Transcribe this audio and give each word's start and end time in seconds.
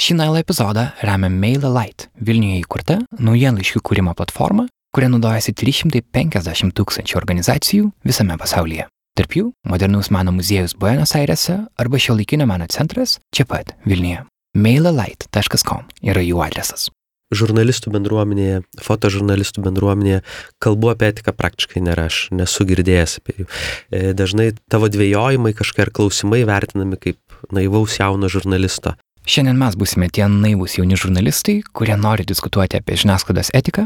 Šį 0.00 0.14
nailą 0.16 0.38
epizodą 0.40 0.86
remia 1.04 1.28
MailerLite, 1.28 2.06
Vilniuje 2.24 2.62
įkurta 2.62 2.94
naujienlaiškių 3.20 3.82
kūrimo 3.84 4.14
platforma, 4.16 4.64
kuria 4.96 5.10
naudojasi 5.12 5.52
350 5.60 6.72
tūkstančių 6.78 7.18
organizacijų 7.20 7.90
visame 8.08 8.38
pasaulyje. 8.40 8.86
Tarp 9.20 9.36
jų 9.36 9.50
modernaus 9.68 10.08
meno 10.08 10.32
muziejus 10.32 10.72
Buenos 10.80 11.12
Airese 11.18 11.58
arba 11.76 12.00
šio 12.00 12.16
laikinio 12.16 12.46
meno 12.48 12.64
centras 12.72 13.18
čia 13.28 13.44
pat 13.50 13.74
Vilniuje. 13.84 14.22
MailerLite.com 14.56 15.84
yra 16.00 16.24
jų 16.24 16.40
adresas. 16.46 16.88
žurnalistų 17.30 17.92
bendruomenėje, 17.94 18.62
fotožurnalistų 18.82 19.62
bendruomenėje 19.68 20.22
kalbu 20.64 20.94
apie 20.94 21.12
etiką 21.12 21.36
praktiškai 21.36 21.84
nėra, 21.84 22.08
aš 22.08 22.30
nesu 22.34 22.64
girdėjęs 22.66 23.20
apie 23.20 23.36
jų. 23.36 23.46
E, 23.92 24.00
Dažnai 24.18 24.48
tavo 24.72 24.88
dvėjojimai 24.90 25.52
kažkokie 25.54 25.84
ar 25.84 25.92
klausimai 25.94 26.40
vertinami 26.48 26.98
kaip 26.98 27.20
naivaus 27.54 28.00
jauno 28.00 28.32
žurnalisto. 28.32 28.96
Šiandien 29.28 29.58
mes 29.60 29.76
būsime 29.76 30.08
tie 30.08 30.24
naivūs 30.24 30.78
jauni 30.78 30.96
žurnalistai, 30.96 31.60
kurie 31.76 31.96
nori 32.00 32.24
diskutuoti 32.24 32.78
apie 32.80 32.96
žiniasklaidos 33.02 33.52
etiką, 33.56 33.84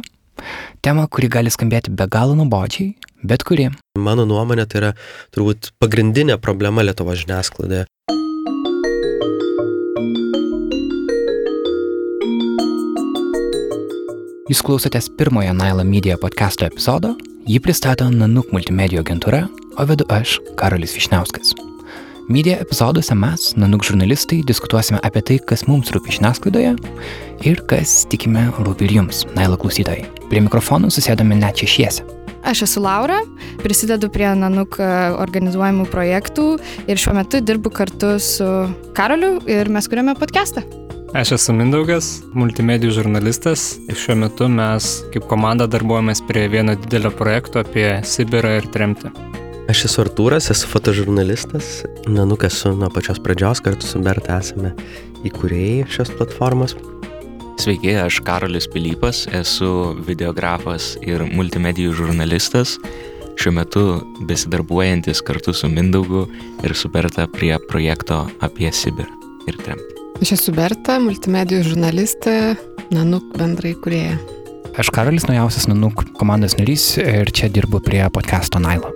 tema, 0.84 1.08
kuri 1.10 1.28
gali 1.28 1.50
skambėti 1.50 1.90
be 1.90 2.06
galo 2.06 2.36
nuobodžiai, 2.38 2.94
bet 3.26 3.42
kuri 3.42 3.72
Mano 3.98 4.26
nuomonė 4.30 4.66
tai 4.70 4.80
yra 4.80 4.92
turbūt 5.34 5.72
pagrindinė 5.82 6.38
problema 6.38 6.86
Lietuvo 6.86 7.14
žiniasklaidoje. 7.18 7.86
Jūs 14.50 14.62
klausotės 14.62 15.10
pirmojo 15.18 15.54
Naila 15.56 15.82
Media 15.88 16.18
podcast'o 16.20 16.68
epizodo, 16.70 17.16
jį 17.50 17.58
pristato 17.64 18.06
Nanuk 18.06 18.54
multimedijų 18.54 19.02
agentūra, 19.02 19.46
o 19.50 19.88
vedu 19.88 20.06
aš, 20.14 20.38
Karolis 20.60 20.94
Višniauskas. 20.94 21.56
Media 22.28 22.56
epizoduose 22.56 23.12
mes, 23.14 23.50
Nanuk 23.60 23.84
žurnalistai, 23.84 24.38
diskutuosime 24.48 24.96
apie 25.04 25.20
tai, 25.28 25.34
kas 25.44 25.66
mums 25.68 25.90
rūpi 25.92 26.14
žiniasklaidoje 26.16 26.70
ir 27.44 27.60
kas, 27.68 28.06
tikime, 28.08 28.46
rūpi 28.64 28.86
ir 28.86 28.94
jums, 28.96 29.26
Naila 29.36 29.58
klausytojai. 29.60 30.06
Prie 30.30 30.40
mikrofonų 30.46 30.88
susėdame 30.94 31.36
net 31.36 31.60
šešiese. 31.60 32.06
Aš 32.48 32.64
esu 32.64 32.80
Laura, 32.84 33.18
prisidedu 33.60 34.08
prie 34.12 34.30
Nanuk 34.40 34.80
e, 34.80 34.88
organizuojamų 35.20 35.84
projektų 35.92 36.46
ir 36.88 37.00
šiuo 37.00 37.12
metu 37.20 37.42
dirbu 37.44 37.72
kartu 37.72 38.16
su 38.16 38.48
Karoliu 38.96 39.36
ir 39.44 39.68
mes 39.72 39.88
kuriame 39.92 40.16
podcastą. 40.16 40.64
Aš 41.12 41.36
esu 41.36 41.52
Mindaugas, 41.52 42.10
multimedijų 42.32 43.02
žurnalistas. 43.02 43.74
Ir 43.84 44.00
šiuo 44.00 44.16
metu 44.24 44.48
mes 44.48 44.96
kaip 45.12 45.28
komanda 45.28 45.68
darbuojamės 45.68 46.24
prie 46.24 46.48
vieno 46.48 46.72
didelio 46.80 47.12
projekto 47.12 47.60
apie 47.60 48.00
Sibirą 48.00 48.58
ir 48.62 48.72
tremtį. 48.72 49.12
Aš 49.64 49.86
esu 49.86 50.02
Artūras, 50.02 50.50
esu 50.52 50.68
fotožurnalistas, 50.68 51.86
Nanuk 52.04 52.42
esu 52.44 52.74
nuo 52.76 52.90
pačios 52.92 53.16
pradžios, 53.24 53.62
kartu 53.64 53.86
su 53.88 54.00
Berta 54.04 54.36
esame 54.42 54.74
įkūrėjai 55.24 55.86
šios 55.88 56.10
platformos. 56.18 56.74
Sveiki, 57.62 57.94
aš 57.96 58.18
Karolis 58.26 58.66
Pilypas, 58.68 59.22
esu 59.32 59.94
videografas 60.04 60.90
ir 61.00 61.24
multimedijų 61.30 61.94
žurnalistas, 61.96 62.74
šiuo 63.40 63.54
metu 63.56 63.84
besidarbuojantis 64.28 65.24
kartu 65.24 65.54
su 65.56 65.70
Mindaugu 65.72 66.26
ir 66.60 66.76
su 66.76 66.90
Berta 66.92 67.24
prie 67.32 67.54
projekto 67.70 68.26
apie 68.44 68.68
Sibirą 68.68 69.08
ir 69.48 69.56
tremtį. 69.62 70.04
Aš 70.20 70.34
esu 70.36 70.52
Berta, 70.52 70.98
multimedijų 71.00 71.70
žurnalistė, 71.70 72.36
Nanuk 72.92 73.32
bendrai 73.40 73.72
kurėja. 73.80 74.20
Aš 74.76 74.92
Karolis 74.92 75.24
naujausias 75.30 75.70
Nanuk 75.72 76.04
komandos 76.20 76.58
narys 76.60 76.98
ir 77.00 77.32
čia 77.32 77.48
dirbu 77.48 77.80
prie 77.80 78.04
podcast'o 78.12 78.60
Nailo. 78.60 78.92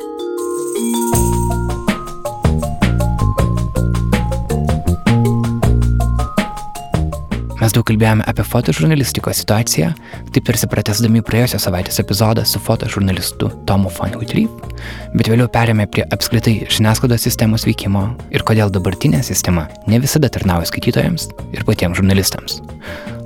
Mes 7.69 7.75
daug 7.77 7.85
kalbėjome 7.85 8.25
apie 8.25 8.45
fotožurnalistikos 8.49 9.43
situaciją, 9.43 9.91
taip 10.33 10.47
tarsi 10.49 10.65
pratesdami 10.73 11.21
praėjusios 11.21 11.67
savaitės 11.67 12.01
epizodą 12.01 12.41
su 12.49 12.63
fotožurnalistu 12.65 13.51
Tomu 13.69 13.91
von 13.93 14.15
Uitryp, 14.17 14.63
bet 15.13 15.29
vėliau 15.29 15.51
perėmė 15.53 15.85
prie 15.93 16.07
apskritai 16.09 16.55
žiniasklaidos 16.65 17.27
sistemos 17.27 17.67
veikimo 17.69 18.07
ir 18.33 18.41
kodėl 18.49 18.73
dabartinė 18.73 19.21
sistema 19.27 19.67
ne 19.85 19.99
visada 20.01 20.31
tarnauja 20.33 20.71
skaitytojams 20.71 21.27
ir 21.53 21.67
patiems 21.69 22.01
žurnalistams. 22.01 22.63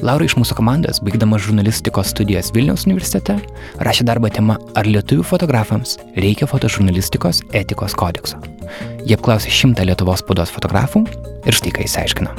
Laura 0.03 0.27
iš 0.27 0.35
mūsų 0.35 0.57
komandos, 0.59 0.99
baigdama 1.07 1.39
žurnalistikos 1.39 2.11
studijas 2.11 2.51
Vilniaus 2.57 2.89
universitete, 2.89 3.37
rašė 3.79 4.09
darbą 4.11 4.33
tema 4.35 4.57
Ar 4.75 4.91
lietuvių 4.91 5.23
fotografams 5.29 6.01
reikia 6.17 6.51
fotožurnalistikos 6.51 7.45
etikos 7.55 7.95
kodekso. 7.95 8.43
Jie 9.07 9.15
apklausė 9.15 9.55
šimtą 9.55 9.87
Lietuvos 9.87 10.27
spaudos 10.27 10.51
fotografų 10.51 11.05
ir 11.47 11.61
štai 11.61 11.77
ką 11.79 11.87
įsiaiškino. 11.87 12.35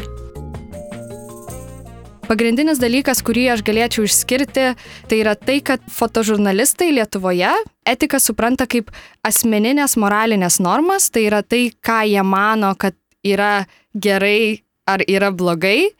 Pagrindinis 2.24 2.80
dalykas, 2.80 3.20
kurį 3.26 3.50
aš 3.52 3.62
galėčiau 3.68 4.06
išskirti, 4.08 4.70
tai 5.10 5.18
yra 5.20 5.34
tai, 5.36 5.58
kad 5.66 5.84
fotožurnalistai 5.92 6.94
Lietuvoje 6.96 7.52
etiką 7.90 8.20
supranta 8.24 8.68
kaip 8.70 8.94
asmeninės 9.28 9.98
moralinės 10.00 10.62
normas, 10.64 11.10
tai 11.12 11.26
yra 11.28 11.42
tai, 11.44 11.66
ką 11.84 12.00
jie 12.08 12.24
mano, 12.24 12.72
kad 12.80 12.96
yra 13.28 13.66
gerai 13.94 14.64
ar 14.88 15.04
yra 15.08 15.32
blogai, 15.36 15.92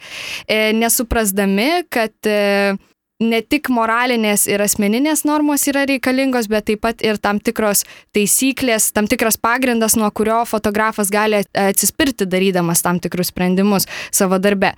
e, 0.48 0.58
nesuprasdami, 0.76 1.86
kad 1.92 2.16
e, 2.28 2.76
ne 3.22 3.42
tik 3.46 3.70
moralinės 3.74 4.46
ir 4.50 4.62
asmeninės 4.64 5.24
normos 5.28 5.66
yra 5.70 5.86
reikalingos, 5.90 6.50
bet 6.52 6.68
taip 6.70 6.82
pat 6.84 7.04
ir 7.06 7.20
tam 7.22 7.40
tikros 7.44 7.84
taisyklės, 8.16 8.92
tam 8.96 9.08
tikras 9.12 9.38
pagrindas, 9.42 9.98
nuo 10.00 10.10
kurio 10.16 10.42
fotografas 10.50 11.12
gali 11.14 11.44
atsispirti 11.54 12.28
darydamas 12.30 12.84
tam 12.86 13.00
tikrus 13.04 13.32
sprendimus 13.34 13.88
savo 14.12 14.40
darbe. 14.42 14.74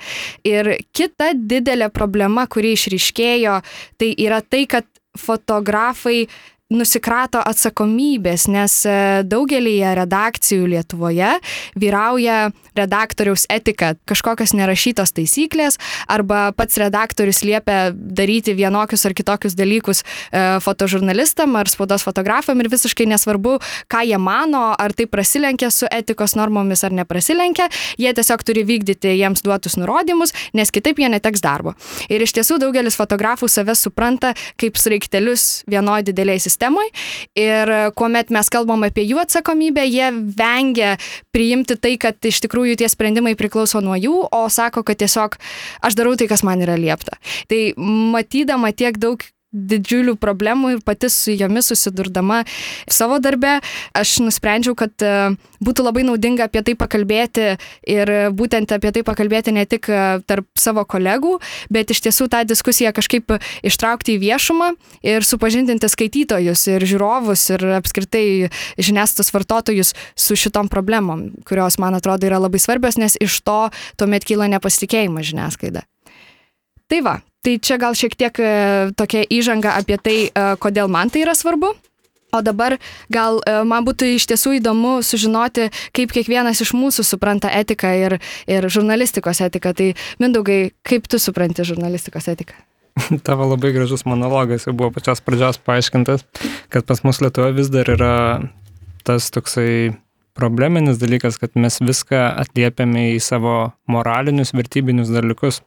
Ir 0.47 0.75
kita 0.95 1.33
didelė 1.35 1.89
problema, 1.93 2.47
kuri 2.47 2.75
išryškėjo, 2.75 3.61
tai 4.01 4.11
yra 4.27 4.41
tai, 4.43 4.65
kad 4.69 4.87
fotografai 5.15 6.25
nusikrato 6.75 7.41
atsakomybės, 7.45 8.47
nes 8.51 8.81
daugelį 9.27 9.77
redakcijų 9.97 10.69
Lietuvoje 10.75 11.35
vyrauja 11.79 12.49
redaktoriaus 12.75 13.45
etika, 13.51 13.93
kažkokios 14.09 14.53
nerašytos 14.57 15.13
taisyklės, 15.15 15.77
arba 16.11 16.49
pats 16.55 16.77
redaktorius 16.81 17.41
liepia 17.47 17.93
daryti 17.95 18.55
vienokius 18.57 19.05
ar 19.07 19.15
kitokius 19.15 19.55
dalykus 19.55 20.03
e, 20.03 20.43
fotožurnalistam 20.63 21.55
ar 21.55 21.71
spaudos 21.71 22.03
fotografam 22.03 22.59
ir 22.59 22.69
visiškai 22.73 23.07
nesvarbu, 23.13 23.57
ką 23.91 24.03
jie 24.09 24.19
mano, 24.19 24.67
ar 24.75 24.95
tai 24.97 25.07
prasilenkia 25.07 25.71
su 25.71 25.87
etikos 25.91 26.35
normomis 26.35 26.83
ar 26.83 26.95
neprasilenkia, 26.95 27.69
jie 28.01 28.11
tiesiog 28.15 28.43
turi 28.43 28.65
vykdyti 28.67 29.15
jiems 29.15 29.45
duotus 29.45 29.79
nurodymus, 29.79 30.35
nes 30.57 30.73
kitaip 30.75 30.99
jie 30.99 31.09
neteks 31.11 31.43
darbo. 31.45 31.75
Ir 32.11 32.23
iš 32.25 32.35
tiesų 32.35 32.59
daugelis 32.59 32.99
fotografų 32.99 33.47
save 33.51 33.77
supranta 33.79 34.33
kaip 34.59 34.75
sraiktelius 34.79 35.63
vienoje 35.71 36.09
didelėje 36.11 36.49
sistemoje 36.49 36.64
ir 37.37 37.71
kuomet 37.97 38.33
mes 38.33 38.49
kalbam 38.53 38.85
apie 38.87 39.05
jų 39.05 39.21
atsakomybę, 39.25 39.85
jie 39.89 40.09
vengia 40.37 40.95
priimti 41.35 41.77
tai, 41.77 41.95
kad 42.01 42.19
iš 42.25 42.41
tikrųjų 42.45 42.79
tie 42.81 42.89
sprendimai 42.91 43.35
priklauso 43.39 43.81
nuo 43.83 43.97
jų, 43.99 44.15
o 44.31 44.43
sako, 44.49 44.85
kad 44.87 44.99
tiesiog 45.01 45.37
aš 45.85 45.97
darau 45.97 46.15
tai, 46.19 46.29
kas 46.31 46.45
man 46.47 46.63
yra 46.65 46.77
liepta. 46.79 47.17
Tai 47.51 47.61
matydama 48.15 48.71
tiek 48.75 48.97
daug 49.01 49.23
didžiulių 49.55 50.17
problemų 50.19 50.75
ir 50.75 50.83
pati 50.85 51.09
su 51.11 51.33
jomis 51.35 51.71
susidurdama 51.71 52.43
savo 52.91 53.17
darbe, 53.23 53.57
aš 53.95 54.17
nusprendžiau, 54.25 54.75
kad 54.77 54.91
e, 55.05 55.13
būtų 55.63 55.85
labai 55.85 56.03
naudinga 56.07 56.49
apie 56.49 56.61
tai 56.65 56.75
pakalbėti 56.79 57.55
ir 57.89 58.11
būtent 58.35 58.73
apie 58.75 58.91
tai 58.95 59.05
pakalbėti 59.07 59.55
ne 59.55 59.65
tik 59.69 59.89
e, 59.89 60.01
tarp 60.27 60.47
savo 60.59 60.85
kolegų, 60.85 61.37
bet 61.73 61.93
iš 61.95 62.03
tiesų 62.05 62.27
tą 62.31 62.43
diskusiją 62.47 62.93
kažkaip 62.95 63.37
ištraukti 63.65 64.17
į 64.17 64.21
viešumą 64.25 64.71
ir 65.05 65.25
supažindinti 65.25 65.89
skaitytojus 65.91 66.67
ir 66.73 66.85
žiūrovus 66.85 67.47
ir 67.55 67.65
apskritai 67.79 68.25
žiniasklaidos 68.77 69.33
vartotojus 69.35 69.93
su 70.19 70.37
šitom 70.39 70.69
problemom, 70.71 71.29
kurios 71.47 71.79
man 71.81 71.97
atrodo 71.97 72.27
yra 72.27 72.41
labai 72.43 72.61
svarbios, 72.61 72.99
nes 73.01 73.17
iš 73.21 73.39
to 73.45 73.59
tuomet 73.99 74.27
kyla 74.27 74.49
nepasitikėjimas 74.51 75.31
žiniasklaida. 75.31 75.85
Tai 76.85 76.99
va, 77.01 77.15
tai 77.45 77.57
čia 77.61 77.77
gal 77.81 77.93
šiek 77.97 78.15
tiek 78.17 78.39
e, 78.41 78.53
tokia 78.97 79.25
įžanga 79.29 79.77
apie 79.77 79.99
tai, 80.01 80.17
e, 80.27 80.45
kodėl 80.61 80.89
man 80.91 81.13
tai 81.13 81.25
yra 81.25 81.35
svarbu. 81.37 81.75
O 82.35 82.41
dabar 82.43 82.75
gal 83.13 83.39
e, 83.45 83.57
man 83.67 83.85
būtų 83.87 84.09
iš 84.17 84.25
tiesų 84.31 84.57
įdomu 84.59 84.97
sužinoti, 85.05 85.69
kaip 85.95 86.13
kiekvienas 86.15 86.59
iš 86.65 86.73
mūsų 86.75 87.05
supranta 87.07 87.51
etiką 87.53 87.93
ir, 88.01 88.17
ir 88.49 88.67
žurnalistikos 88.67 89.43
etiką. 89.45 89.75
Tai 89.77 89.91
Mindaugai, 90.19 90.73
kaip 90.83 91.07
tu 91.11 91.21
supranti 91.21 91.67
žurnalistikos 91.67 92.27
etiką? 92.33 92.57
Tavo 93.27 93.47
labai 93.51 93.73
gražus 93.75 94.05
monologas 94.07 94.65
jau 94.67 94.73
buvo 94.75 94.91
pačios 94.95 95.21
pradžios 95.23 95.59
paaiškintas, 95.61 96.25
kad 96.73 96.87
pas 96.87 97.03
mus 97.05 97.21
Lietuvoje 97.23 97.59
vis 97.59 97.71
dar 97.71 97.91
yra 97.93 98.15
tas 99.05 99.29
toksai 99.31 99.93
probleminis 100.35 100.99
dalykas, 100.99 101.37
kad 101.39 101.55
mes 101.59 101.77
viską 101.79 102.25
atliepiame 102.41 103.13
į 103.13 103.21
savo 103.23 103.55
moralinius, 103.91 104.51
vertybinius 104.55 105.13
dalykus. 105.13 105.61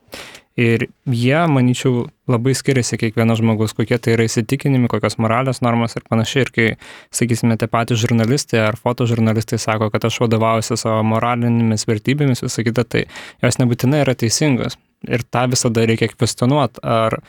Ir 0.58 0.88
jie, 1.06 1.38
manyčiau, 1.46 2.08
labai 2.26 2.50
skiriasi 2.58 2.98
kiekvienas 2.98 3.38
žmogus, 3.38 3.76
kokie 3.78 3.94
tai 4.02 4.16
yra 4.16 4.24
įsitikinimai, 4.26 4.90
kokios 4.90 5.14
moralės 5.22 5.62
normos 5.62 5.94
ir 5.94 6.02
panašiai. 6.10 6.42
Ir 6.42 6.50
kai, 6.56 6.66
sakysime, 7.14 7.54
tie 7.60 7.68
patys 7.70 8.00
žurnalistai 8.02 8.64
ar 8.64 8.78
fotožurnalistai 8.80 9.60
sako, 9.62 9.86
kad 9.94 10.08
aš 10.08 10.18
vadovaujuosi 10.24 10.80
savo 10.80 11.04
moralinėmis 11.12 11.86
vertybėmis, 11.86 12.42
visą 12.42 12.66
kitą, 12.66 12.82
tai 12.90 13.04
jos 13.44 13.60
nebūtinai 13.62 14.02
yra 14.02 14.16
teisingos. 14.18 14.74
Ir 15.06 15.22
tą 15.30 15.44
visada 15.52 15.84
reikia 15.86 16.08
kvestionuoti, 16.10 16.82
ar 16.82 17.20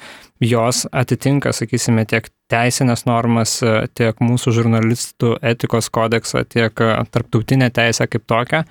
jos 0.41 0.87
atitinka, 0.89 1.51
sakysime, 1.53 2.07
tiek 2.09 2.31
teisinės 2.49 3.05
normas, 3.05 3.59
tiek 3.93 4.23
mūsų 4.25 4.55
žurnalistų 4.57 5.35
etikos 5.51 5.91
kodeksą, 5.93 6.47
tiek 6.49 6.73
tarptautinę 7.13 7.69
teisę 7.69 8.09
kaip 8.09 8.25
tokią. 8.25 8.63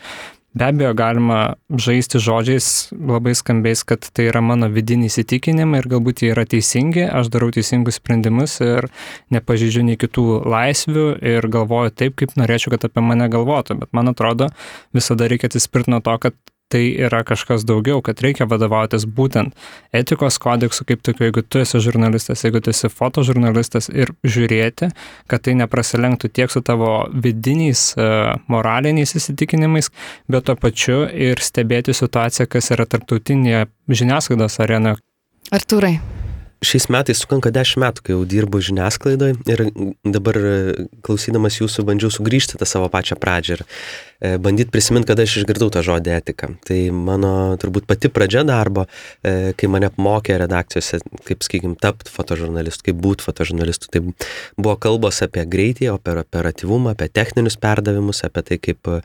Be 0.58 0.66
abejo, 0.72 0.90
galima 0.96 1.38
žaisti 1.70 2.18
žodžiais 2.18 2.88
labai 2.90 3.34
skambiais, 3.38 3.84
kad 3.86 4.08
tai 4.14 4.24
yra 4.30 4.40
mano 4.42 4.66
vidiniai 4.72 5.10
įsitikinimai 5.12 5.82
ir 5.82 5.88
galbūt 5.92 6.24
jie 6.24 6.32
yra 6.32 6.42
teisingi, 6.50 7.04
aš 7.04 7.30
darau 7.30 7.52
teisingus 7.54 8.00
sprendimus 8.00 8.56
ir 8.64 8.88
nepažydžiu 9.34 9.84
nei 9.86 9.98
kitų 10.00 10.24
laisvių 10.48 11.06
ir 11.34 11.46
galvoju 11.54 11.94
taip, 11.94 12.16
kaip 12.18 12.34
norėčiau, 12.40 12.72
kad 12.74 12.88
apie 12.88 13.04
mane 13.06 13.28
galvotų. 13.30 13.78
Bet 13.84 13.94
man 13.94 14.10
atrodo, 14.10 14.48
visada 14.96 15.28
reikia 15.30 15.52
atsispirti 15.52 15.94
nuo 15.94 16.02
to, 16.02 16.16
kad 16.26 16.34
tai 16.72 16.82
yra 17.06 17.22
kažkas 17.26 17.64
daugiau, 17.68 18.02
kad 18.04 18.20
reikia 18.24 18.46
vadovautis 18.48 19.06
būtent 19.08 19.56
etikos 19.96 20.38
kodeksu 20.42 20.84
kaip 20.88 21.02
tokiu, 21.06 21.28
jeigu 21.28 21.42
tu 21.42 21.62
esi 21.62 21.80
žurnalistas, 21.84 22.44
jeigu 22.44 22.60
tu 22.64 22.72
esi 22.74 22.90
fotožurnalistas 22.92 23.90
ir 23.92 24.12
žiūrėti, 24.24 24.90
kad 25.30 25.44
tai 25.46 25.56
neprasilenktų 25.62 26.32
tiek 26.36 26.52
su 26.52 26.62
tavo 26.64 26.92
vidiniais 27.12 27.90
uh, 27.96 28.36
moraliniais 28.52 29.16
įsitikinimais, 29.18 29.92
bet 30.28 30.48
tuo 30.48 30.58
pačiu 30.60 31.02
ir 31.08 31.40
stebėti 31.44 31.96
situaciją, 31.96 32.48
kas 32.52 32.72
yra 32.76 32.88
tarptautinėje 32.88 33.66
žiniasklaidos 33.88 34.60
arenoje. 34.64 35.00
Artūrai, 35.54 35.96
Šiais 36.58 36.88
metais 36.90 37.20
sukanka 37.22 37.52
10 37.54 37.78
metų, 37.78 38.02
kai 38.02 38.14
jau 38.16 38.24
dirbu 38.26 38.58
žiniasklaidoje 38.66 39.36
ir 39.46 39.60
dabar 40.02 40.38
klausydamas 41.06 41.60
jūsų 41.60 41.84
bandžiau 41.86 42.10
sugrįžti 42.10 42.58
tą 42.58 42.66
savo 42.66 42.88
pačią 42.90 43.14
pradžią 43.22 43.58
ir 43.58 43.62
e, 43.62 44.32
bandyti 44.42 44.74
prisiminti, 44.74 45.06
kada 45.06 45.22
aš 45.22 45.36
išgirdau 45.42 45.70
tą 45.70 45.84
žodį 45.86 46.16
etika. 46.16 46.50
Tai 46.66 46.80
mano 46.90 47.30
turbūt 47.62 47.86
pati 47.86 48.10
pradžia 48.10 48.42
darbo, 48.48 48.88
e, 49.22 49.52
kai 49.54 49.70
mane 49.70 49.86
apmokė 49.92 50.40
redakcijose, 50.42 50.98
kaip, 51.28 51.46
sakykim, 51.46 51.78
tapti 51.78 52.10
fotožurnalistu, 52.10 52.88
kaip 52.90 52.98
būti 53.06 53.28
fotožurnalistu, 53.28 53.92
tai 53.94 54.02
buvo 54.58 54.74
kalbos 54.82 55.22
apie 55.22 55.46
greitį, 55.46 55.92
apie 55.94 56.18
operatyvumą, 56.24 56.96
apie 56.98 57.06
techninius 57.06 57.58
perdavimus, 57.62 58.24
apie 58.26 58.42
tai, 58.50 58.58
kaip 58.66 58.96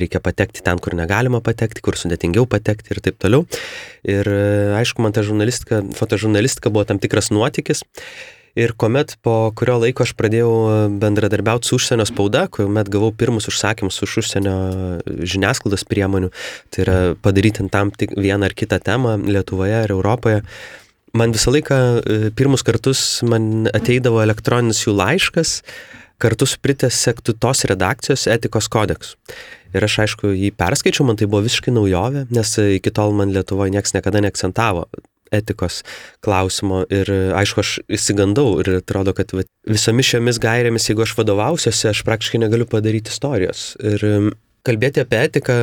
reikia 0.00 0.24
patekti 0.24 0.64
ten, 0.64 0.80
kur 0.80 0.96
negalima 0.96 1.44
patekti, 1.44 1.84
kur 1.84 2.00
sudėtingiau 2.00 2.48
patekti 2.48 2.96
ir 2.96 3.04
taip 3.04 3.20
toliau. 3.20 3.44
Ir 4.02 4.28
e, 4.28 4.44
aišku, 4.80 5.02
man 5.04 5.14
ta 5.14 5.22
žurnalistika, 5.26 5.82
fotožurnalistika 5.96 6.72
buvo 6.74 6.84
tam 6.88 6.98
tikras 7.02 7.30
nuotykis. 7.34 7.84
Ir 8.52 8.74
kuomet 8.76 9.14
po 9.24 9.48
kurio 9.56 9.78
laiko 9.80 10.04
aš 10.04 10.10
pradėjau 10.18 10.90
bendradarbiauti 11.00 11.70
su 11.70 11.78
užsienio 11.78 12.04
spauda, 12.04 12.44
kuomet 12.52 12.90
gavau 12.92 13.08
pirmus 13.16 13.48
užsakymus 13.48 13.96
už 14.04 14.18
užsienio 14.20 14.56
žiniasklaidos 15.24 15.86
priemonių, 15.88 16.28
tai 16.68 16.84
yra 16.84 16.98
padaryti 17.24 17.64
tam 17.72 17.94
tik 17.96 18.12
vieną 18.12 18.50
ar 18.50 18.56
kitą 18.58 18.76
temą 18.84 19.16
Lietuvoje 19.24 19.86
ir 19.86 19.94
Europoje, 19.96 20.42
man 21.16 21.32
visą 21.32 21.54
laiką 21.54 21.80
e, 21.80 22.18
pirmus 22.36 22.64
kartus 22.66 23.22
man 23.24 23.70
ateidavo 23.72 24.20
elektroninis 24.20 24.84
jų 24.84 24.98
laiškas, 25.00 25.60
kartu 26.22 26.46
su 26.46 26.60
pritės 26.62 27.00
sektų 27.02 27.38
tos 27.40 27.64
redakcijos 27.68 28.28
etikos 28.30 28.68
kodeksu. 28.68 29.16
Ir 29.72 29.86
aš 29.86 29.98
aišku 30.06 30.34
jį 30.34 30.52
perskaičiau, 30.58 31.06
man 31.08 31.18
tai 31.20 31.28
buvo 31.30 31.44
visiškai 31.46 31.72
naujovė, 31.74 32.26
nes 32.34 32.52
iki 32.78 32.92
tol 32.94 33.14
man 33.16 33.32
Lietuvoje 33.34 33.72
niekas 33.74 33.96
niekada 33.96 34.22
neakcentavo 34.24 34.86
etikos 35.32 35.80
klausimo 36.24 36.82
ir 36.92 37.08
aišku, 37.38 37.64
aš 37.64 37.74
įsigandau 37.88 38.58
ir 38.60 38.82
atrodo, 38.82 39.14
kad 39.16 39.32
visomis 39.64 40.10
šiomis 40.12 40.40
gairėmis, 40.42 40.90
jeigu 40.90 41.06
aš 41.06 41.16
vadovausiuosi, 41.18 41.88
aš 41.88 42.02
praktiškai 42.04 42.42
negaliu 42.42 42.68
padaryti 42.68 43.12
istorijos. 43.14 43.72
Ir 43.80 44.34
kalbėti 44.66 45.02
apie 45.02 45.22
etiką 45.26 45.56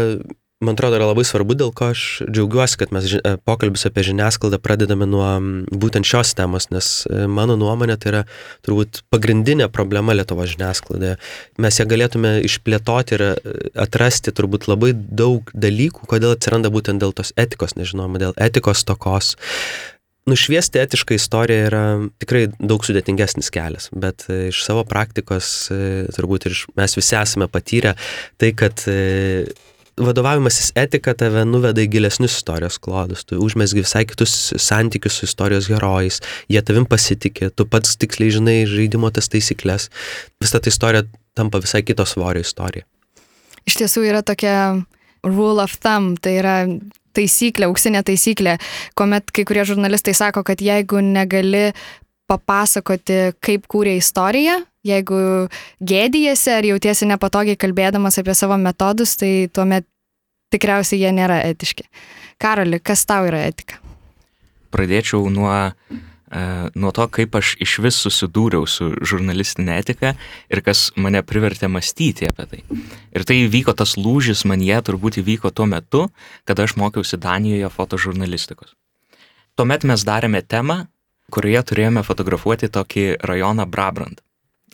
man 0.59 0.75
atrodo, 0.75 0.97
yra 0.99 1.07
labai 1.07 1.23
svarbu, 1.23 1.55
dėl 1.55 1.69
ko 1.75 1.89
aš 1.93 2.01
džiaugiuosi, 2.27 2.77
kad 2.81 2.91
mes 2.91 3.05
e, 3.15 3.19
pokalbis 3.47 3.85
apie 3.87 4.03
žiniasklaidą 4.09 4.59
pradedame 4.59 5.07
nuo 5.07 5.27
būtent 5.71 6.07
šios 6.07 6.33
temos, 6.35 6.67
nes 6.73 6.89
e, 7.07 7.27
mano 7.31 7.55
nuomonė 7.59 7.95
tai 7.99 8.11
yra 8.11 8.23
turbūt 8.67 9.01
pagrindinė 9.13 9.69
problema 9.71 10.15
Lietuvo 10.17 10.43
žiniasklaidoje. 10.49 11.15
Mes 11.63 11.79
ją 11.79 11.85
galėtume 11.87 12.33
išplėtoti 12.47 13.15
ir 13.15 13.23
e, 13.29 13.29
atrasti 13.85 14.35
turbūt 14.35 14.67
labai 14.67 14.91
daug 14.95 15.47
dalykų, 15.55 16.09
kodėl 16.11 16.35
atsiranda 16.35 16.73
būtent 16.73 16.99
dėl 16.99 17.15
tos 17.15 17.31
etikos 17.39 17.77
nežinoma, 17.79 18.19
dėl 18.19 18.35
etikos 18.35 18.83
tokos. 18.83 19.37
Nušviesti 20.27 20.83
etišką 20.83 21.15
istoriją 21.15 21.69
yra 21.69 21.85
tikrai 22.19 22.43
daug 22.59 22.83
sudėtingesnis 22.85 23.47
kelias, 23.55 23.87
bet 23.95 24.27
iš 24.27 24.59
savo 24.61 24.83
praktikos 24.85 25.71
turbūt 26.13 26.51
ir 26.51 26.59
mes 26.77 26.99
visi 26.99 27.15
esame 27.17 27.47
patyrę 27.49 27.95
tai, 28.37 28.51
kad 28.59 28.83
vadovavimasis 29.99 30.71
etika 30.79 31.13
tave 31.17 31.43
nuveda 31.47 31.83
į 31.83 31.89
gilesnius 31.93 32.37
istorijos 32.39 32.79
klodus, 32.81 33.25
tu 33.27 33.39
užmesgi 33.43 33.83
visai 33.83 34.05
kitus 34.09 34.35
santykius 34.57 35.19
su 35.19 35.27
istorijos 35.29 35.69
herojais, 35.71 36.21
jie 36.51 36.61
tavim 36.65 36.87
pasitikė, 36.89 37.51
tu 37.55 37.67
pats 37.69 37.97
tiksliai 37.99 38.33
žinai 38.37 38.57
žaidimo 38.69 39.11
tas 39.13 39.29
taisyklės, 39.31 39.89
visa 40.41 40.61
ta 40.61 40.71
istorija 40.71 41.05
tampa 41.37 41.61
visai 41.63 41.83
kito 41.87 42.05
svorio 42.07 42.43
istorija. 42.45 42.87
Iš 43.67 43.79
tiesų 43.81 44.05
yra 44.07 44.23
tokia 44.25 44.55
rule 45.25 45.63
of 45.63 45.75
thumb, 45.83 46.19
tai 46.23 46.39
yra 46.39 46.55
taisyklė, 47.17 47.67
auksinė 47.69 48.03
taisyklė, 48.07 48.57
kuomet 48.97 49.33
kai 49.35 49.45
kurie 49.47 49.65
žurnalistai 49.67 50.15
sako, 50.17 50.45
kad 50.47 50.61
jeigu 50.63 51.01
negali 51.03 51.69
papasakoti, 52.29 53.33
kaip 53.43 53.65
kūrė 53.69 53.97
istoriją, 53.99 54.59
Jeigu 54.87 55.49
gėdijasi 55.83 56.51
ar 56.55 56.67
jautiesi 56.67 57.07
nepatogiai 57.09 57.59
kalbėdamas 57.59 58.19
apie 58.21 58.35
savo 58.37 58.55
metodus, 58.59 59.17
tai 59.19 59.49
tuomet 59.51 59.87
tikriausiai 60.53 61.01
jie 61.03 61.11
nėra 61.15 61.41
etiški. 61.49 61.87
Karoli, 62.39 62.79
kas 62.79 63.03
tau 63.07 63.27
yra 63.27 63.43
etika? 63.49 63.81
Pradėčiau 64.71 65.27
nuo, 65.33 65.51
e, 66.31 66.43
nuo 66.79 66.91
to, 66.95 67.07
kaip 67.11 67.35
aš 67.35 67.55
iš 67.59 67.73
vis 67.83 67.99
susidūriau 68.05 68.63
su 68.69 68.87
žurnalistinė 69.03 69.79
etika 69.81 70.13
ir 70.47 70.61
kas 70.63 70.89
mane 70.95 71.25
privertė 71.27 71.67
mąstyti 71.67 72.29
apie 72.29 72.47
tai. 72.53 72.61
Ir 73.11 73.27
tai 73.27 73.41
įvyko 73.43 73.75
tas 73.75 73.97
lūžis 73.99 74.45
man 74.47 74.63
jie 74.63 74.79
turbūt 74.79 75.19
įvyko 75.19 75.51
tuo 75.51 75.67
metu, 75.67 76.05
kada 76.47 76.63
aš 76.63 76.77
mokiausi 76.79 77.19
Danijoje 77.19 77.73
fotožurnalistikos. 77.73 78.77
Tuomet 79.59 79.83
mes 79.83 80.07
darėme 80.07 80.39
temą, 80.39 80.85
kurioje 81.35 81.65
turėjome 81.73 82.05
fotografuoti 82.07 82.71
tokį 82.71 83.09
rajoną 83.27 83.67
Brabrand. 83.67 84.23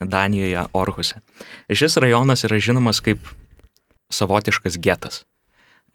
Danijoje 0.01 0.65
Orhuse. 0.73 1.21
Šis 1.69 1.97
rajonas 2.01 2.43
yra 2.47 2.59
žinomas 2.59 3.01
kaip 3.03 3.23
savotiškas 4.13 4.77
getas. 4.81 5.23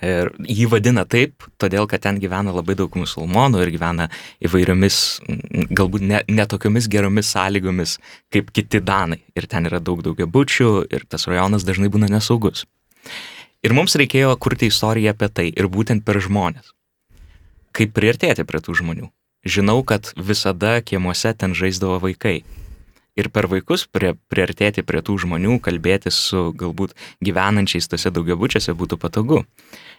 Ir 0.00 0.30
jį 0.48 0.64
vadina 0.72 1.02
taip, 1.04 1.44
todėl 1.60 1.84
kad 1.88 2.00
ten 2.06 2.16
gyvena 2.22 2.54
labai 2.56 2.72
daug 2.78 2.94
musulmonų 2.96 3.60
ir 3.60 3.72
gyvena 3.74 4.06
įvairiomis, 4.40 4.96
galbūt 5.76 6.06
ne, 6.08 6.22
netokiomis 6.24 6.88
geromis 6.88 7.28
sąlygomis 7.34 7.98
kaip 8.32 8.48
kiti 8.56 8.80
danai. 8.80 9.20
Ir 9.36 9.44
ten 9.44 9.68
yra 9.68 9.80
daug 9.84 10.00
daugiabučių 10.06 10.70
ir 10.88 11.04
tas 11.04 11.28
rajonas 11.28 11.68
dažnai 11.68 11.92
būna 11.92 12.08
nesaugus. 12.08 12.64
Ir 13.60 13.76
mums 13.76 13.98
reikėjo 14.00 14.32
kurti 14.40 14.70
istoriją 14.72 15.12
apie 15.12 15.28
tai 15.28 15.46
ir 15.52 15.68
būtent 15.68 16.06
per 16.06 16.16
žmonės. 16.24 16.72
Kaip 17.76 17.92
priartėti 17.92 18.48
prie 18.48 18.64
tų 18.64 18.80
žmonių. 18.80 19.10
Žinau, 19.44 19.82
kad 19.84 20.14
visada 20.16 20.78
kiemuose 20.80 21.34
ten 21.36 21.52
žaisdavo 21.56 22.00
vaikai 22.00 22.40
ir 23.20 23.28
per 23.32 23.48
vaikus 23.50 23.86
prie, 23.86 24.14
priartėti 24.32 24.84
prie 24.86 25.02
tų 25.04 25.18
žmonių, 25.24 25.58
kalbėti 25.64 26.12
su 26.14 26.50
galbūt 26.56 26.96
gyvenančiais 27.24 27.88
tose 27.90 28.12
daugiabučiuose 28.14 28.74
būtų 28.76 28.98
patogu. 29.00 29.42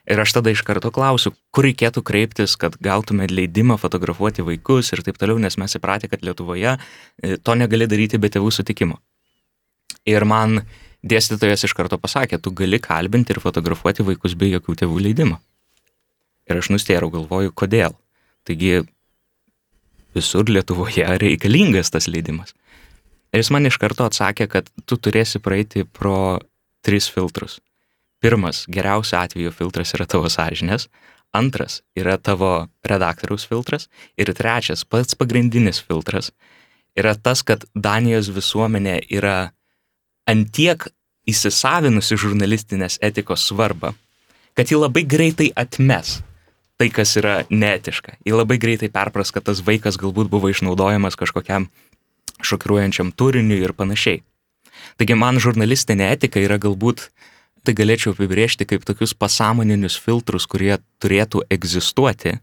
Ir 0.09 0.21
aš 0.23 0.33
tada 0.37 0.53
iš 0.53 0.63
karto 0.65 0.89
klausiu, 0.93 1.33
kur 1.53 1.67
reikėtų 1.67 2.01
kreiptis, 2.05 2.57
kad 2.57 2.77
gautume 2.81 3.27
leidimą 3.29 3.77
fotografuoti 3.81 4.45
vaikus 4.45 4.91
ir 4.95 5.03
taip 5.05 5.19
toliau, 5.21 5.37
nes 5.41 5.57
mes 5.61 5.77
įpratę, 5.77 6.09
kad 6.09 6.25
Lietuvoje 6.25 6.77
e, 6.77 7.37
to 7.37 7.55
negali 7.55 7.87
daryti 7.89 8.17
be 8.17 8.31
tėvų 8.33 8.49
sutikimo. 8.55 8.97
Ir 10.09 10.25
man 10.25 10.63
dėstytojas 11.05 11.67
iš 11.67 11.75
karto 11.77 11.99
pasakė, 12.01 12.41
tu 12.41 12.53
gali 12.57 12.81
kalbinti 12.81 13.35
ir 13.35 13.41
fotografuoti 13.43 14.05
vaikus 14.07 14.33
be 14.37 14.49
jokių 14.55 14.79
tėvų 14.81 15.05
leidimo. 15.05 15.37
Ir 16.49 16.61
aš 16.61 16.71
nustėrau, 16.73 17.11
galvoju, 17.13 17.53
kodėl. 17.53 17.93
Taigi 18.47 18.81
visur 20.17 20.49
Lietuvoje 20.49 21.05
reikalingas 21.21 21.93
tas 21.93 22.09
leidimas. 22.09 22.55
Ir 23.31 23.39
jis 23.39 23.51
man 23.53 23.67
iš 23.67 23.77
karto 23.79 24.05
atsakė, 24.07 24.47
kad 24.51 24.67
tu 24.85 24.97
turėsi 24.99 25.39
praeiti 25.39 25.85
pro 25.85 26.39
tris 26.83 27.07
filtrus. 27.11 27.59
Pirmas, 28.21 28.65
geriausiu 28.69 29.17
atveju 29.21 29.53
filtras 29.55 29.95
yra 29.95 30.05
tavo 30.05 30.29
sąžinės, 30.29 30.89
antras 31.33 31.79
yra 31.97 32.17
tavo 32.21 32.67
redaktoriaus 32.85 33.47
filtras 33.49 33.87
ir 34.19 34.33
trečias, 34.37 34.83
pats 34.85 35.15
pagrindinis 35.17 35.79
filtras 35.81 36.31
yra 36.97 37.15
tas, 37.15 37.41
kad 37.41 37.63
Danijos 37.73 38.29
visuomenė 38.35 38.99
yra 39.09 39.53
antiek 40.29 40.89
įsisavinusi 41.29 42.17
žurnalistinės 42.19 42.99
etikos 43.01 43.45
svarbą, 43.47 43.93
kad 44.57 44.69
ji 44.69 44.79
labai 44.79 45.05
greitai 45.07 45.49
atmes 45.55 46.19
tai, 46.81 46.89
kas 46.89 47.13
yra 47.19 47.41
neetiška. 47.49 48.17
Ji 48.25 48.33
labai 48.33 48.57
greitai 48.61 48.89
perpras, 48.89 49.31
kad 49.31 49.45
tas 49.45 49.61
vaikas 49.65 49.99
galbūt 50.01 50.31
buvo 50.31 50.49
išnaudojamas 50.49 51.17
kažkokiam 51.19 51.69
šokiruojančiam 52.45 53.11
turiniui 53.17 53.61
ir 53.63 53.73
panašiai. 53.77 54.21
Taigi 54.97 55.17
man 55.17 55.39
žurnalistinė 55.41 56.11
etika 56.15 56.41
yra 56.41 56.57
galbūt, 56.61 57.07
tai 57.65 57.75
galėčiau 57.77 58.15
apibriežti 58.15 58.65
kaip 58.69 58.85
tokius 58.87 59.13
pasąmoninius 59.17 59.97
filtrus, 60.01 60.47
kurie 60.49 60.77
turėtų 61.03 61.45
egzistuoti 61.53 62.37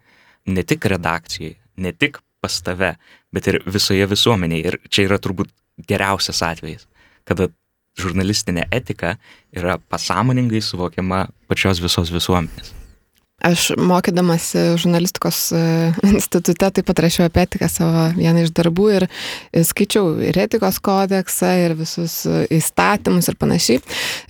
ne 0.46 0.64
tik 0.64 0.86
redakcijai, 0.92 1.56
ne 1.82 1.92
tik 1.92 2.20
pas 2.42 2.60
tave, 2.62 2.94
bet 3.34 3.50
ir 3.50 3.60
visoje 3.66 4.06
visuomenėje. 4.10 4.64
Ir 4.70 4.78
čia 4.88 5.08
yra 5.08 5.18
turbūt 5.22 5.50
geriausias 5.90 6.42
atvejis, 6.46 6.86
kada 7.28 7.50
žurnalistinė 7.98 8.68
etika 8.74 9.16
yra 9.54 9.78
pasąmoningai 9.90 10.62
suvokiama 10.62 11.26
pačios 11.50 11.82
visos 11.82 12.14
visuomenės. 12.14 12.77
Aš 13.38 13.68
mokydamasi 13.78 14.58
žurnalistikos 14.82 15.52
e, 15.54 15.58
institute 16.10 16.70
taip 16.74 16.86
pat 16.88 17.02
rašiau 17.04 17.28
apie 17.28 17.44
etiką 17.46 17.68
savo 17.70 18.08
vieną 18.16 18.42
iš 18.42 18.50
darbų 18.56 18.86
ir 18.96 19.06
skaičiau 19.54 20.16
ir 20.26 20.40
etikos 20.42 20.80
kodeksą, 20.82 21.52
ir 21.62 21.76
visus 21.78 22.24
įstatymus 22.26 23.30
ir 23.30 23.38
panašiai. 23.38 23.82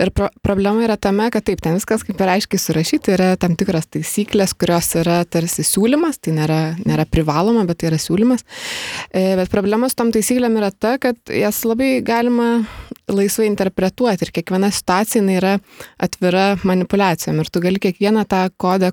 Ir 0.04 0.12
pro 0.12 0.28
problema 0.44 0.84
yra 0.84 0.98
tame, 1.00 1.30
kad 1.32 1.46
taip, 1.48 1.62
ten 1.64 1.78
viskas 1.78 2.04
kaip 2.04 2.20
ir 2.20 2.34
aiškiai 2.34 2.60
surašyti, 2.60 3.14
yra 3.16 3.30
tam 3.40 3.56
tikros 3.56 3.88
taisyklės, 3.96 4.52
kurios 4.58 4.92
yra 5.00 5.22
tarsi 5.24 5.64
siūlymas, 5.64 6.20
tai 6.20 6.36
nėra, 6.36 6.60
nėra 6.84 7.08
privaloma, 7.08 7.64
bet 7.68 7.80
tai 7.80 7.88
yra 7.94 8.02
siūlymas. 8.02 8.44
E, 9.08 9.32
bet 9.40 9.48
problema 9.52 9.88
su 9.88 9.96
tom 9.96 10.12
taisyklėm 10.12 10.60
yra 10.60 10.68
ta, 10.68 10.98
kad 11.00 11.32
jas 11.32 11.64
labai 11.64 11.98
galima 12.04 12.58
laisvai 13.08 13.46
interpretuoti 13.48 14.26
ir 14.26 14.32
kiekviena 14.36 14.70
situacija 14.74 15.24
yra 15.32 15.54
atvira 16.02 16.58
manipulacijom 16.68 17.40
ir 17.40 17.50
tu 17.52 17.62
gali 17.64 17.80
kiekvieną 17.82 18.24
tą 18.28 18.44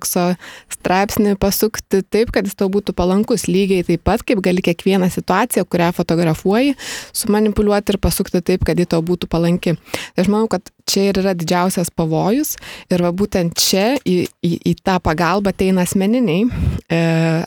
kodekso 0.06 0.36
straipsnį 0.70 1.36
pasukti 1.38 2.02
taip, 2.02 2.30
kad 2.32 2.46
jis 2.46 2.56
tau 2.56 2.68
būtų 2.70 2.94
palankus 2.94 3.46
lygiai 3.48 3.84
taip 3.84 4.02
pat, 4.04 4.22
kaip 4.22 4.40
gali 4.42 4.62
kiekvieną 4.62 5.10
situaciją, 5.10 5.64
kurią 5.66 5.92
fotografuoji, 5.94 6.76
sumanipuliuoti 7.12 7.94
ir 7.94 7.98
pasukti 7.98 8.42
taip, 8.42 8.64
kad 8.64 8.78
ji 8.78 8.86
tau 8.86 9.02
būtų 9.02 9.28
palanki. 9.28 9.76
Tai 10.14 10.22
aš 10.24 10.30
manau, 10.30 10.48
kad 10.48 10.62
čia 10.86 11.10
ir 11.10 11.18
yra 11.18 11.34
didžiausias 11.34 11.90
pavojus 11.90 12.56
ir 12.90 13.02
va 13.02 13.12
būtent 13.12 13.56
čia 13.58 13.96
į, 14.04 14.28
į, 14.42 14.52
į 14.70 14.74
tą 14.84 14.98
pagalbą 15.02 15.50
ateina 15.50 15.82
asmeniniai, 15.82 16.46
e, 16.88 17.00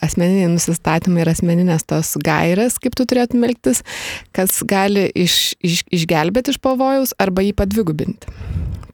asmeniniai 0.04 0.52
nusistatymai 0.52 1.24
ir 1.24 1.32
asmeninės 1.32 1.88
tos 1.88 2.16
gairės, 2.24 2.80
kaip 2.82 2.98
tu 2.98 3.08
turėtum 3.08 3.46
elgtis, 3.48 3.84
kas 4.36 4.60
gali 4.68 5.08
iš, 5.16 5.56
iš, 5.64 5.86
išgelbėti 6.02 6.56
iš 6.56 6.60
pavojaus 6.64 7.16
arba 7.20 7.46
jį 7.46 7.56
padvigubinti. 7.56 8.36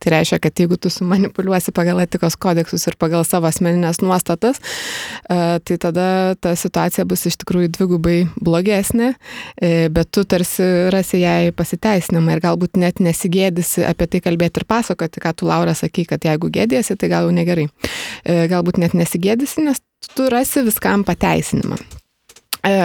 Tai 0.06 0.14
reiškia, 0.14 0.38
kad 0.44 0.60
jeigu 0.60 0.78
tu 0.78 0.90
sumanipuliuosi 0.94 1.74
pagal 1.74 1.98
etikos 2.04 2.36
kodeksus 2.38 2.86
ir 2.86 2.98
pagal 3.02 3.24
savo 3.26 3.50
asmeninės 3.50 4.04
nuostatas, 4.06 4.60
e, 4.62 5.58
tai 5.66 5.78
tada 5.82 6.08
ta 6.38 6.54
situacija 6.54 7.08
bus 7.10 7.26
iš 7.26 7.40
tikrųjų 7.42 7.72
dvigubai 7.74 8.20
blogesnė, 8.38 9.16
e, 9.58 9.90
bet 9.90 10.12
tu 10.14 10.22
tarsi 10.30 10.70
rasi 10.94 11.24
jai 11.24 11.50
pasiteisinimą 11.58 12.38
ir 12.38 12.44
galbūt 12.46 12.78
net 12.78 13.02
nesigėdisi 13.02 13.82
apie 13.90 14.06
tai 14.06 14.22
kalbėti 14.30 14.62
ir 14.62 14.70
pasakoti, 14.70 15.26
ką 15.26 15.34
tu 15.34 15.50
Laura 15.50 15.74
sakai, 15.74 16.06
kad 16.06 16.22
jeigu 16.22 16.54
gėdėsi, 16.54 16.94
tai 17.02 17.10
gal 17.10 17.26
jau 17.26 17.34
negerai. 17.34 17.66
E, 18.24 18.46
galbūt 18.52 18.78
net 18.78 18.94
nesigėdisi, 18.94 19.66
nes 19.66 19.82
tu 20.14 20.30
rasi 20.30 20.62
viskam 20.70 21.02
pateisinimą. 21.08 21.82
E, 22.66 22.76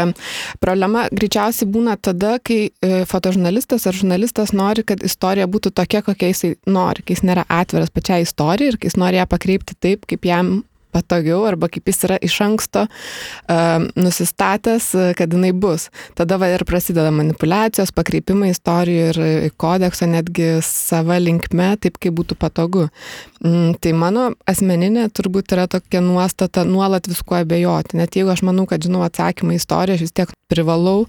problema 0.61 1.07
greičiausiai 1.13 1.69
būna 1.73 1.97
tada, 1.97 2.37
kai 2.45 2.61
e, 2.71 3.03
fotožurnalistas 3.09 3.87
ar 3.89 3.97
žurnalistas 3.97 4.55
nori, 4.57 4.85
kad 4.87 5.03
istorija 5.07 5.49
būtų 5.51 5.73
tokia, 5.77 6.05
kokia 6.07 6.33
jisai 6.33 6.55
nori, 6.69 7.05
kai 7.05 7.17
jis 7.17 7.25
nėra 7.27 7.47
atviras 7.49 7.93
pačiai 7.95 8.27
istorijai 8.27 8.75
ir 8.75 8.81
kai 8.81 8.91
jis 8.91 8.99
nori 9.01 9.21
ją 9.21 9.29
pakreipti 9.31 9.79
taip, 9.81 10.05
kaip 10.11 10.29
jam 10.29 10.61
patogiau 10.91 11.45
arba 11.47 11.69
kaip 11.71 11.87
jis 11.87 12.05
yra 12.09 12.17
iš 12.27 12.37
anksto 12.45 12.87
uh, 12.87 13.85
nusistatęs, 13.95 14.89
kad 15.19 15.35
jinai 15.37 15.53
bus. 15.55 15.89
Tada 16.19 16.39
va 16.41 16.51
ir 16.51 16.65
prasideda 16.69 17.13
manipulacijos, 17.15 17.95
pakreipimai 17.95 18.51
istorijų 18.55 19.05
ir 19.13 19.55
kodekso 19.61 20.09
netgi 20.11 20.57
sava 20.67 21.21
linkme, 21.23 21.73
taip 21.79 22.01
kaip 22.03 22.17
būtų 22.19 22.39
patogu. 22.41 22.89
Mm, 23.41 23.79
tai 23.81 23.95
mano 23.97 24.27
asmeninė 24.51 25.07
turbūt 25.17 25.55
yra 25.55 25.65
tokia 25.71 26.03
nuostata 26.05 26.61
nuolat 26.69 27.07
viskuo 27.09 27.39
abejoti. 27.39 27.97
Net 27.97 28.19
jeigu 28.19 28.29
aš 28.35 28.43
manau, 28.45 28.67
kad 28.69 28.85
žinau 28.85 29.01
atsakymą 29.07 29.55
į 29.57 29.61
istoriją, 29.63 29.97
aš 29.97 30.05
vis 30.05 30.13
tiek 30.13 30.35
privalau 30.51 31.07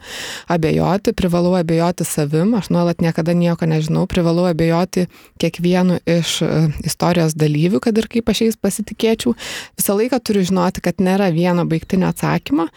abejoti, 0.53 1.11
privalau 1.17 1.57
abejoti 1.59 2.07
savim, 2.07 2.53
aš 2.55 2.69
nuolat 2.71 3.03
niekada 3.03 3.35
nieko 3.35 3.67
nežinau, 3.67 4.05
privalau 4.07 4.45
abejoti 4.47 5.09
kiekvienu 5.43 5.97
iš 6.07 6.37
uh, 6.45 6.69
istorijos 6.87 7.35
dalyvių, 7.35 7.81
kad 7.83 7.99
ir 7.99 8.07
kaip 8.11 8.31
aš 8.31 8.45
jais 8.45 8.59
pasitikėčiau 8.63 9.35
visą 9.35 9.97
laiką 9.99 10.21
turiu 10.23 10.45
žinoti, 10.47 10.85
kad 10.87 11.03
nėra 11.03 11.33
vieno 11.35 11.65
baigtinio 11.67 12.13
atsakymo, 12.13 12.67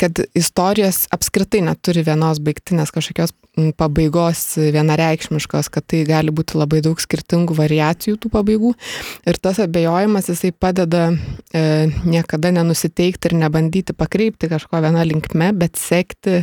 kad 0.00 0.22
istorijos 0.38 1.04
apskritai 1.14 1.62
neturi 1.68 2.02
vienos 2.06 2.40
baigtinės 2.42 2.90
kažkokios 2.94 3.36
pabaigos 3.78 4.42
vienareikšmiškos, 4.58 5.70
kad 5.74 5.86
tai 5.90 6.04
gali 6.08 6.34
būti 6.34 6.58
labai 6.58 6.82
daug 6.84 6.98
skirtingų 7.02 7.56
variacijų 7.58 8.18
tų 8.22 8.30
pabaigų. 8.34 8.47
Ir 9.28 9.38
tas 9.42 9.60
abejojimas 9.62 10.30
jisai 10.30 10.52
padeda 10.52 11.08
e, 11.52 11.62
niekada 12.08 12.52
nenusiteikti 12.54 13.30
ir 13.30 13.36
nebandyti 13.42 13.94
pakreipti 13.96 14.48
kažko 14.50 14.80
vieną 14.84 15.04
linkme, 15.08 15.52
bet 15.58 15.76
sekti 15.80 16.42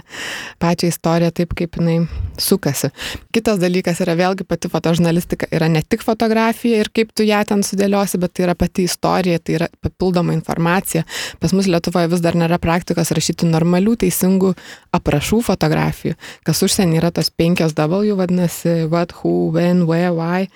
pačią 0.61 0.91
istoriją 0.91 1.31
taip, 1.35 1.55
kaip 1.57 1.79
jinai 1.79 1.97
sukasi. 2.41 2.91
Kitas 3.35 3.59
dalykas 3.61 4.01
yra 4.03 4.15
vėlgi 4.19 4.45
pati 4.47 4.69
fotožurnalistika, 4.71 5.49
yra 5.55 5.69
ne 5.71 5.81
tik 5.83 6.03
fotografija 6.05 6.83
ir 6.83 6.91
kaip 6.95 7.13
tu 7.15 7.25
ją 7.27 7.41
ten 7.47 7.63
sudėliosi, 7.65 8.19
bet 8.21 8.35
tai 8.35 8.47
yra 8.49 8.55
pati 8.59 8.85
istorija, 8.89 9.39
tai 9.39 9.59
yra 9.59 9.69
papildoma 9.83 10.35
informacija. 10.35 11.05
Pas 11.39 11.53
mus 11.55 11.69
Lietuvoje 11.71 12.11
vis 12.11 12.23
dar 12.23 12.37
nėra 12.37 12.59
praktikos 12.61 13.13
rašyti 13.15 13.47
normalių, 13.49 13.97
teisingų 14.05 14.53
aprašų 14.95 15.41
fotografijų, 15.45 16.15
kas 16.47 16.63
užsienį 16.65 17.01
yra 17.01 17.13
tos 17.15 17.31
penkios 17.31 17.75
W, 17.75 18.15
vadinasi 18.15 18.85
what, 18.89 19.13
who, 19.21 19.51
when, 19.55 19.85
where, 19.89 20.13
why. 20.13 20.49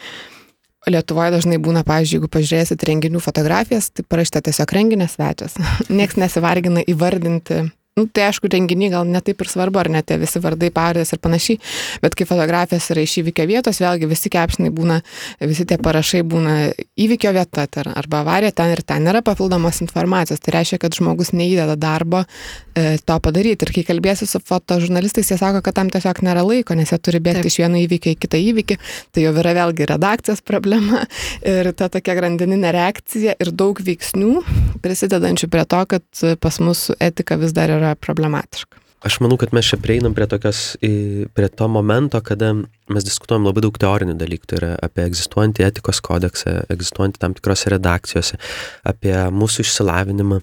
Lietuvoje 0.88 1.34
dažnai 1.36 1.58
būna, 1.60 1.84
pavyzdžiui, 1.88 2.20
jeigu 2.20 2.30
pažiūrėsit 2.32 2.86
renginių 2.88 3.20
fotografijas, 3.20 3.90
tai 3.92 4.06
parašyta 4.08 4.46
tiesiog 4.48 4.72
renginio 4.78 5.10
svečias. 5.12 5.58
Niekas 5.92 6.16
nesivargina 6.22 6.86
įvardinti 6.88 7.66
Nu, 7.98 8.06
tai 8.08 8.30
aišku, 8.30 8.48
renginiai 8.48 8.94
gal 8.94 9.08
netaip 9.12 9.42
ir 9.44 9.50
svarbu, 9.52 9.80
ar 9.82 9.90
net 9.92 10.06
tie 10.08 10.16
visi 10.22 10.40
vardai, 10.40 10.70
pavardės 10.72 11.10
ir 11.12 11.20
panašiai, 11.20 11.58
bet 12.00 12.14
kai 12.16 12.28
fotografijas 12.30 12.86
yra 12.94 13.02
iš 13.04 13.18
įvykio 13.20 13.48
vietos, 13.50 13.82
vėlgi 13.82 14.08
visi 14.08 14.30
kepšnai 14.32 14.70
būna, 14.72 15.00
visi 15.44 15.66
tie 15.68 15.76
parašai 15.82 16.22
būna 16.24 16.54
įvykio 16.96 17.34
vieta 17.36 17.66
tar, 17.68 17.90
arba 18.00 18.22
avarija 18.22 18.54
ten 18.56 18.72
ir 18.72 18.84
ten 18.88 19.04
nėra 19.04 19.20
papildomos 19.26 19.82
informacijos. 19.84 20.40
Tai 20.40 20.54
reiškia, 20.56 20.80
kad 20.80 20.96
žmogus 20.96 21.34
neįdeda 21.36 21.76
darbo 21.82 22.22
e, 22.24 22.96
to 23.04 23.18
padaryti. 23.26 23.68
Ir 23.68 23.74
kai 23.76 23.84
kalbėsiu 23.90 24.30
su 24.30 24.40
fotožurnalistais, 24.48 25.34
jie 25.34 25.40
sako, 25.42 25.60
kad 25.66 25.76
tam 25.82 25.92
tiesiog 25.92 26.24
nėra 26.24 26.46
laiko, 26.48 26.78
nes 26.80 26.94
jie 26.94 27.02
turi 27.04 27.20
bėgti 27.26 27.44
Taip. 27.44 27.52
iš 27.52 27.60
vieno 27.66 27.84
įvykio 27.84 28.14
į 28.16 28.20
kitą 28.22 28.40
įvykį. 28.46 28.80
Tai 29.12 29.26
jau 29.26 29.36
yra 29.44 29.56
vėlgi 29.60 29.90
redakcijos 29.92 30.46
problema 30.48 31.04
ir 31.58 31.74
ta 31.76 31.92
tokia 31.92 32.16
grandininė 32.22 32.72
reakcija 32.78 33.36
ir 33.36 33.52
daug 33.52 33.84
veiksnių 33.84 34.32
prisidedančių 34.86 35.52
prie 35.52 35.68
to, 35.68 35.84
kad 35.98 36.26
pas 36.40 36.64
mus 36.64 36.88
etika 37.04 37.36
vis 37.42 37.52
dar 37.58 37.76
yra 37.76 37.79
yra 37.80 37.96
problematiška. 38.00 38.80
Aš 39.00 39.22
manau, 39.24 39.38
kad 39.40 39.54
mes 39.56 39.64
čia 39.64 39.78
prieinam 39.80 40.12
prie, 40.12 40.26
tokios, 40.28 40.74
prie 40.80 41.48
to 41.56 41.68
momento, 41.72 42.20
kada 42.20 42.52
mes 42.92 43.06
diskutuojam 43.08 43.46
labai 43.48 43.64
daug 43.64 43.78
teorinių 43.80 44.18
dalykų. 44.20 44.50
Tai 44.52 44.58
yra 44.60 44.72
apie 44.84 45.06
egzistuojantį 45.08 45.64
etikos 45.70 46.02
kodeksą, 46.04 46.58
egzistuojantį 46.76 47.22
tam 47.22 47.38
tikrose 47.38 47.72
redakcijose, 47.72 48.40
apie 48.92 49.16
mūsų 49.32 49.64
išsilavinimą. 49.64 50.42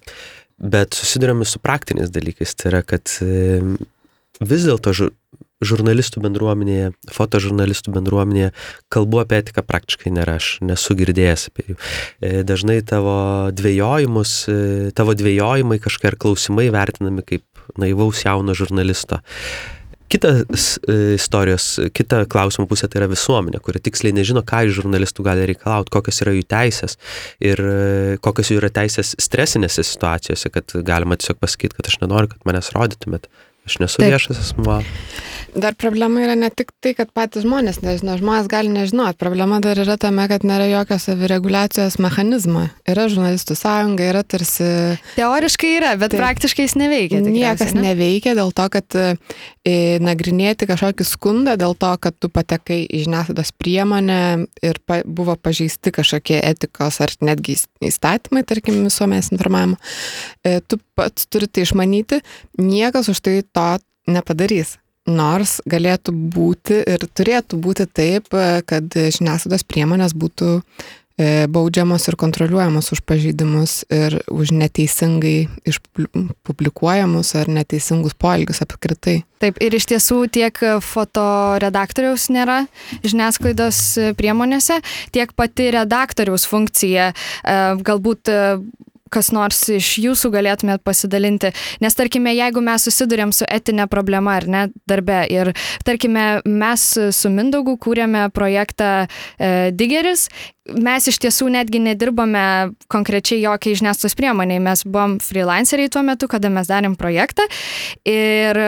Bet 0.72 0.96
susidurėme 0.96 1.44
su 1.44 1.60
praktiniais 1.60 2.08
dalykais. 2.14 2.56
Tai 2.56 2.70
yra, 2.72 2.80
kad 2.88 3.12
vis 4.40 4.64
dėlto 4.64 4.96
žurnalistų 5.64 6.20
bendruomenėje, 6.24 6.90
fotožurnalistų 7.12 7.94
bendruomenėje 7.94 8.52
kalbu 8.92 9.22
apie 9.22 9.40
etiką 9.40 9.64
praktiškai 9.66 10.12
nėra, 10.12 10.36
aš 10.40 10.58
nesu 10.66 10.96
girdėjęs 10.98 11.48
apie 11.50 11.70
jų. 11.70 11.78
E, 12.20 12.34
dažnai 12.46 12.82
tavo 12.86 13.16
dvėjojimus, 13.56 14.34
e, 14.52 14.58
tavo 14.96 15.16
dvėjojimai 15.16 15.80
kažkokie 15.82 16.12
ar 16.12 16.18
klausimai 16.20 16.68
vertinami 16.74 17.24
kaip 17.26 17.46
naivaus 17.80 18.26
jauno 18.26 18.54
žurnalisto. 18.56 19.22
Kitas 20.12 20.76
e, 20.86 21.16
istorijos, 21.16 21.64
kita 21.96 22.20
klausimo 22.30 22.68
pusė 22.70 22.86
tai 22.86 23.00
yra 23.00 23.08
visuomenė, 23.10 23.58
kuri 23.64 23.80
tiksliai 23.82 24.14
nežino, 24.14 24.44
ką 24.46 24.60
iš 24.68 24.76
žurnalistų 24.76 25.24
gali 25.26 25.48
reikalauti, 25.50 25.90
kokios 25.96 26.20
yra 26.22 26.36
jų 26.36 26.44
teisės 26.52 26.94
ir 27.42 27.64
kokios 28.22 28.52
jų 28.52 28.60
yra 28.60 28.70
teisės 28.76 29.16
stresinėse 29.24 29.82
situacijose, 29.88 30.52
kad 30.54 30.76
galima 30.86 31.18
tiesiog 31.18 31.40
pasakyti, 31.42 31.80
kad 31.80 31.90
aš 31.90 31.98
nenoriu, 32.04 32.30
kad 32.36 32.46
manęs 32.46 32.70
rodytumėt, 32.76 33.26
aš 33.66 33.80
nesu 33.82 34.02
Taip. 34.02 34.14
viešas 34.14 34.42
asmuo. 34.44 34.80
Dar 35.56 35.72
problema 35.74 36.20
yra 36.20 36.34
ne 36.36 36.50
tik 36.52 36.68
tai, 36.84 36.92
kad 36.98 37.08
patys 37.16 37.46
žmonės 37.46 37.78
nežino, 37.80 38.18
žmonės 38.20 38.48
gali 38.52 38.68
nežinoti. 38.68 39.16
Problema 39.16 39.56
dar 39.64 39.78
yra 39.80 39.96
tame, 40.00 40.26
kad 40.28 40.44
nėra 40.44 40.66
jokio 40.68 40.98
savireguliacijos 41.00 41.96
mechanizmo. 42.02 42.66
Yra 42.84 43.06
žurnalistų 43.08 43.56
sąjunga, 43.56 44.04
yra 44.10 44.22
tarsi... 44.28 44.68
Teoriškai 45.16 45.70
yra, 45.78 45.94
bet 45.96 46.12
tai 46.12 46.20
praktiškai 46.20 46.66
jis 46.66 46.76
neveikia. 46.76 47.22
Niekas 47.24 47.72
ne? 47.72 47.86
neveikia 47.88 48.34
dėl 48.36 48.52
to, 48.56 48.66
kad 48.74 48.98
e, 49.00 49.06
nagrinėti 50.04 50.68
kažkokį 50.68 51.08
skundą, 51.08 51.56
dėl 51.56 51.72
to, 51.80 51.94
kad 52.04 52.18
tu 52.20 52.28
patekai 52.32 52.82
į 52.84 53.06
žiniasklaidos 53.06 53.54
priemonę 53.56 54.20
ir 54.60 54.82
pa, 54.84 55.00
buvo 55.08 55.38
pažeisti 55.40 55.94
kažkokie 55.96 56.42
etikos 56.44 57.00
ar 57.00 57.16
netgi 57.24 57.56
įstatymai, 57.80 58.44
tarkim, 58.44 58.82
visuomenės 58.84 59.32
informavimo. 59.32 59.80
E, 60.44 60.58
tu 60.60 60.82
pats 60.96 61.28
turi 61.32 61.48
tai 61.48 61.64
išmanyti, 61.64 62.20
niekas 62.60 63.10
už 63.12 63.24
tai 63.24 63.40
to 63.56 63.68
nepadarys. 64.10 64.76
Nors 65.06 65.60
galėtų 65.70 66.12
būti 66.34 66.80
ir 66.82 67.06
turėtų 67.14 67.60
būti 67.62 67.86
taip, 67.86 68.32
kad 68.66 68.90
žiniasklaidos 68.90 69.62
priemonės 69.62 70.16
būtų 70.18 70.48
e, 70.58 71.46
baudžiamos 71.46 72.08
ir 72.10 72.16
kontroliuojamos 72.18 72.90
už 72.90 73.04
pažeidimus 73.06 73.84
ir 73.86 74.18
už 74.26 74.50
neteisingai 74.50 75.46
išpublikuojamus 75.62 77.30
ar 77.38 77.52
neteisingus 77.54 78.18
poelgius 78.18 78.64
apskritai. 78.66 79.20
Taip, 79.38 79.62
ir 79.62 79.78
iš 79.78 79.86
tiesų 79.92 80.24
tiek 80.34 80.58
fotoredaktoriaus 80.82 82.26
nėra 82.34 82.64
žiniasklaidos 83.06 83.78
priemonėse, 84.18 84.80
tiek 85.14 85.30
pati 85.38 85.70
redaktoriaus 85.76 86.48
funkcija 86.50 87.12
e, 87.12 87.14
galbūt 87.86 88.34
e, 88.34 88.42
kas 89.12 89.30
nors 89.34 89.60
iš 89.72 89.92
jūsų 90.02 90.30
galėtumėt 90.34 90.84
pasidalinti. 90.86 91.52
Nes 91.84 91.96
tarkime, 91.98 92.34
jeigu 92.36 92.62
mes 92.64 92.86
susidurėm 92.88 93.32
su 93.36 93.46
etinė 93.48 93.88
problema 93.90 94.36
ar 94.40 94.48
ne 94.50 94.62
darbe 94.88 95.22
ir 95.32 95.52
tarkime, 95.86 96.42
mes 96.46 96.88
su 97.16 97.32
Mindaugu 97.32 97.76
kūrėme 97.82 98.26
projektą 98.34 98.90
e, 99.04 99.70
Digeris, 99.76 100.26
mes 100.66 101.06
iš 101.10 101.20
tiesų 101.22 101.50
netgi 101.54 101.80
nedirbame 101.82 102.72
konkrečiai 102.92 103.42
jokiai 103.44 103.78
žiniasklaidos 103.78 104.18
priemoniai, 104.18 104.62
mes 104.62 104.82
buvom 104.86 105.18
freelanceriai 105.22 105.92
tuo 105.92 106.02
metu, 106.06 106.28
kada 106.30 106.50
mes 106.52 106.68
darėm 106.70 106.98
projektą 106.98 107.46
ir 108.08 108.62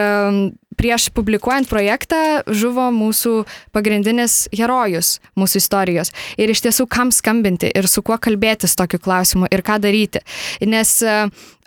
prieš 0.79 1.09
publikuojant 1.15 1.67
projektą 1.69 2.41
žuvo 2.47 2.87
mūsų 2.95 3.43
pagrindinis 3.75 4.45
herojus 4.55 5.17
mūsų 5.39 5.59
istorijos. 5.59 6.13
Ir 6.39 6.53
iš 6.53 6.63
tiesų, 6.63 6.87
kam 6.87 7.11
skambinti 7.15 7.71
ir 7.75 7.89
su 7.91 8.03
kuo 8.05 8.17
kalbėtis 8.21 8.77
tokiu 8.79 9.01
klausimu 9.03 9.49
ir 9.51 9.63
ką 9.65 9.79
daryti. 9.83 10.23
Nes 10.63 10.95
e, 11.03 11.17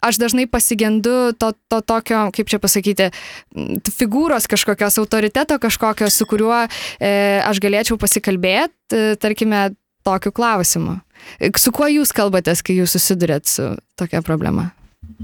aš 0.02 0.18
dažnai 0.22 0.48
pasigendu 0.50 1.34
to, 1.38 1.52
to 1.68 1.82
tokio, 1.84 2.24
kaip 2.34 2.50
čia 2.50 2.60
pasakyti, 2.62 3.10
figūros 4.00 4.48
kažkokios, 4.50 4.98
autoriteto 5.02 5.60
kažkokio, 5.62 6.08
su 6.10 6.26
kuriuo 6.30 6.64
e, 6.64 7.12
aš 7.44 7.60
galėčiau 7.62 8.00
pasikalbėti, 8.00 8.74
e, 8.96 9.14
tarkime, 9.20 9.68
tokiu 10.02 10.32
klausimu. 10.32 10.98
E, 11.38 11.52
su 11.58 11.72
kuo 11.74 11.88
jūs 11.90 12.14
kalbatės, 12.16 12.64
kai 12.66 12.80
jūs 12.80 12.96
susidurėt 12.96 13.50
su 13.50 13.72
tokia 13.98 14.24
problema? 14.26 14.70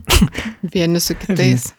Vieni 0.75 1.02
su 1.02 1.16
kitais. 1.18 1.73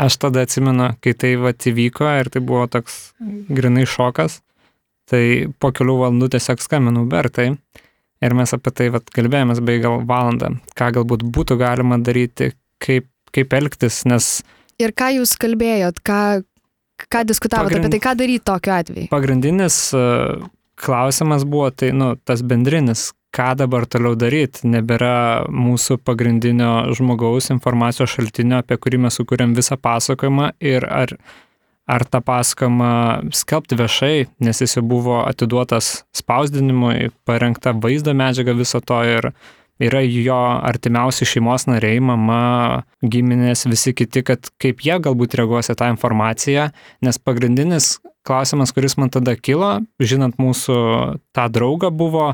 Aš 0.00 0.16
tada 0.18 0.42
atsimenu, 0.42 0.88
kai 1.04 1.12
tai 1.14 1.36
va 1.38 1.52
įvyko 1.54 2.08
ir 2.18 2.30
tai 2.34 2.42
buvo 2.42 2.66
toks 2.66 3.14
grinai 3.54 3.84
šokas, 3.86 4.40
tai 5.10 5.46
po 5.62 5.70
kelių 5.70 6.00
valandų 6.00 6.32
tiesiog 6.34 6.62
skambinau 6.64 7.04
Bertai 7.06 7.52
ir 8.24 8.34
mes 8.34 8.54
apie 8.56 8.72
tai 8.74 8.88
va 8.94 9.02
kalbėjomės 9.14 9.60
beveik 9.62 9.84
gal 9.84 10.02
valandą, 10.08 10.54
ką 10.78 10.90
galbūt 10.98 11.22
būtų 11.36 11.58
galima 11.60 12.00
daryti, 12.02 12.52
kaip, 12.82 13.06
kaip 13.34 13.54
elgtis, 13.54 14.02
nes... 14.08 14.40
Ir 14.82 14.94
ką 14.96 15.12
jūs 15.20 15.36
kalbėjot, 15.38 16.00
ką, 16.02 16.20
ką 17.06 17.24
diskutavote 17.28 17.76
pagrind... 17.76 17.86
apie 17.86 17.94
tai, 17.94 18.02
ką 18.08 18.14
daryti 18.18 18.44
tokiu 18.50 18.74
atveju? 18.74 19.10
Pagrindinis 19.12 19.78
uh, 19.94 20.42
klausimas 20.80 21.46
buvo 21.46 21.70
tai, 21.70 21.92
nu, 21.94 22.14
tas 22.26 22.42
bendrinis, 22.42 23.12
ką 23.34 23.54
dabar 23.58 23.86
toliau 23.90 24.14
daryti. 24.18 24.68
Nebėra 24.70 25.46
mūsų 25.50 25.98
pagrindinio 26.06 26.94
žmogaus 26.94 27.50
informacijos 27.54 28.14
šaltinio, 28.14 28.60
apie 28.62 28.78
kurį 28.78 29.04
mes 29.06 29.18
sukūrėm 29.18 29.56
visą 29.58 29.78
pasakojimą 29.80 30.52
ir 30.62 30.86
ar, 30.86 31.16
ar 31.90 32.06
tą 32.06 32.22
pasakojimą 32.24 32.92
skelbti 33.34 33.78
viešai, 33.80 34.14
nes 34.44 34.62
jis 34.62 34.78
jau 34.78 34.86
buvo 34.86 35.20
atiduotas 35.24 36.04
spausdinimui, 36.14 37.10
parengta 37.26 37.74
vaizdo 37.74 38.14
medžiaga 38.16 38.56
viso 38.56 38.80
to 38.80 39.02
ir 39.16 39.32
yra 39.82 40.00
jo 40.06 40.38
artimiausi 40.62 41.26
šeimos 41.26 41.66
nariai, 41.66 41.98
mama, 41.98 42.84
giminės, 43.02 43.66
visi 43.66 43.94
kiti, 43.96 44.22
kad 44.26 44.50
kaip 44.62 44.84
jie 44.86 45.00
galbūt 45.02 45.34
reaguos 45.40 45.72
į 45.72 45.78
tą 45.80 45.90
informaciją, 45.96 46.68
nes 47.02 47.18
pagrindinis 47.18 47.96
klausimas, 48.24 48.72
kuris 48.72 48.96
man 48.96 49.10
tada 49.12 49.34
kilo, 49.36 49.80
žinant 50.00 50.38
mūsų 50.40 50.76
tą 51.34 51.48
draugą, 51.52 51.90
buvo, 51.92 52.32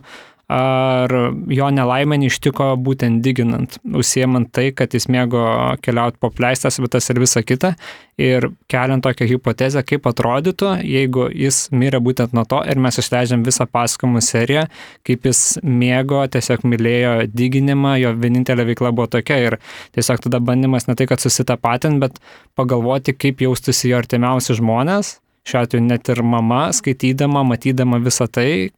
ar 0.50 1.12
jo 1.52 1.68
nelaimė 1.70 2.18
ištiko 2.26 2.72
būtent 2.82 3.22
diginant, 3.22 3.76
užsiemant 3.86 4.50
tai, 4.54 4.70
kad 4.74 4.90
jis 4.96 5.06
mėgo 5.12 5.42
keliauti 5.84 6.18
po 6.20 6.32
pleistas 6.34 6.80
vietas 6.82 7.06
ir 7.12 7.20
visa 7.22 7.42
kita, 7.46 7.74
ir 8.20 8.48
keliant 8.70 9.04
tokią 9.04 9.28
hipotezę, 9.30 9.84
kaip 9.86 10.08
atrodytų, 10.10 10.72
jeigu 10.82 11.28
jis 11.30 11.68
mirė 11.70 12.02
būtent 12.02 12.34
nuo 12.36 12.44
to 12.50 12.64
ir 12.66 12.82
mes 12.82 12.98
išleidžiam 12.98 13.44
visą 13.46 13.68
pasakojimų 13.70 14.24
seriją, 14.26 14.66
kaip 15.06 15.30
jis 15.30 15.44
mėgo, 15.62 16.24
tiesiog 16.34 16.66
mylėjo 16.66 17.14
diginimą, 17.30 17.94
jo 18.02 18.12
vienintelė 18.18 18.66
veikla 18.72 18.90
buvo 18.96 19.06
tokia 19.14 19.38
ir 19.46 19.58
tiesiog 19.94 20.26
tada 20.26 20.42
bandymas 20.42 20.90
ne 20.90 20.98
tai, 20.98 21.06
kad 21.10 21.22
susitapatint, 21.22 22.02
bet 22.02 22.18
pagalvoti, 22.58 23.14
kaip 23.14 23.46
jaustųsi 23.46 23.94
jo 23.94 24.02
artimiausi 24.02 24.58
žmonės, 24.58 25.20
šiuo 25.46 25.62
atveju 25.62 25.86
net 25.86 26.10
ir 26.10 26.24
mama, 26.26 26.66
skaitydama, 26.76 27.46
matydama 27.46 28.02
visą 28.02 28.26
tai, 28.26 28.70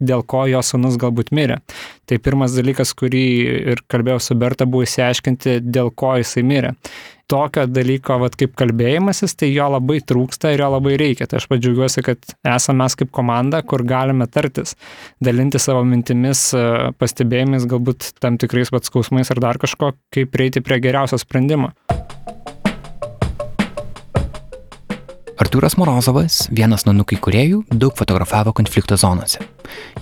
dėl 0.00 0.24
ko 0.26 0.46
jo 0.50 0.62
sunus 0.64 0.98
galbūt 1.00 1.30
mirė. 1.36 1.60
Tai 2.08 2.18
pirmas 2.24 2.56
dalykas, 2.56 2.94
kurį 2.98 3.24
ir 3.74 3.84
kalbėjau 3.90 4.20
su 4.24 4.36
Berta, 4.40 4.66
buvo 4.66 4.86
įsiaiškinti, 4.88 5.60
dėl 5.62 5.92
ko 5.94 6.16
jisai 6.20 6.44
mirė. 6.46 6.74
Tokio 7.30 7.62
dalyko, 7.70 8.16
vat, 8.18 8.34
kaip 8.34 8.56
kalbėjimasis, 8.58 9.36
tai 9.38 9.52
jo 9.52 9.68
labai 9.70 10.00
trūksta 10.02 10.50
ir 10.50 10.64
jo 10.64 10.70
labai 10.72 10.96
reikia. 10.98 11.28
Tai 11.30 11.38
aš 11.38 11.46
padžiaugiuosi, 11.52 12.02
kad 12.02 12.34
esame 12.56 12.82
mes 12.82 12.98
kaip 12.98 13.12
komanda, 13.14 13.60
kur 13.62 13.84
galime 13.86 14.26
tartis, 14.26 14.74
dalinti 15.22 15.62
savo 15.62 15.84
mintimis, 15.86 16.48
pastebėjimais, 16.98 17.70
galbūt 17.70 18.16
tam 18.18 18.40
tikrais 18.40 18.74
vat 18.74 18.90
skausmais 18.90 19.30
ar 19.30 19.44
dar 19.46 19.62
kažko, 19.62 19.94
kaip 20.10 20.34
prieiti 20.34 20.64
prie 20.64 20.82
geriausio 20.82 21.22
sprendimo. 21.22 21.70
Artūras 25.40 25.78
Morozovas, 25.80 26.42
vienas 26.52 26.82
nuo 26.84 26.92
nukai 26.92 27.16
kuriejų, 27.16 27.62
daug 27.72 27.94
fotografavo 27.96 28.52
konflikto 28.52 28.98
zonose. 29.00 29.40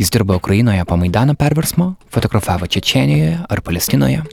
Jis 0.00 0.10
dirbo 0.10 0.34
Ukrainoje 0.34 0.82
po 0.82 0.96
Maidano 0.98 1.36
perversmo, 1.38 1.92
fotografavo 2.10 2.66
Čečienijoje 2.66 3.36
ar 3.46 3.62
Palestinoje. 3.62 4.24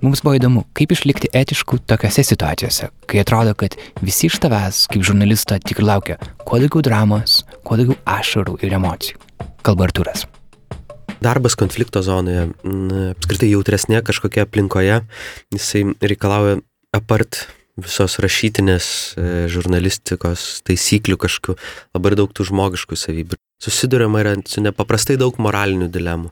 Mums 0.00 0.24
buvo 0.24 0.38
įdomu, 0.38 0.62
kaip 0.72 0.94
išlikti 0.96 1.28
etišku 1.36 1.82
tokiose 1.84 2.24
situacijose, 2.24 2.88
kai 3.04 3.20
atrodo, 3.20 3.52
kad 3.52 3.76
visi 4.00 4.30
iš 4.30 4.40
tavęs, 4.40 4.86
kaip 4.88 5.04
žurnalisto, 5.04 5.60
tik 5.60 5.84
ir 5.84 5.88
laukia 5.90 6.16
kuo 6.40 6.56
daugiau 6.56 6.86
dramos, 6.88 7.42
kuo 7.60 7.76
daugiau 7.76 8.00
ašarų 8.08 8.56
ir 8.64 8.80
emocijų. 8.80 9.20
Kalba 9.60 9.90
Artūras. 9.90 10.24
Darbas 11.20 11.52
konflikto 11.52 12.00
zonoje, 12.00 12.48
apskritai 13.12 13.52
jautresnė 13.52 14.00
kažkokia 14.08 14.48
aplinkoje, 14.48 15.02
jisai 15.52 15.90
reikalauja 16.00 16.62
apart 16.96 17.44
visos 17.84 18.18
rašytinės 18.22 18.86
e, 19.16 19.28
žurnalistikos 19.52 20.60
taisyklių 20.68 21.18
kažkokių, 21.20 21.56
labai 21.96 22.16
daug 22.18 22.32
tų 22.34 22.50
žmogiškų 22.50 22.98
savybių. 22.98 23.38
Susidurima 23.60 24.22
yra 24.22 24.32
su 24.48 24.62
nepaprastai 24.64 25.18
daug 25.20 25.36
moralinių 25.36 25.90
dilemų. 25.92 26.30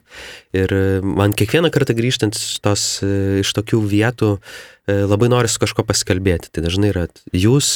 Ir 0.57 0.73
e, 0.73 0.81
man 1.05 1.35
kiekvieną 1.37 1.69
kartą 1.73 1.93
grįžtant 1.97 2.39
tos, 2.65 2.85
e, 3.05 3.41
iš 3.43 3.53
tokių 3.57 3.81
vietų 3.89 4.35
labai 4.89 5.27
nori 5.29 5.45
su 5.45 5.59
kažko 5.61 5.83
pasikalbėti. 5.85 6.49
Tai 6.49 6.63
dažnai 6.65 6.87
yra 6.89 7.03
jūs 7.29 7.75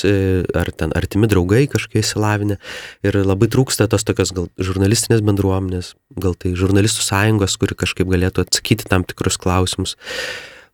ar 0.57 0.71
ten 0.73 0.89
artimi 0.97 1.27
draugai 1.29 1.67
kažkokie 1.69 2.01
įsilavinę 2.01 2.57
ir 3.05 3.17
labai 3.21 3.51
trūksta 3.53 3.85
tos 3.91 4.01
tokios 4.07 4.31
gal 4.33 4.47
žurnalistinės 4.57 5.21
bendruomenės, 5.21 5.91
gal 6.17 6.33
tai 6.33 6.55
žurnalistų 6.57 7.05
sąjungos, 7.05 7.59
kuri 7.61 7.77
kažkaip 7.83 8.09
galėtų 8.09 8.47
atsakyti 8.47 8.89
tam 8.89 9.05
tikrus 9.05 9.37
klausimus. 9.37 9.93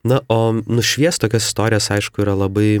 Na, 0.06 0.22
o 0.32 0.54
nušvies 0.64 1.20
tokias 1.20 1.44
istorijas, 1.50 1.90
aišku, 1.92 2.22
yra 2.24 2.32
labai 2.38 2.78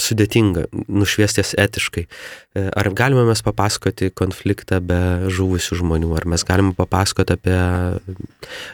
sudėtinga, 0.00 0.64
nušviesties 0.90 1.54
etiškai. 1.60 2.04
E, 2.04 2.64
ar 2.66 2.90
galime 2.98 3.22
mes 3.28 3.42
papasakoti 3.46 4.10
konfliktą 4.10 4.80
be 4.82 4.98
žuvusių 5.30 5.78
žmonių, 5.78 6.10
ar 6.18 6.26
mes 6.34 6.42
galime 6.46 6.74
papasakoti 6.74 7.36
apie 7.36 7.60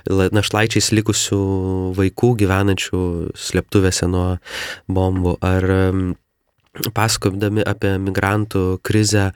našlaičiais 0.08 0.88
likusių 0.96 1.42
vaikų 1.98 2.32
gyvenančių 2.40 3.02
slėptuvėse 3.36 4.08
nuo 4.08 4.26
bombų, 4.88 5.36
ar 5.44 5.68
pasakodami 6.96 7.64
apie 7.66 7.96
migrantų 8.00 8.80
krizę, 8.86 9.30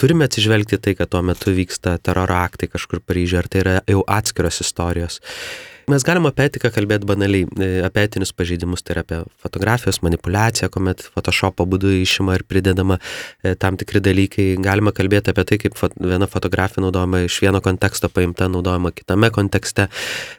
turime 0.00 0.26
atsižvelgti 0.28 0.80
tai, 0.82 0.96
kad 0.98 1.08
tuo 1.12 1.22
metu 1.24 1.54
vyksta 1.56 1.96
teroro 2.02 2.36
aktai 2.42 2.68
kažkur 2.68 3.00
Paryžiuje, 3.00 3.40
ar 3.40 3.48
tai 3.48 3.64
yra 3.64 3.74
jau 3.88 4.02
atskiros 4.04 4.60
istorijos. 4.64 5.20
Mes 5.90 6.04
galim 6.06 6.28
apie 6.28 6.44
etiką 6.46 6.70
kalbėti 6.70 7.06
banaliai, 7.08 7.46
e, 7.58 7.68
apie 7.82 8.04
etinius 8.06 8.30
pažeidimus, 8.36 8.82
tai 8.84 8.94
yra 8.94 9.02
apie 9.02 9.16
fotografijos 9.42 9.98
manipulaciją, 10.06 10.68
kuomet 10.70 11.02
Photoshopo 11.10 11.64
būdu 11.66 11.90
išima 11.96 12.36
ir 12.38 12.44
pridedama 12.46 13.00
e, 13.00 13.56
tam 13.58 13.78
tikri 13.80 14.02
dalykai. 14.04 14.46
Galima 14.62 14.92
kalbėti 14.94 15.32
apie 15.32 15.44
tai, 15.48 15.58
kaip 15.64 15.80
viena 15.96 16.28
fotografija 16.30 16.84
naudojama 16.84 17.24
iš 17.26 17.40
vieno 17.42 17.62
konteksto 17.64 18.10
paimta, 18.12 18.46
naudojama 18.52 18.92
kitame 18.94 19.32
kontekste 19.34 19.88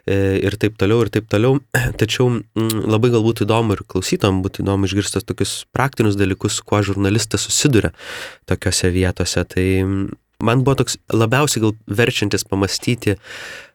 e, 0.06 0.16
ir 0.40 0.56
taip 0.62 0.80
toliau, 0.80 1.04
ir 1.04 1.12
taip 1.18 1.28
toliau. 1.32 1.60
Tačiau 2.00 2.30
labai 2.56 3.12
galbūt 3.12 3.44
įdomu 3.44 3.76
ir 3.76 3.84
klausytom 3.92 4.40
būtų 4.46 4.64
įdomu 4.64 4.88
išgirstas 4.88 5.28
tokius 5.28 5.58
praktinius 5.76 6.16
dalykus, 6.16 6.62
kuo 6.64 6.80
žurnalistas 6.86 7.44
susiduria 7.50 7.92
tokiuose 8.48 8.94
vietose. 8.96 9.44
Tai 9.52 9.68
man 10.42 10.64
buvo 10.66 10.82
toks 10.82 10.98
labiausiai 11.12 11.62
gal 11.64 11.76
verčiantis 11.86 12.44
pamastyti 12.48 13.16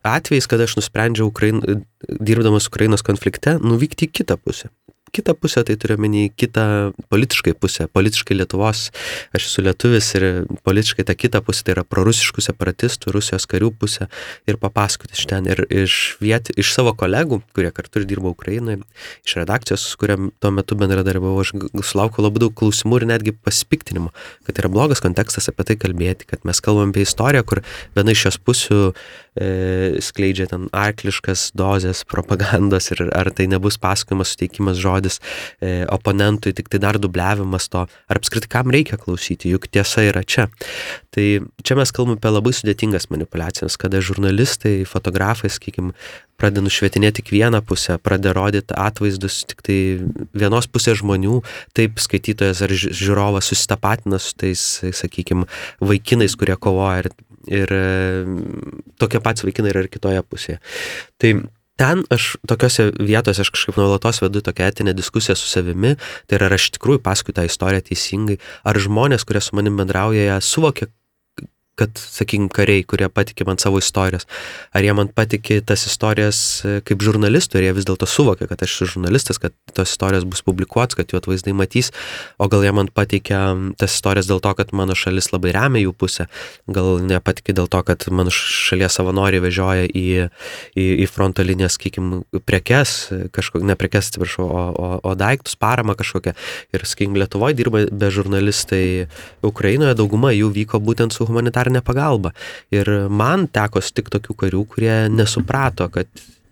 atvejais, 0.08 0.48
kada 0.50 0.68
aš 0.68 0.78
nusprendžiau 0.80 1.32
Ukrain, 1.32 1.64
dirbdamas 2.08 2.70
Ukrainos 2.72 3.06
konflikte 3.08 3.58
nuvykti 3.64 4.08
į 4.08 4.14
kitą 4.22 4.38
pusę. 4.42 4.72
Kitą 5.16 5.36
pusę, 5.38 5.64
tai 5.68 5.78
turiu 5.80 5.98
menį 6.02 6.24
kitą 6.38 6.66
politiškai 7.12 7.54
pusę, 7.60 7.88
politiškai 7.92 8.38
Lietuvos, 8.38 8.88
aš 9.36 9.48
esu 9.50 9.64
lietuvis 9.66 10.10
ir 10.20 10.26
politiškai 10.68 11.06
ta 11.08 11.16
kita 11.18 11.42
pusė, 11.46 11.66
tai 11.68 11.76
yra 11.78 11.86
prorusiškų 11.88 12.44
separatistų, 12.46 13.14
Rusijos 13.16 13.48
karių 13.50 13.72
pusė 13.80 14.10
ir 14.50 14.60
papasakoti 14.62 15.18
iš 15.18 15.26
ten. 15.30 15.48
Ir 15.48 15.64
iš, 15.70 16.18
viet, 16.24 16.52
iš 16.60 16.74
savo 16.76 16.94
kolegų, 16.98 17.42
kurie 17.58 17.72
kartu 17.76 18.02
ir 18.02 18.08
dirbo 18.10 18.34
Ukrainoje, 18.36 18.82
iš 19.28 19.38
redakcijos, 19.42 19.86
su 19.92 20.02
kuriam 20.02 20.32
tuo 20.44 20.52
metu 20.56 20.78
bendradarbiavau, 20.80 21.44
aš 21.44 21.54
sulaukiu 21.88 22.26
labai 22.26 22.44
daug 22.48 22.58
klausimų 22.58 23.02
ir 23.02 23.08
netgi 23.14 23.36
pasipiktinimo, 23.36 24.12
kad 24.48 24.60
yra 24.62 24.72
blogas 24.74 25.04
kontekstas 25.04 25.50
apie 25.52 25.70
tai 25.72 25.80
kalbėti, 25.80 26.28
kad 26.30 26.44
mes 26.48 26.62
kalbam 26.64 26.94
apie 26.94 27.08
istoriją, 27.08 27.46
kur 27.48 27.64
viena 27.96 28.14
iš 28.14 28.28
šios 28.28 28.42
pusių 28.44 28.82
skleidžia 30.04 30.48
ten 30.52 30.68
arkliškas 30.76 31.52
dozes 31.58 32.04
propagandos 32.08 32.92
ir 32.96 33.08
ar 33.16 33.32
tai 33.36 33.48
nebus 33.52 33.80
pasakojimas, 33.82 34.34
suteikimas 34.34 34.80
žodis 34.82 35.20
e, 35.62 35.86
oponentui, 35.94 36.56
tik 36.58 36.72
tai 36.72 36.82
dar 36.84 37.00
dubliavimas 37.02 37.70
to, 37.74 37.86
ar 37.88 38.20
apskritai 38.20 38.52
kam 38.52 38.74
reikia 38.74 39.00
klausyti, 39.02 39.52
juk 39.54 39.70
tiesa 39.72 40.06
yra 40.08 40.24
čia. 40.24 40.48
Tai 41.14 41.28
čia 41.66 41.78
mes 41.80 41.94
kalbame 41.94 42.20
apie 42.20 42.32
labai 42.34 42.54
sudėtingas 42.54 43.10
manipulacijas, 43.14 43.78
kada 43.82 44.04
žurnalistai, 44.04 44.82
fotografai, 44.90 45.50
sakykime, 45.54 45.96
pradeda 46.38 46.62
nušvietinėti 46.66 47.22
tik 47.22 47.32
vieną 47.34 47.64
pusę, 47.66 47.98
pradeda 47.98 48.36
rodyti 48.38 48.76
atvaizdus 48.78 49.40
tik 49.50 49.64
tai 49.66 49.78
vienos 50.38 50.70
pusės 50.70 51.00
žmonių, 51.02 51.40
taip 51.78 51.98
skaitytojas 52.02 52.62
ar 52.66 52.74
žiūrovas 52.78 53.50
susitapatina 53.50 54.20
su 54.22 54.36
tais, 54.38 54.62
sakykime, 55.00 55.48
vaikinais, 55.82 56.38
kurie 56.38 56.58
kovoja 56.62 57.06
ir, 57.06 57.10
ir 57.48 57.74
tokie 59.02 59.22
patys 59.24 59.48
vaikinai 59.48 59.74
yra 59.74 59.86
ir 59.86 59.92
kitoje 59.92 60.24
pusėje. 60.26 60.60
Tai 61.22 61.34
ten 61.78 62.04
aš 62.14 62.36
tokiuose 62.50 62.90
vietose 62.98 63.44
aš 63.44 63.52
kažkaip 63.54 63.78
nuolatos 63.80 64.22
vedu 64.24 64.42
tokią 64.46 64.72
etinę 64.72 64.96
diskusiją 64.98 65.38
su 65.38 65.50
savimi, 65.50 65.96
tai 66.28 66.40
yra 66.40 66.50
ar 66.50 66.58
aš 66.58 66.70
iš 66.70 66.78
tikrųjų 66.78 67.04
paskui 67.06 67.36
tą 67.38 67.46
istoriją 67.48 67.86
teisingai, 67.90 68.40
ar 68.68 68.80
žmonės, 68.82 69.28
kurie 69.28 69.44
su 69.46 69.58
manim 69.58 69.78
bendrauja, 69.80 70.40
suvokia 70.42 70.90
kad, 71.78 71.94
sakykim, 72.02 72.48
kariai, 72.54 72.84
kurie 72.88 73.10
patikė 73.14 73.46
man 73.48 73.60
savo 73.62 73.80
istorijas, 73.82 74.26
ar 74.76 74.86
jie 74.86 74.94
man 74.98 75.12
patikė 75.14 75.60
tas 75.68 75.86
istorijas 75.90 76.40
e, 76.66 76.80
kaip 76.88 77.04
žurnalistų, 77.06 77.60
ar 77.60 77.68
jie 77.68 77.74
vis 77.78 77.88
dėlto 77.88 78.10
suvokia, 78.10 78.48
kad 78.50 78.64
aš 78.66 78.74
esu 78.76 78.88
žurnalistas, 78.96 79.40
kad 79.42 79.54
tos 79.78 79.94
istorijos 79.94 80.26
bus 80.30 80.42
publikuotos, 80.46 80.98
kad 80.98 81.14
jų 81.14 81.22
atvaizdai 81.22 81.54
matys, 81.58 81.92
o 82.42 82.50
gal 82.52 82.66
jie 82.66 82.74
man 82.74 82.90
patikė 82.94 83.42
tas 83.78 83.94
istorijas 83.94 84.30
dėl 84.30 84.42
to, 84.44 84.54
kad 84.58 84.74
mano 84.76 84.98
šalis 84.98 85.30
labai 85.34 85.54
remia 85.56 85.84
jų 85.84 85.94
pusę, 85.94 86.28
gal 86.66 86.98
nepatikė 87.06 87.56
dėl 87.58 87.70
to, 87.72 87.84
kad 87.88 88.08
mano 88.10 88.34
šalies 88.34 88.98
savanoriai 88.98 89.44
vežioja 89.44 89.86
į, 89.88 90.06
į, 90.74 90.88
į 91.06 91.08
fronto 91.12 91.46
liniją, 91.46 91.70
sakykim, 91.76 92.12
prekes, 92.50 92.98
kažkok, 93.36 93.62
ne 93.68 93.78
prekes, 93.80 94.12
atsiprašau, 94.12 94.48
o, 94.48 94.66
o, 94.74 94.92
o 95.12 95.16
daiktus, 95.20 95.58
paramą 95.60 95.98
kažkokią. 96.00 96.34
Ir, 96.74 96.88
sakykim, 96.90 97.18
Lietuvoje 97.18 97.58
dirba 97.58 97.86
be 97.92 98.12
žurnalistai 98.14 99.08
Ukrainoje, 99.46 99.96
dauguma 99.98 100.34
jų 100.36 100.52
vyko 100.56 100.82
būtent 100.84 101.16
su 101.16 101.28
humanitarinė 101.28 101.67
humanitarinę 101.68 101.82
pagalbą. 101.82 102.30
Ir 102.72 102.90
man 103.10 103.48
teko 103.48 103.82
sutikti 103.82 104.18
tokių 104.18 104.36
karių, 104.36 104.66
kurie 104.66 104.96
nesuprato, 105.10 105.90
kad 105.90 106.08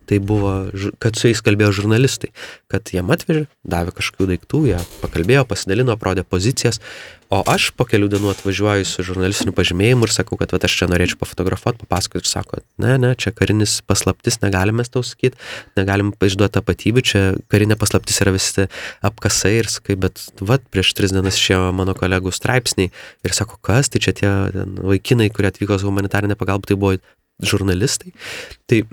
tai 0.08 0.20
buvo, 0.24 0.54
kad 1.02 1.18
su 1.18 1.30
jais 1.30 1.42
kalbėjo 1.46 1.74
žurnalistai, 1.82 2.32
kad 2.72 2.90
jiem 2.94 3.12
atvežė, 3.14 3.46
davė 3.66 3.94
kažkokių 3.98 4.30
daiktų, 4.34 4.62
jie 4.72 4.80
pakalbėjo, 5.02 5.46
pasidalino, 5.50 5.96
parodė 6.00 6.26
pozicijas, 6.28 6.80
o 7.34 7.42
aš 7.50 7.72
po 7.76 7.88
kelių 7.90 8.08
dienų 8.14 8.30
atvažiuoju 8.36 8.86
su 8.86 9.04
žurnalistiniu 9.06 9.54
pažymėjimu 9.58 10.06
ir 10.06 10.14
sakau, 10.14 10.38
kad 10.40 10.54
aš 10.54 10.78
čia 10.80 10.88
norėčiau 10.92 11.20
pafotografuoti, 11.22 11.82
papasakoti 11.82 12.22
ir 12.22 12.30
sako, 12.30 12.62
ne, 12.82 12.96
ne, 13.02 13.12
čia 13.18 13.34
karinis 13.36 13.80
paslaptis, 13.88 14.40
negalime 14.44 14.86
tau 14.86 15.02
sakyti, 15.06 15.40
negalim 15.80 16.14
išduoti 16.14 16.58
tapatybių, 16.60 17.06
čia 17.06 17.24
karinė 17.52 17.80
paslaptis 17.82 18.22
yra 18.24 18.36
visi 18.36 18.68
apkasai 19.06 19.56
ir 19.58 19.72
sakai, 19.72 19.98
bet 20.00 20.22
vad 20.40 20.66
prieš 20.70 20.94
tris 20.98 21.16
dienas 21.16 21.40
išėjo 21.42 21.74
mano 21.76 21.98
kolegų 21.98 22.34
straipsniai 22.36 22.94
ir 23.26 23.36
sako, 23.36 23.58
kas, 23.66 23.90
tai 23.90 24.04
čia 24.06 24.14
tie 24.14 24.32
ten, 24.54 24.78
vaikinai, 24.86 25.32
kurie 25.34 25.50
atvyko 25.50 25.80
su 25.82 25.90
humanitarinė 25.90 26.38
pagalba, 26.40 26.70
tai 26.70 26.78
buvo 26.80 26.96
žurnalistai. 27.44 28.14
Tai 28.70 28.84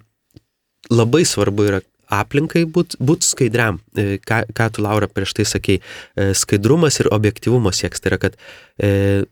labai 0.91 1.25
svarbu 1.29 1.69
yra 1.71 1.83
aplinkai 2.13 2.65
būti 2.69 2.99
būt 3.01 3.27
skaidriam. 3.27 3.81
E, 3.97 4.19
ką, 4.23 4.43
ką 4.53 4.69
tu, 4.75 4.85
Laura, 4.85 5.09
prieš 5.09 5.37
tai 5.39 5.47
sakei, 5.49 5.79
e, 6.17 6.33
skaidrumas 6.37 7.01
ir 7.01 7.11
objektivumo 7.15 7.73
sieks. 7.75 8.03
Tai 8.03 8.13
yra, 8.13 8.21
kad 8.27 8.37
e, 8.77 9.25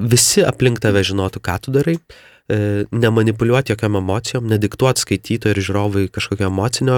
visi 0.00 0.44
aplink 0.44 0.82
tave 0.82 1.04
žinotų, 1.06 1.42
ką 1.44 1.56
tu 1.64 1.76
darai, 1.76 2.00
nemanipuliuoti 2.50 3.70
jokiam 3.70 3.94
emocijom, 4.00 4.48
nediktuoti 4.50 5.04
skaitytojui 5.04 5.54
ir 5.54 5.60
žiūrovui 5.62 6.08
kažkokio 6.10 6.48
emocinio 6.48 6.96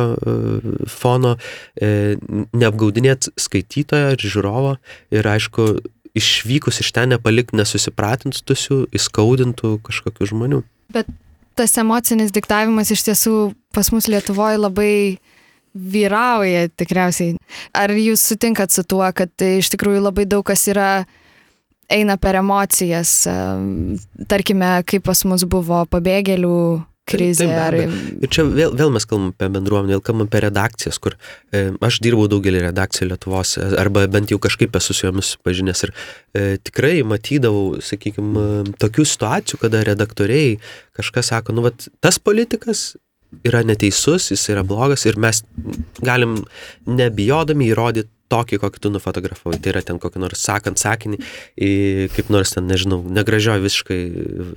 fono, 0.88 1.34
neapgaudinėti 1.76 3.34
skaitytojo 3.36 4.14
ir 4.14 4.24
žiūrovo 4.32 4.70
ir 5.12 5.28
aišku, 5.28 5.66
išvykus 6.16 6.80
iš 6.80 6.94
ten 6.96 7.12
nepalikti 7.12 7.60
nesusipratintusių, 7.60 8.78
įskaudintų 8.96 9.74
kažkokių 9.84 10.30
žmonių. 10.32 10.62
Bet 10.96 11.12
tas 11.54 11.76
emocinis 11.80 12.32
diktavimas 12.34 12.90
iš 12.94 13.04
tiesų 13.08 13.36
pas 13.74 13.88
mus 13.94 14.08
Lietuvoje 14.10 14.60
labai 14.60 14.94
vyrauja 15.72 16.68
tikriausiai. 16.76 17.36
Ar 17.76 17.92
jūs 17.96 18.24
sutinkat 18.32 18.72
su 18.74 18.84
tuo, 18.84 19.04
kad 19.16 19.32
iš 19.46 19.72
tikrųjų 19.72 20.02
labai 20.04 20.26
daug 20.28 20.44
kas 20.46 20.66
yra 20.68 21.04
eina 21.92 22.16
per 22.20 22.38
emocijas, 22.40 23.24
tarkime, 24.28 24.70
kaip 24.88 25.04
pas 25.08 25.24
mus 25.28 25.44
buvo 25.48 25.82
pabėgėlių 25.92 26.56
krizė. 27.08 27.46
Taip, 27.50 27.76
taip. 27.76 28.22
Ir 28.22 28.32
čia 28.32 28.44
vėl, 28.46 28.74
vėl 28.78 28.92
mes 28.94 29.06
kalbam 29.08 29.30
apie 29.32 29.48
bendruomenę, 29.52 29.96
vėl 29.96 30.04
kalbam 30.04 30.28
apie 30.28 30.42
redakcijas, 30.44 30.98
kur 31.02 31.16
e, 31.16 31.64
aš 31.82 31.98
dirbau 32.04 32.28
daugelį 32.30 32.62
redakcijų 32.68 33.10
Lietuvos, 33.10 33.56
e, 33.58 33.68
arba 33.82 34.06
bent 34.12 34.32
jau 34.32 34.38
kažkaip 34.42 34.76
esu 34.78 34.96
su 34.96 35.06
jomis 35.08 35.34
pažinęs 35.44 35.86
ir 35.88 35.92
e, 35.92 36.44
tikrai 36.62 37.00
matydavau, 37.06 37.80
sakykime, 37.82 38.74
tokių 38.82 39.06
situacijų, 39.14 39.60
kada 39.64 39.84
redaktoriai 39.88 40.58
kažkas 40.98 41.32
sako, 41.34 41.56
nu, 41.58 41.66
vat, 41.66 41.88
tas 42.04 42.20
politikas 42.22 42.92
yra 43.48 43.62
neteisus, 43.64 44.30
jis 44.32 44.48
yra 44.52 44.62
blogas 44.66 45.06
ir 45.08 45.18
mes 45.20 45.42
galim 46.04 46.42
nebijodami 46.86 47.70
įrodyti 47.72 48.10
tokį, 48.32 48.60
kokį 48.62 48.82
tu 48.82 48.92
nufotografavai. 48.94 49.60
Tai 49.62 49.74
yra 49.74 49.84
ten 49.86 50.00
kokį 50.02 50.22
nors 50.24 50.42
sakant 50.42 50.80
sakinį, 50.80 51.20
kaip 52.16 52.32
nors 52.32 52.54
ten, 52.56 52.66
nežinau, 52.70 53.02
negražioj 53.12 53.62
visiškai 53.62 54.00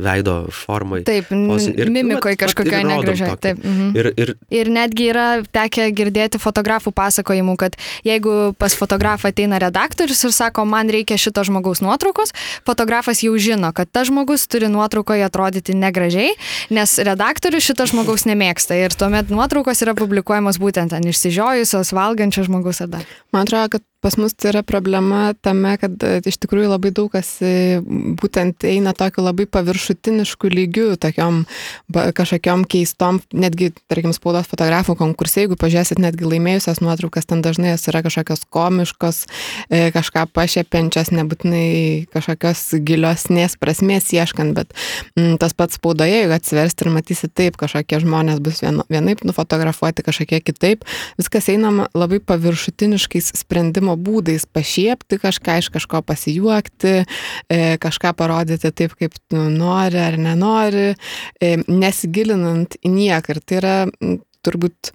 veido 0.06 0.38
formai. 0.56 1.04
Taip, 1.08 1.32
ir 1.32 1.92
mimikoje 1.94 2.40
kažkokioje 2.42 2.84
negražioj. 2.88 3.36
Taip. 3.44 3.62
Mhm. 3.64 3.92
Ir, 3.96 4.12
ir... 4.16 4.34
ir 4.62 4.72
netgi 4.74 5.10
yra 5.12 5.28
tekę 5.56 5.90
girdėti 5.96 6.40
fotografų 6.42 6.94
pasakojimų, 6.96 7.58
kad 7.60 7.78
jeigu 8.08 8.56
pas 8.60 8.76
fotografą 8.78 9.32
ateina 9.34 9.60
redaktorius 9.62 10.24
ir 10.28 10.34
sako, 10.36 10.66
man 10.70 10.92
reikia 10.94 11.18
šito 11.22 11.44
žmogaus 11.48 11.82
nuotraukos, 11.86 12.34
fotografas 12.68 13.24
jau 13.26 13.36
žino, 13.42 13.72
kad 13.76 13.92
tas 13.92 14.10
žmogus 14.10 14.48
turi 14.52 14.70
nuotraukoje 14.72 15.26
atrodyti 15.28 15.76
negražiai, 15.78 16.36
nes 16.74 16.98
redaktorius 17.08 17.66
šito 17.68 17.88
žmogaus 17.90 18.28
nemėgsta 18.30 18.78
ir 18.80 18.96
tuomet 18.96 19.32
nuotraukos 19.34 19.84
yra 19.86 19.96
publikuojamos 19.98 20.60
būtent 20.62 20.96
ant 20.96 21.12
išsižiojusios, 21.12 21.94
valgančio 21.96 22.46
žmogus 22.48 22.82
ar 22.86 22.92
dar. 22.98 23.08
Man 23.36 23.48
atrodo, 23.48 23.65
kad 23.68 23.82
pas 24.06 24.18
mus 24.22 24.36
tai 24.38 24.52
yra 24.52 24.62
problema 24.62 25.34
tame, 25.42 25.72
kad 25.82 26.04
e, 26.06 26.20
iš 26.30 26.38
tikrųjų 26.44 26.68
labai 26.70 26.92
daug 26.94 27.10
kas 27.10 27.40
e, 27.42 27.80
būtent 28.22 28.62
eina 28.70 28.92
tokiu 28.94 29.24
labai 29.26 29.48
paviršutinišku 29.50 30.52
lygiu, 30.54 30.92
tokiom 31.02 31.40
kažkokiom 31.90 32.68
keistom, 32.70 33.18
netgi, 33.34 33.72
tarkim, 33.90 34.14
spaudos 34.14 34.46
fotografų 34.52 34.94
konkursai, 35.00 35.48
jeigu 35.48 35.58
pažiūrėsit 35.58 36.02
netgi 36.04 36.30
laimėjusias 36.30 36.84
nuotraukas, 36.86 37.26
ten 37.26 37.42
dažnai 37.42 37.72
jos 37.72 37.88
yra 37.90 38.04
kažkokios 38.06 38.46
komiškos, 38.54 39.24
e, 39.74 39.90
kažką 39.96 40.28
pašiepiančias, 40.38 41.10
nebūtinai 41.16 42.06
kažkokios 42.14 42.62
giliosnės 42.86 43.58
prasmės 43.58 44.14
ieškant, 44.14 44.54
bet 44.60 44.70
m, 45.16 45.32
mm, 45.32 45.42
tas 45.42 45.58
pats 45.58 45.82
spaudoje, 45.82 46.22
jeigu 46.22 46.38
atsiversti 46.38 46.86
ir 46.86 46.94
matysi 46.94 47.32
taip, 47.34 47.58
kažkokie 47.58 48.04
žmonės 48.06 48.38
bus 48.46 48.62
vienaip 48.62 49.26
nufotografuoti, 49.26 50.06
kažkokie 50.06 50.44
kitaip, 50.46 50.86
viskas 51.18 51.50
einama 51.50 51.90
labai 51.98 52.22
paviršutiniškais 52.22 53.34
sprendimo 53.42 53.95
būdais 53.98 54.46
pašiepti 54.46 55.20
kažką, 55.22 55.60
iš 55.62 55.70
kažko 55.74 56.02
pasijuokti, 56.06 56.96
e, 57.50 57.60
kažką 57.82 58.14
parodyti 58.18 58.72
taip, 58.72 58.96
kaip 59.00 59.18
tu 59.30 59.48
nori 59.50 60.02
ar 60.02 60.18
nenori, 60.22 60.96
e, 61.42 61.56
nesigilinant 61.68 62.78
į 62.82 62.92
nieką. 62.96 63.36
Ir 63.36 63.42
tai 63.46 63.62
yra 63.62 63.78
turbūt 64.46 64.94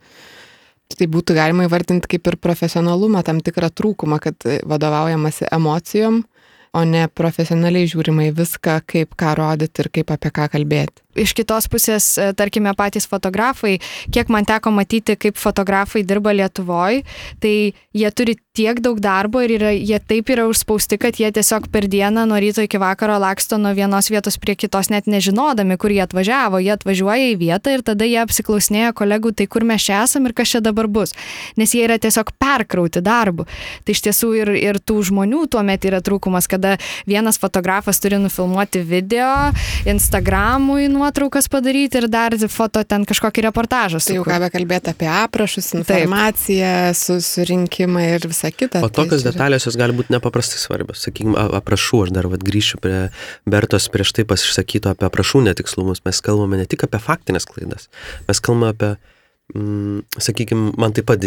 tai 0.99 1.07
būtų 1.09 1.37
galima 1.37 1.65
įvardinti 1.65 2.11
kaip 2.11 2.27
ir 2.29 2.37
profesionalumą, 2.43 3.23
tam 3.25 3.41
tikrą 3.41 3.71
trūkumą, 3.73 4.19
kad 4.21 4.37
vadovaujamasi 4.69 5.47
emocijom, 5.55 6.25
o 6.77 6.83
ne 6.87 7.07
profesionaliai 7.09 7.89
žiūrima 7.91 8.29
į 8.29 8.35
viską, 8.37 8.81
kaip 8.91 9.15
ką 9.19 9.35
rodyti 9.39 9.85
ir 9.85 9.91
kaip 9.95 10.13
apie 10.15 10.33
ką 10.35 10.51
kalbėti. 10.53 11.03
Iš 11.15 11.35
kitos 11.35 11.67
pusės, 11.71 12.13
e, 12.19 12.31
tarkime, 12.37 12.73
patys 12.79 13.09
fotografai, 13.11 13.79
kiek 14.15 14.31
man 14.31 14.47
teko 14.47 14.71
matyti, 14.75 15.17
kaip 15.19 15.39
fotografai 15.41 16.05
dirba 16.07 16.33
Lietuvoje, 16.37 17.05
tai 17.41 17.73
jie 17.95 18.11
turi 18.15 18.37
tiek 18.55 18.81
daug 18.83 18.99
darbo 19.01 19.41
ir 19.43 19.55
yra, 19.57 19.71
jie 19.75 19.99
taip 20.03 20.31
yra 20.31 20.45
užspausti, 20.51 20.99
kad 21.01 21.19
jie 21.19 21.31
tiesiog 21.35 21.69
per 21.73 21.87
dieną 21.91 22.27
nuo 22.29 22.39
ryto 22.43 22.63
iki 22.67 22.79
vakaro 22.81 23.17
laksto 23.23 23.59
nuo 23.59 23.73
vienos 23.75 24.11
vietos 24.11 24.37
prie 24.43 24.57
kitos, 24.59 24.91
net 24.91 25.09
nežinodami, 25.11 25.79
kur 25.81 25.93
jie 25.95 26.03
atvažiavo. 26.05 26.61
Jie 26.63 26.75
atvažiuoja 26.75 27.31
į 27.33 27.39
vietą 27.41 27.75
ir 27.75 27.85
tada 27.87 28.07
jie 28.09 28.19
apsiklausinėja 28.23 28.93
kolegų, 28.97 29.33
tai 29.39 29.47
kur 29.51 29.67
mes 29.67 29.87
čia 29.87 30.03
esam 30.05 30.27
ir 30.29 30.35
kas 30.37 30.53
čia 30.55 30.63
dabar 30.65 30.91
bus. 30.91 31.15
Nes 31.61 31.75
jie 31.75 31.85
yra 31.87 31.99
tiesiog 32.03 32.35
perkrauti 32.39 33.03
darbu. 33.05 33.47
Tai 33.87 33.97
iš 33.97 34.05
tiesų 34.07 34.33
ir, 34.43 34.53
ir 34.59 34.81
tų 34.83 35.01
žmonių 35.11 35.47
tuomet 35.55 35.87
yra 35.89 36.03
trūkumas, 36.05 36.51
kada 36.51 36.77
vienas 37.09 37.41
fotografas 37.41 38.03
turi 38.03 38.21
nufilmuoti 38.21 38.83
video, 38.87 39.51
Instagramui 39.89 40.91
nuotraukas 41.01 41.49
padaryti 41.53 42.03
ir 42.03 42.11
dar 42.13 42.37
foto 42.53 42.85
ten 42.85 43.09
kažkokį 43.09 43.49
reportažą. 43.49 44.03
Tai 44.05 44.21
jau 44.21 44.29
ką 44.29 44.43
be 44.45 44.53
kalbėti 44.53 44.93
apie 44.93 45.09
aprašus, 45.09 45.73
informaciją, 45.81 46.93
su, 46.99 47.21
surinkimą 47.25 48.07
ir 48.19 48.29
visą 48.29 48.41
visa 48.41 48.57
kita. 48.57 48.81
O 48.81 48.89
tai 48.89 49.05
tokios 49.05 49.23
tai 49.23 49.33
detalės 49.33 49.67
jos 49.67 49.77
gali 49.77 49.95
būti 49.97 50.13
nepaprastai 50.15 50.59
svarbios. 50.61 51.05
Sakykime, 51.05 51.37
aprašų, 51.61 52.05
aš 52.07 52.15
dar 52.15 52.29
vat, 52.31 52.43
grįšiu 52.45 52.81
prie 52.81 53.11
Bertos 53.47 53.89
prieš 53.93 54.13
tai 54.17 54.25
pasisakyto 54.25 54.91
apie 54.91 55.07
aprašų 55.09 55.45
netikslumus. 55.49 56.03
Mes 56.05 56.21
kalbame 56.21 56.61
ne 56.61 56.67
tik 56.67 56.85
apie 56.87 57.01
faktinės 57.01 57.47
klaidas, 57.49 57.89
mes 58.29 58.41
kalbame 58.41 58.73
apie, 58.75 58.97
mm, 59.55 60.03
sakykime, 60.19 60.75
man 60.81 60.93
taip 60.93 61.07
pat 61.07 61.25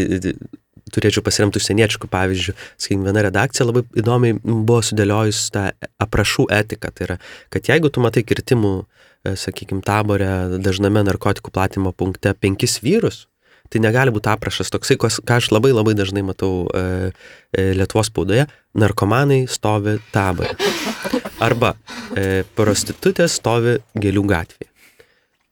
turėčiau 0.93 1.23
pasiremti 1.23 1.61
užsieniečių 1.61 2.09
pavyzdžių. 2.11 2.53
Sakykime, 2.77 3.07
viena 3.07 3.23
redakcija 3.23 3.65
labai 3.65 3.85
įdomiai 3.97 4.37
buvo 4.43 4.81
sudėliojus 4.83 5.47
tą 5.53 5.71
aprašų 6.01 6.49
etiką. 6.51 6.91
Tai 6.93 7.07
yra, 7.07 7.17
kad 7.49 7.69
jeigu 7.71 7.89
tu 7.89 8.03
matai 8.03 8.25
kirtimų, 8.27 8.73
e, 8.83 9.02
sakykime, 9.23 9.83
taborė 9.85 10.59
dažname 10.59 11.03
narkotikų 11.07 11.53
platimo 11.55 11.93
punkte 11.95 12.33
penkis 12.35 12.79
vyrus, 12.83 13.25
tai 13.71 13.81
negali 13.81 14.13
būti 14.13 14.29
aprašas 14.29 14.71
toksai, 14.73 14.97
ką 15.01 15.37
aš 15.37 15.49
labai 15.53 15.71
labai 15.73 15.95
dažnai 15.97 16.23
matau 16.25 16.67
e, 16.67 17.11
e, 17.55 17.71
Lietuvos 17.77 18.11
spaudoje, 18.11 18.45
narkomanai 18.77 19.45
stovi 19.49 19.97
tabai. 20.13 20.51
Arba 21.43 21.73
e, 22.15 22.43
prostitutė 22.57 23.27
stovi 23.31 23.79
gėlių 23.97 24.25
gatvėje. 24.29 24.69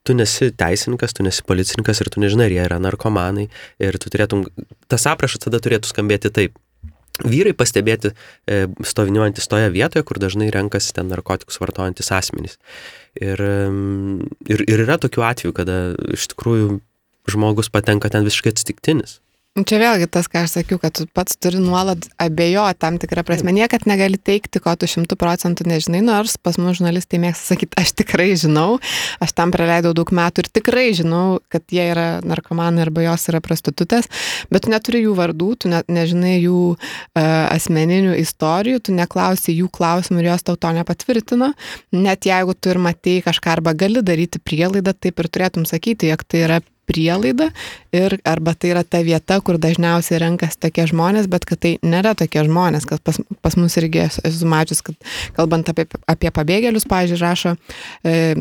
Tu 0.01 0.15
nesi 0.17 0.49
teisininkas, 0.57 1.13
tu 1.13 1.25
nesi 1.25 1.43
policininkas 1.45 2.01
ir 2.01 2.09
tu 2.09 2.21
nežinai, 2.23 2.47
ar 2.49 2.55
jie 2.55 2.61
yra 2.63 2.79
narkomanai. 2.81 3.47
Ir 3.81 3.97
tu 4.01 4.09
turėtum, 4.09 4.47
tas 4.89 5.05
aprašas 5.09 5.43
tada 5.45 5.61
turėtų 5.61 5.91
skambėti 5.91 6.31
taip. 6.33 6.55
Vyrai 7.19 7.51
pastebėti 7.53 8.13
e, 8.13 8.61
stoviniuojantis 8.87 9.49
toje 9.51 9.67
vietoje, 9.73 10.05
kur 10.07 10.17
dažnai 10.21 10.47
renkasi 10.53 10.93
ten 10.95 11.11
narkotikus 11.11 11.59
vartojantis 11.61 12.11
asmenys. 12.15 12.55
Ir, 13.19 13.41
ir, 14.47 14.63
ir 14.63 14.85
yra 14.87 14.95
tokių 15.01 15.25
atvejų, 15.27 15.53
kada 15.57 15.75
iš 16.15 16.29
tikrųjų 16.31 16.79
žmogus 17.29 17.69
patenka 17.73 18.09
ten 18.09 18.25
visiškai 18.25 18.55
atsitiktinis. 18.55 19.19
Čia 19.51 19.81
vėlgi 19.81 20.05
tas, 20.07 20.29
ką 20.31 20.45
aš 20.45 20.53
sakiau, 20.55 20.77
kad 20.79 20.93
tu 20.95 21.03
pats 21.11 21.35
turi 21.35 21.59
nuolat 21.59 22.05
abejoti 22.23 22.79
tam 22.79 22.95
tikrą 23.03 23.25
prasme. 23.27 23.51
Niekad 23.51 23.83
negali 23.83 24.15
teikti, 24.15 24.61
ko 24.63 24.71
tu 24.79 24.87
šimtų 24.87 25.17
procentų 25.19 25.65
nežinai, 25.67 25.99
nors 26.07 26.37
pas 26.39 26.55
mus 26.55 26.77
žurnalistai 26.79 27.19
mėgsta 27.19 27.51
sakyti, 27.51 27.75
aš 27.75 27.91
tikrai 27.99 28.29
žinau, 28.39 28.79
aš 29.19 29.35
tam 29.35 29.51
praleidau 29.51 29.91
daug 29.91 30.07
metų 30.15 30.45
ir 30.45 30.49
tikrai 30.55 30.85
žinau, 30.95 31.41
kad 31.51 31.67
jie 31.67 31.83
yra 31.91 32.07
narkomanai 32.23 32.85
arba 32.85 33.03
jos 33.09 33.27
yra 33.27 33.43
prostitutės, 33.43 34.07
bet 34.47 34.63
tu 34.63 34.71
neturi 34.71 35.03
jų 35.03 35.19
vardų, 35.19 35.51
tu 35.59 35.75
ne, 35.75 35.83
nežinai 35.99 36.37
jų 36.37 36.63
uh, 36.71 37.21
asmeninių 37.51 38.15
istorijų, 38.23 38.85
tu 38.87 38.95
neklausi 38.95 39.59
jų 39.59 39.67
klausimų 39.67 40.23
ir 40.23 40.31
jos 40.31 40.47
tau 40.47 40.55
to 40.55 40.71
nepatvirtino. 40.79 41.51
Net 41.99 42.23
jeigu 42.31 42.55
tu 42.55 42.71
ir 42.71 42.79
matei 42.79 43.19
kažką 43.19 43.57
arba 43.59 43.75
gali 43.75 43.99
daryti 43.99 44.39
prielaidą, 44.39 44.95
taip 44.95 45.19
ir 45.19 45.27
turėtum 45.27 45.67
sakyti, 45.67 46.15
jog 46.15 46.23
tai 46.23 46.47
yra 46.47 46.63
prielaida 46.91 47.49
ir 47.95 48.17
arba 48.27 48.53
tai 48.53 48.73
yra 48.75 48.83
ta 48.83 49.01
vieta, 49.05 49.39
kur 49.39 49.59
dažniausiai 49.61 50.19
renkasi 50.25 50.59
tokie 50.67 50.85
žmonės, 50.91 51.31
bet 51.31 51.47
kad 51.47 51.63
tai 51.63 51.77
nėra 51.85 52.13
tokie 52.19 52.43
žmonės, 52.47 52.87
kad 52.89 53.03
pas, 53.05 53.21
pas 53.41 53.57
mus 53.59 53.79
irgi 53.79 54.05
esu 54.09 54.49
mačius, 54.49 54.83
kad 54.85 55.11
kalbant 55.37 55.71
apie, 55.71 55.87
apie 56.11 56.33
pabėgėlius, 56.35 56.87
pažiūrėjau, 56.91 57.21
rašo, 57.21 57.55
e, 58.03 58.35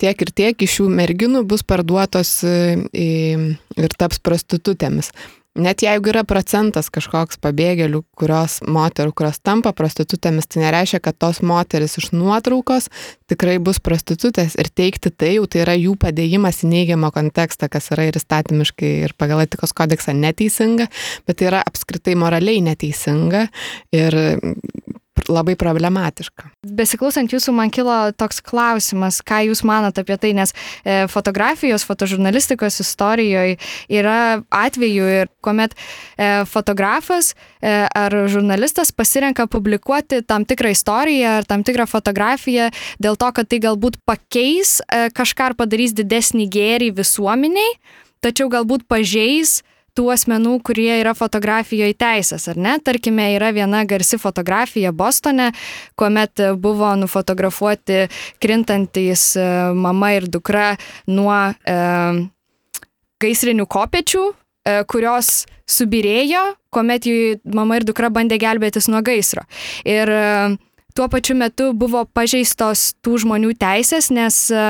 tiek 0.00 0.24
ir 0.24 0.32
tiek 0.36 0.64
iš 0.64 0.78
šių 0.78 0.88
merginų 1.00 1.44
bus 1.48 1.64
parduotos 1.66 2.40
e, 2.46 2.56
ir 2.94 3.98
taps 4.00 4.22
prostitutėmis. 4.22 5.12
Net 5.60 5.82
jeigu 5.84 6.12
yra 6.12 6.22
procentas 6.24 6.88
kažkoks 6.92 7.40
pabėgėlių, 7.44 8.00
kurios 8.16 8.60
moterų, 8.64 9.12
kurios 9.16 9.40
tampa 9.44 9.74
prostitutėmis, 9.76 10.48
tai 10.48 10.62
nereiškia, 10.64 11.02
kad 11.04 11.18
tos 11.20 11.42
moteris 11.44 11.98
iš 12.00 12.10
nuotraukos 12.16 12.88
tikrai 13.30 13.58
bus 13.62 13.80
prostitutės 13.84 14.56
ir 14.60 14.70
teikti 14.72 15.12
tai 15.12 15.34
jau 15.36 15.44
tai 15.50 15.64
yra 15.66 15.76
jų 15.76 15.98
padėjimas 16.00 16.62
į 16.64 16.70
neigiamą 16.72 17.12
kontekstą, 17.14 17.68
kas 17.72 17.90
yra 17.94 18.08
ir 18.08 18.16
įstatymiškai 18.20 18.92
ir 19.04 19.14
pagal 19.20 19.44
etikos 19.44 19.76
kodeksą 19.76 20.16
neteisinga, 20.16 20.88
bet 21.28 21.40
tai 21.40 21.50
yra 21.52 21.62
apskritai 21.66 22.16
moraliai 22.18 22.64
neteisinga 22.64 23.46
ir 23.96 24.18
labai 25.30 25.56
problematiška. 25.58 26.50
Besiklausant 26.76 27.32
jūsų, 27.32 27.54
man 27.56 27.72
kilo 27.72 27.94
toks 28.18 28.42
klausimas, 28.44 29.20
ką 29.26 29.42
jūs 29.48 29.62
manat 29.66 29.98
apie 30.02 30.16
tai, 30.20 30.32
nes 30.36 30.52
e, 30.84 31.06
fotografijos, 31.10 31.86
fotožurnalistikos 31.88 32.80
istorijoje 32.82 33.56
yra 34.00 34.42
atveju 34.50 35.08
ir 35.20 35.30
kuomet 35.44 35.74
e, 35.74 36.44
fotografas 36.50 37.32
e, 37.32 37.72
ar 37.86 38.16
žurnalistas 38.30 38.92
pasirenka 38.92 39.46
publikuoti 39.50 40.22
tam 40.26 40.44
tikrą 40.48 40.74
istoriją 40.74 41.38
ar 41.40 41.48
tam 41.48 41.64
tikrą 41.66 41.86
fotografiją 41.90 42.70
dėl 43.02 43.18
to, 43.20 43.32
kad 43.36 43.50
tai 43.50 43.62
galbūt 43.62 44.00
pakeis 44.08 44.78
kažką 45.16 45.50
ar 45.50 45.58
padarys 45.58 45.94
didesnį 45.96 46.46
gėrį 46.50 46.90
visuomeniai, 46.98 47.76
tačiau 48.24 48.50
galbūt 48.52 48.86
pažeis 48.90 49.60
tų 49.96 50.08
asmenų, 50.14 50.58
kurie 50.66 50.90
yra 51.00 51.14
fotografijoje 51.18 51.96
teisės, 52.00 52.48
ar 52.52 52.60
ne? 52.60 52.76
Tarkime, 52.84 53.30
yra 53.36 53.52
viena 53.56 53.84
garsi 53.88 54.18
fotografija 54.20 54.92
Bostone, 54.96 55.50
kuomet 55.98 56.42
buvo 56.60 56.92
nufotografuoti 57.00 58.06
krintantys 58.42 59.32
e, 59.38 59.46
mama 59.74 60.14
ir 60.16 60.28
dukra 60.30 60.74
nuo 61.10 61.34
e, 61.50 61.78
gaisrinių 63.20 63.66
kopečių, 63.70 64.24
e, 64.30 64.80
kurios 64.90 65.44
subirėjo, 65.70 66.42
kuomet 66.74 67.06
jų 67.08 67.38
mama 67.54 67.80
ir 67.80 67.86
dukra 67.88 68.10
bandė 68.12 68.40
gelbėtis 68.42 68.88
nuo 68.90 69.02
gaisro. 69.06 69.44
Ir 69.88 70.10
e, 70.10 70.24
tuo 70.96 71.08
pačiu 71.12 71.36
metu 71.38 71.70
buvo 71.76 72.04
pažeistos 72.04 72.94
tų 73.04 73.20
žmonių 73.24 73.54
teisės, 73.60 74.10
nes 74.14 74.42
e, 74.50 74.64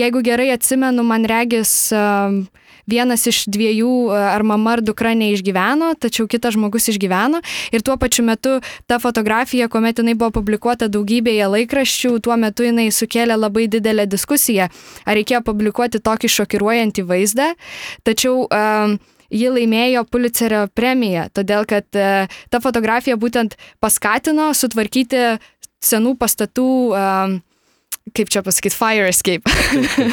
jeigu 0.00 0.24
gerai 0.26 0.50
atsimenu, 0.56 1.04
man 1.06 1.28
regis 1.30 1.92
vienas 2.90 3.26
iš 3.30 3.44
dviejų 3.50 3.92
e, 4.10 4.18
ar 4.34 4.44
mama 4.46 4.76
ar 4.76 4.82
dukra 4.84 5.12
neišgyveno, 5.18 5.92
tačiau 6.00 6.28
kitas 6.30 6.56
žmogus 6.56 6.90
išgyveno. 6.92 7.40
Ir 7.74 7.84
tuo 7.86 7.96
pačiu 8.00 8.24
metu 8.26 8.58
ta 8.90 9.00
fotografija, 9.02 9.70
kuomet 9.72 10.02
jinai 10.02 10.16
buvo 10.18 10.32
publikuota 10.40 10.90
daugybėje 10.92 11.50
laikraščių, 11.54 12.16
tuo 12.24 12.36
metu 12.40 12.66
jinai 12.66 12.88
sukėlė 12.94 13.38
labai 13.38 13.68
didelę 13.70 14.08
diskusiją, 14.10 14.70
ar 15.04 15.18
reikėjo 15.18 15.42
publikuoti 15.46 16.02
tokį 16.02 16.32
šokiruojantį 16.36 17.06
vaizdą. 17.08 17.52
Tačiau 18.06 18.46
um, 18.46 18.96
ji 19.30 19.52
laimėjo 19.54 20.04
Pulitzerio 20.10 20.66
premiją, 20.74 21.28
todėl 21.34 21.68
kad 21.70 21.86
uh, 21.98 22.40
ta 22.50 22.62
fotografija 22.62 23.18
būtent 23.20 23.56
paskatino 23.82 24.50
sutvarkyti 24.56 25.38
senų 25.80 26.16
pastatų 26.20 26.70
uh, 26.90 27.38
kaip 28.16 28.32
čia 28.32 28.42
pasakyti, 28.46 28.76
fire 28.76 29.10
escape. 29.10 29.54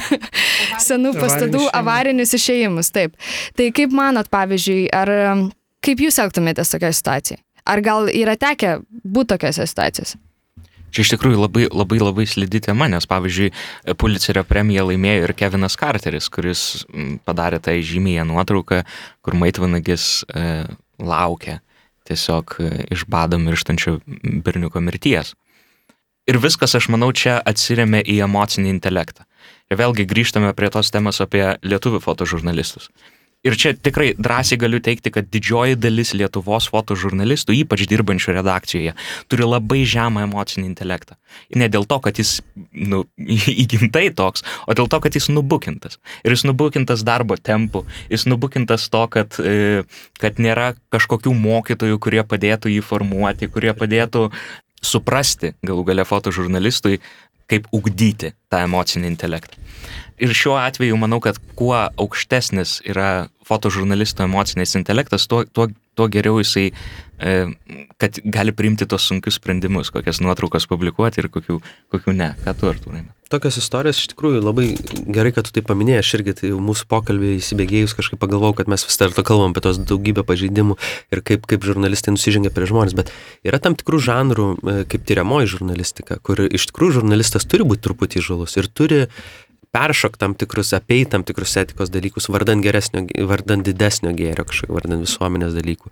Senų 0.87 1.15
pastatų 1.17 1.65
avarinius 1.75 2.35
išėjimus, 2.37 2.91
taip. 2.95 3.17
Tai 3.57 3.71
kaip 3.75 3.95
manot, 3.95 4.29
pavyzdžiui, 4.33 4.85
ar 4.93 5.11
kaip 5.85 6.05
jūs 6.05 6.19
elgtumėtės 6.23 6.73
tokia 6.73 6.93
situacija? 6.95 7.41
Ar 7.67 7.83
gal 7.83 8.07
yra 8.07 8.37
tekę 8.39 8.79
būti 9.03 9.33
tokiose 9.33 9.67
situacijose? 9.67 10.21
Čia 10.87 11.03
iš 11.03 11.11
tikrųjų 11.11 11.39
labai, 11.41 11.65
labai, 11.67 11.97
labai 11.99 12.25
slidi 12.29 12.61
tema, 12.63 12.87
nes 12.87 13.05
pavyzdžiui, 13.09 13.51
Pulitzerio 13.99 14.45
premiją 14.47 14.85
laimėjo 14.87 15.25
ir 15.25 15.33
Kevinas 15.35 15.75
Carteris, 15.79 16.29
kuris 16.31 16.85
padarė 17.27 17.59
tą 17.63 17.75
žymėją 17.83 18.23
nuotrauką, 18.29 18.83
kur 19.25 19.35
Maitvanagis 19.35 20.23
e, 20.31 20.63
laukia 21.03 21.59
tiesiog 22.07 22.55
e, 22.63 22.69
iš 22.95 23.03
bado 23.11 23.39
mirštančio 23.41 23.97
berniuko 24.45 24.79
mirties. 24.83 25.33
Ir 26.27 26.41
viskas, 26.43 26.75
aš 26.75 26.89
manau, 26.91 27.13
čia 27.15 27.37
atsiriamė 27.39 28.01
į 28.03 28.17
emocinį 28.25 28.73
intelektą. 28.73 29.23
Ir 29.71 29.79
vėlgi 29.79 30.07
grįžtame 30.07 30.51
prie 30.55 30.67
tos 30.71 30.91
temos 30.91 31.21
apie 31.23 31.53
lietuvių 31.63 32.01
fotožurnalistus. 32.03 32.89
Ir 33.45 33.55
čia 33.55 33.71
tikrai 33.77 34.09
drąsiai 34.17 34.57
galiu 34.59 34.79
teikti, 34.83 35.11
kad 35.13 35.27
didžioji 35.31 35.77
dalis 35.79 36.11
Lietuvos 36.17 36.65
fotožurnalistų, 36.73 37.53
ypač 37.61 37.85
dirbančių 37.87 38.33
redakcijoje, 38.39 38.95
turi 39.31 39.47
labai 39.47 39.83
žemą 39.87 40.25
emocinį 40.25 40.65
intelektą. 40.71 41.15
Ne 41.55 41.69
dėl 41.71 41.85
to, 41.87 41.99
kad 42.03 42.17
jis 42.19 42.41
nu, 42.73 43.05
įgimtai 43.63 44.09
toks, 44.17 44.43
o 44.65 44.75
dėl 44.75 44.89
to, 44.91 44.99
kad 45.05 45.15
jis 45.15 45.29
nubukintas. 45.31 46.01
Ir 46.25 46.35
jis 46.35 46.43
nubukintas 46.49 47.05
darbo 47.07 47.37
tempu, 47.37 47.85
jis 48.11 48.25
nubukintas 48.27 48.89
to, 48.91 49.05
kad, 49.13 49.37
e, 49.39 49.85
kad 50.19 50.41
nėra 50.43 50.73
kažkokių 50.91 51.37
mokytojų, 51.37 52.01
kurie 52.03 52.25
padėtų 52.27 52.73
jį 52.73 52.83
formuoti, 52.89 53.53
kurie 53.53 53.71
padėtų 53.77 54.31
suprasti 54.83 55.53
galų 55.65 55.87
gale 55.91 56.05
fotožurnalistui 56.07 56.99
kaip 57.47 57.67
ugdyti 57.71 58.33
tą 58.51 58.63
emocinį 58.67 59.07
intelektą. 59.13 59.55
Ir 60.19 60.33
šiuo 60.35 60.57
atveju 60.59 60.97
manau, 60.99 61.19
kad 61.23 61.37
kuo 61.55 61.75
aukštesnis 61.77 62.81
yra 62.89 63.29
fotožurnalisto 63.47 64.25
emocinis 64.25 64.75
intelektas, 64.75 65.27
tuo, 65.29 65.43
tuo, 65.45 65.69
tuo 65.97 66.07
geriau 66.13 66.39
jisai, 66.41 66.69
e, 67.17 67.35
kad 68.01 68.21
gali 68.23 68.53
priimti 68.55 68.87
tos 68.89 69.09
sunkius 69.09 69.39
sprendimus, 69.41 69.91
kokias 69.93 70.21
nuotraukas 70.23 70.69
publikuoti 70.69 71.23
ir 71.23 71.31
kokių, 71.33 71.61
kokių 71.93 72.17
ne. 72.17 72.33
Ką 72.45 72.57
tu, 72.57 72.69
Artūrai? 72.71 73.05
Tokios 73.27 73.57
istorijos 73.59 73.97
iš 73.99 74.11
tikrųjų 74.13 74.39
labai 74.39 74.69
gerai, 75.11 75.33
kad 75.35 75.43
tu 75.43 75.51
tai 75.51 75.63
paminėjai, 75.67 75.99
aš 75.99 76.11
irgi 76.15 76.35
tai 76.39 76.51
mūsų 76.63 76.85
pokalbį 76.87 77.33
įsibėgėjus 77.41 77.97
kažkaip 77.97 78.21
pagalvojau, 78.21 78.55
kad 78.61 78.69
mes 78.71 78.85
vis 78.87 78.99
dar 79.01 79.11
to 79.11 79.25
kalbam 79.27 79.51
apie 79.51 79.65
tos 79.65 79.81
daugybę 79.83 80.23
pažeidimų 80.27 80.77
ir 81.11 81.23
kaip, 81.27 81.43
kaip 81.49 81.65
žurnalistai 81.67 82.13
nusižengia 82.15 82.53
prie 82.55 82.69
žmonės, 82.71 82.95
bet 82.95 83.11
yra 83.43 83.59
tam 83.59 83.75
tikrų 83.75 83.99
žanrų, 84.05 84.47
e, 84.55 84.77
kaip 84.87 85.03
tyriamoji 85.09 85.51
žurnalistika, 85.57 86.21
kur 86.23 86.39
iš 86.45 86.69
tikrųjų 86.71 87.01
žurnalistas 87.01 87.49
turi 87.51 87.67
būti 87.67 87.83
truputį 87.89 88.23
žalus 88.29 88.55
ir 88.55 88.71
turi 88.71 89.03
peršok 89.77 90.17
tam 90.17 90.33
tikrus, 90.37 90.73
apei 90.77 91.05
tam 91.09 91.23
tikrus 91.27 91.53
etikos 91.61 91.91
dalykus, 91.93 92.29
vardan 92.33 92.63
geresnio, 92.65 93.05
vardan 93.29 93.63
didesnio 93.65 94.13
gėrio, 94.17 94.45
kažkokio 94.49 94.75
vardan 94.77 95.03
visuomenės 95.05 95.55
dalykų. 95.57 95.91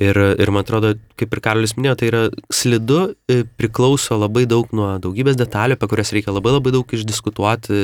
Ir, 0.00 0.18
ir 0.42 0.52
man 0.54 0.66
atrodo, 0.66 0.94
kaip 1.20 1.36
ir 1.36 1.42
Karolis 1.44 1.76
minėjo, 1.78 1.96
tai 2.00 2.10
yra 2.10 2.22
slidu, 2.54 3.00
e, 3.30 3.42
priklauso 3.60 4.18
labai 4.18 4.46
daug 4.50 4.70
nuo 4.76 4.90
daugybės 5.02 5.38
detalių, 5.38 5.78
apie 5.78 5.90
kurias 5.92 6.12
reikia 6.16 6.34
labai 6.34 6.56
labai 6.56 6.74
daug 6.74 6.96
išdiskutuoti, 6.98 7.80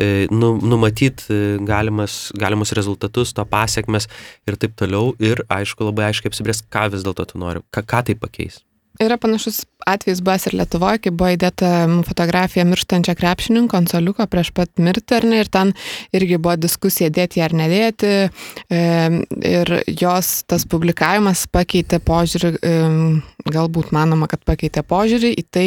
e, 0.00 0.10
nu, 0.32 0.54
numatyti 0.72 1.28
e, 1.28 1.40
galimas, 1.68 2.18
galimus 2.38 2.74
rezultatus, 2.78 3.34
to 3.36 3.46
pasiekmes 3.48 4.08
ir 4.48 4.60
taip 4.60 4.76
toliau. 4.80 5.12
Ir 5.22 5.44
aišku, 5.52 5.90
labai 5.90 6.10
aiškiai 6.10 6.32
apsibrės, 6.32 6.64
ką 6.72 6.88
vis 6.94 7.04
dėlto 7.06 7.28
tu 7.32 7.42
nori, 7.42 7.64
ką, 7.74 7.84
ką 7.84 8.06
tai 8.08 8.18
pakeis. 8.18 8.62
Yra 9.00 9.16
panašus 9.16 9.62
atvejis 9.86 10.20
buvęs 10.22 10.46
ir 10.46 10.56
Lietuvoje, 10.60 11.00
kai 11.02 11.12
buvo 11.14 11.32
įdėta 11.34 11.70
fotografija 12.06 12.64
mirštančio 12.68 13.14
krepšininko 13.18 13.78
ant 13.78 13.90
soliuko 13.92 14.26
prieš 14.30 14.52
pat 14.54 14.70
mirtį, 14.82 15.16
ar 15.16 15.26
ne, 15.28 15.40
ir 15.42 15.50
ten 15.52 15.72
irgi 16.14 16.38
buvo 16.38 16.56
diskusija 16.60 17.10
dėti 17.14 17.42
ar 17.42 17.54
nedėti, 17.56 18.12
ir 18.70 19.72
jos 19.88 20.32
tas 20.50 20.66
publikavimas 20.70 21.46
pakeitė 21.52 21.98
požiūrį, 22.04 22.52
galbūt 23.52 23.90
manoma, 23.96 24.28
kad 24.30 24.44
pakeitė 24.46 24.84
požiūrį 24.86 25.32
į 25.40 25.44
tai, 25.50 25.66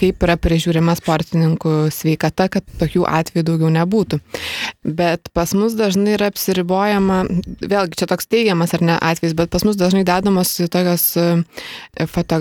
kaip 0.00 0.26
yra 0.26 0.36
prižiūrima 0.40 0.96
sportininkų 0.98 1.76
sveikata, 1.94 2.50
kad 2.52 2.66
tokių 2.80 3.06
atvejų 3.08 3.46
daugiau 3.48 3.72
nebūtų. 3.78 4.20
Bet 4.84 5.32
pas 5.36 5.54
mus 5.56 5.76
dažnai 5.78 6.16
yra 6.18 6.28
apsiribojama, 6.32 7.22
vėlgi 7.62 8.02
čia 8.02 8.10
toks 8.10 8.28
teigiamas 8.28 8.74
ar 8.76 8.84
ne 8.84 8.98
atvejis, 8.98 9.36
bet 9.38 9.52
pas 9.52 9.64
mus 9.66 9.78
dažnai 9.80 10.04
dedamos 10.08 10.54
tokios 10.68 11.10
e, 11.20 11.28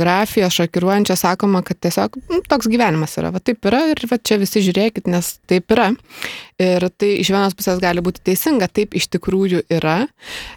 fotografijos 0.07 0.53
šokiruojančios, 0.53 1.19
sakoma, 1.19 1.61
kad 1.61 1.79
tiesiog 1.79 2.15
nu, 2.29 2.39
toks 2.47 2.67
gyvenimas 2.67 3.17
yra, 3.19 3.31
va 3.33 3.39
taip 3.43 3.65
yra 3.67 3.81
ir 3.91 3.99
va 4.07 4.17
čia 4.17 4.37
visi 4.39 4.61
žiūrėkit, 4.63 5.07
nes 5.11 5.39
taip 5.47 5.67
yra. 5.75 5.89
Ir 6.63 6.87
tai 6.97 7.09
iš 7.19 7.31
vienos 7.33 7.55
pusės 7.57 7.81
gali 7.83 8.01
būti 8.01 8.23
teisinga, 8.23 8.69
taip 8.71 8.95
iš 8.95 9.09
tikrųjų 9.11 9.65
yra. 9.69 10.07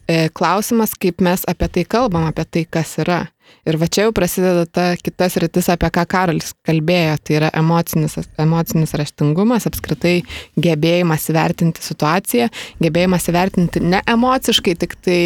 E, 0.06 0.28
klausimas, 0.30 0.94
kaip 0.94 1.20
mes 1.20 1.42
apie 1.50 1.68
tai 1.68 1.84
kalbam, 1.84 2.28
apie 2.30 2.46
tai, 2.46 2.64
kas 2.70 2.94
yra. 3.02 3.24
Ir 3.68 3.76
va 3.80 3.86
čia 3.92 4.06
jau 4.06 4.12
prasideda 4.16 4.64
ta 4.64 4.84
kitas 4.96 5.36
rytis, 5.42 5.68
apie 5.72 5.90
ką 5.92 6.06
Karolis 6.08 6.54
kalbėjo, 6.66 7.16
tai 7.24 7.36
yra 7.36 7.50
emocinis, 7.56 8.16
emocinis 8.40 8.94
raštingumas, 8.96 9.66
apskritai 9.68 10.20
gebėjimas 10.60 11.28
įvertinti 11.32 11.84
situaciją, 11.84 12.48
gebėjimas 12.80 13.28
įvertinti 13.32 13.82
ne 13.84 14.00
emociškai, 14.08 14.76
tik 14.80 14.96
tai 15.04 15.20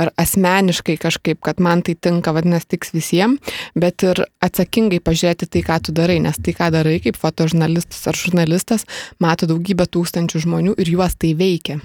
ar 0.00 0.12
asmeniškai 0.20 0.98
kažkaip, 1.00 1.40
kad 1.44 1.60
man 1.60 1.84
tai 1.86 1.96
tinka, 1.96 2.34
vadinasi, 2.36 2.70
tiks 2.76 2.94
visiems, 2.96 3.56
bet 3.78 4.04
ir 4.04 4.24
atsakingai 4.44 5.00
pažiūrėti 5.04 5.48
tai, 5.48 5.64
ką 5.66 5.80
tu 5.88 5.96
darai, 5.96 6.20
nes 6.24 6.36
tai, 6.36 6.56
ką 6.56 6.70
darai 6.76 6.98
kaip 7.04 7.18
fotožurnalistas 7.20 8.06
ar 8.10 8.20
žurnalistas, 8.20 8.88
mato 9.20 9.48
daugybę 9.50 9.88
tūkstančių 9.88 10.46
žmonių 10.46 10.78
ir 10.80 10.96
juos 10.96 11.16
tai 11.20 11.34
veikia. 11.36 11.80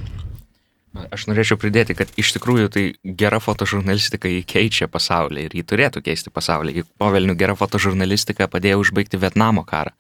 Aš 0.96 1.26
norėčiau 1.28 1.58
pridėti, 1.60 1.96
kad 1.98 2.12
iš 2.20 2.32
tikrųjų 2.38 2.70
tai 2.72 2.84
gera 3.20 3.42
fotožurnalistika 3.44 4.30
jį 4.32 4.46
keičia 4.48 4.88
pasaulį 4.92 5.46
ir 5.48 5.56
jį 5.60 5.64
turėtų 5.68 6.02
keisti 6.06 6.32
pasaulį. 6.32 6.76
Juk 6.80 6.90
povelnių 7.02 7.36
gera 7.40 7.56
fotožurnalistika 7.60 8.48
padėjo 8.52 8.80
užbaigti 8.84 9.20
Vietnamo 9.20 9.66
karą. 9.68 9.92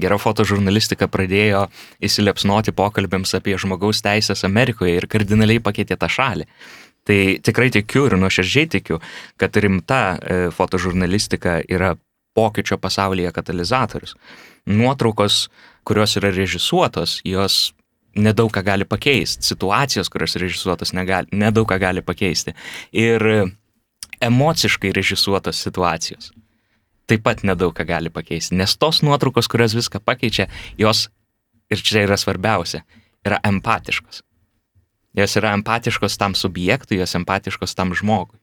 Gera 0.00 0.18
fotožurnalistika 0.18 1.06
pradėjo 1.12 1.68
įsilepsnoti 2.02 2.74
pokalbėms 2.74 3.36
apie 3.38 3.54
žmogaus 3.62 4.02
teisės 4.02 4.42
Amerikoje 4.48 4.96
ir 4.98 5.06
kardinaliai 5.10 5.62
pakeitė 5.62 5.98
tą 6.00 6.10
šalį. 6.10 6.48
Tai 7.06 7.20
tikrai 7.46 7.70
tikiu 7.72 8.08
ir 8.10 8.18
nuoširdžiai 8.20 8.70
tikiu, 8.74 9.00
kad 9.40 9.56
rimta 9.56 10.02
e, 10.18 10.40
fotožurnalistika 10.54 11.60
yra 11.70 11.94
pokyčio 12.34 12.78
pasaulyje 12.78 13.30
katalizatorius. 13.32 14.16
Nuotraukos, 14.66 15.46
kurios 15.86 16.16
yra 16.20 16.30
režisuotos, 16.34 17.20
jos 17.24 17.70
nedaug 18.16 18.50
ką 18.52 18.64
gali 18.66 18.84
pakeisti, 18.88 19.46
situacijos, 19.46 20.10
kurios 20.10 20.36
režisuotos, 20.40 20.94
negali, 20.96 21.30
nedaug 21.32 21.68
ką 21.70 21.78
gali 21.80 22.02
pakeisti. 22.02 22.54
Ir 22.92 23.22
emociškai 24.20 24.92
režisuotos 24.96 25.62
situacijos 25.62 26.32
taip 27.10 27.24
pat 27.26 27.42
nedaug 27.46 27.74
ką 27.74 27.86
gali 27.88 28.10
pakeisti, 28.12 28.54
nes 28.58 28.76
tos 28.78 29.00
nuotraukos, 29.02 29.48
kurios 29.50 29.74
viską 29.74 30.02
pakeičia, 30.06 30.46
jos, 30.78 31.08
ir 31.70 31.82
čia 31.82 32.04
yra 32.06 32.18
svarbiausia, 32.20 32.84
yra 33.26 33.40
empatiškos. 33.46 34.22
Jos 35.18 35.34
yra 35.40 35.54
empatiškos 35.58 36.18
tam 36.20 36.36
subjektui, 36.38 37.00
jos 37.00 37.16
empatiškos 37.18 37.74
tam 37.74 37.94
žmogui. 37.98 38.38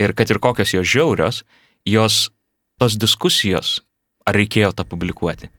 Ir 0.00 0.14
kad 0.18 0.30
ir 0.32 0.40
kokios 0.42 0.74
jos 0.74 0.88
žiaurios, 0.90 1.44
jos 1.86 2.32
tos 2.80 2.96
diskusijos, 2.98 3.78
ar 4.26 4.34
reikėjo 4.34 4.72
tą 4.74 4.86
publikuoti, 4.88 5.50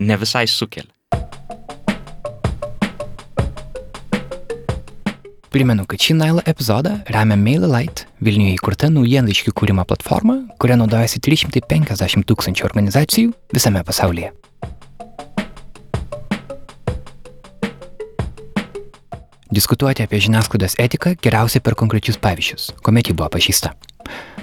ne 0.00 0.16
visai 0.16 0.46
sukelia. 0.48 0.94
Primenu, 5.50 5.82
kad 5.90 5.98
šį 5.98 6.14
Nailo 6.14 6.42
epizodą 6.46 6.92
remia 7.10 7.34
MailerLite, 7.34 8.04
Vilniuje 8.22 8.54
įkurta 8.54 8.86
naujienlaiškių 8.94 9.50
kūrimo 9.58 9.82
platforma, 9.82 10.36
kuria 10.62 10.76
naudojasi 10.78 11.18
350 11.26 12.22
tūkstančių 12.28 12.66
organizacijų 12.68 13.32
visame 13.50 13.82
pasaulyje. 13.82 14.28
Diskutuoti 19.50 20.04
apie 20.06 20.20
žiniasklaidos 20.22 20.78
etiką 20.78 21.16
geriausia 21.18 21.58
per 21.58 21.74
konkrečius 21.74 22.20
pavyzdžius, 22.22 22.68
kuomet 22.86 23.10
ji 23.10 23.16
buvo 23.18 23.26
pažįsta. 23.34 23.72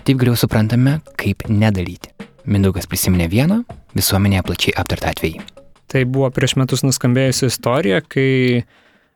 Taip 0.03 0.19
geriau 0.19 0.35
suprantame, 0.35 0.97
kaip 1.15 1.47
nedaryti. 1.47 2.11
Mindaugas 2.43 2.89
prisiminė 2.91 3.29
vieną 3.31 3.61
visuomenėje 3.95 4.43
plačiai 4.49 4.75
aptartą 4.83 5.15
atvejį. 5.15 5.39
Tai 5.87 6.03
buvo 6.11 6.27
prieš 6.35 6.57
metus 6.59 6.83
nuskambėjusi 6.83 7.47
istorija, 7.47 8.03
kai 8.03 8.67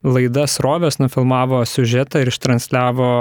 laida 0.04 0.48
Srovės 0.50 1.00
nufilmavo 1.02 1.62
siužetą 1.68 2.22
ir 2.22 2.32
ištransliavo 2.32 3.12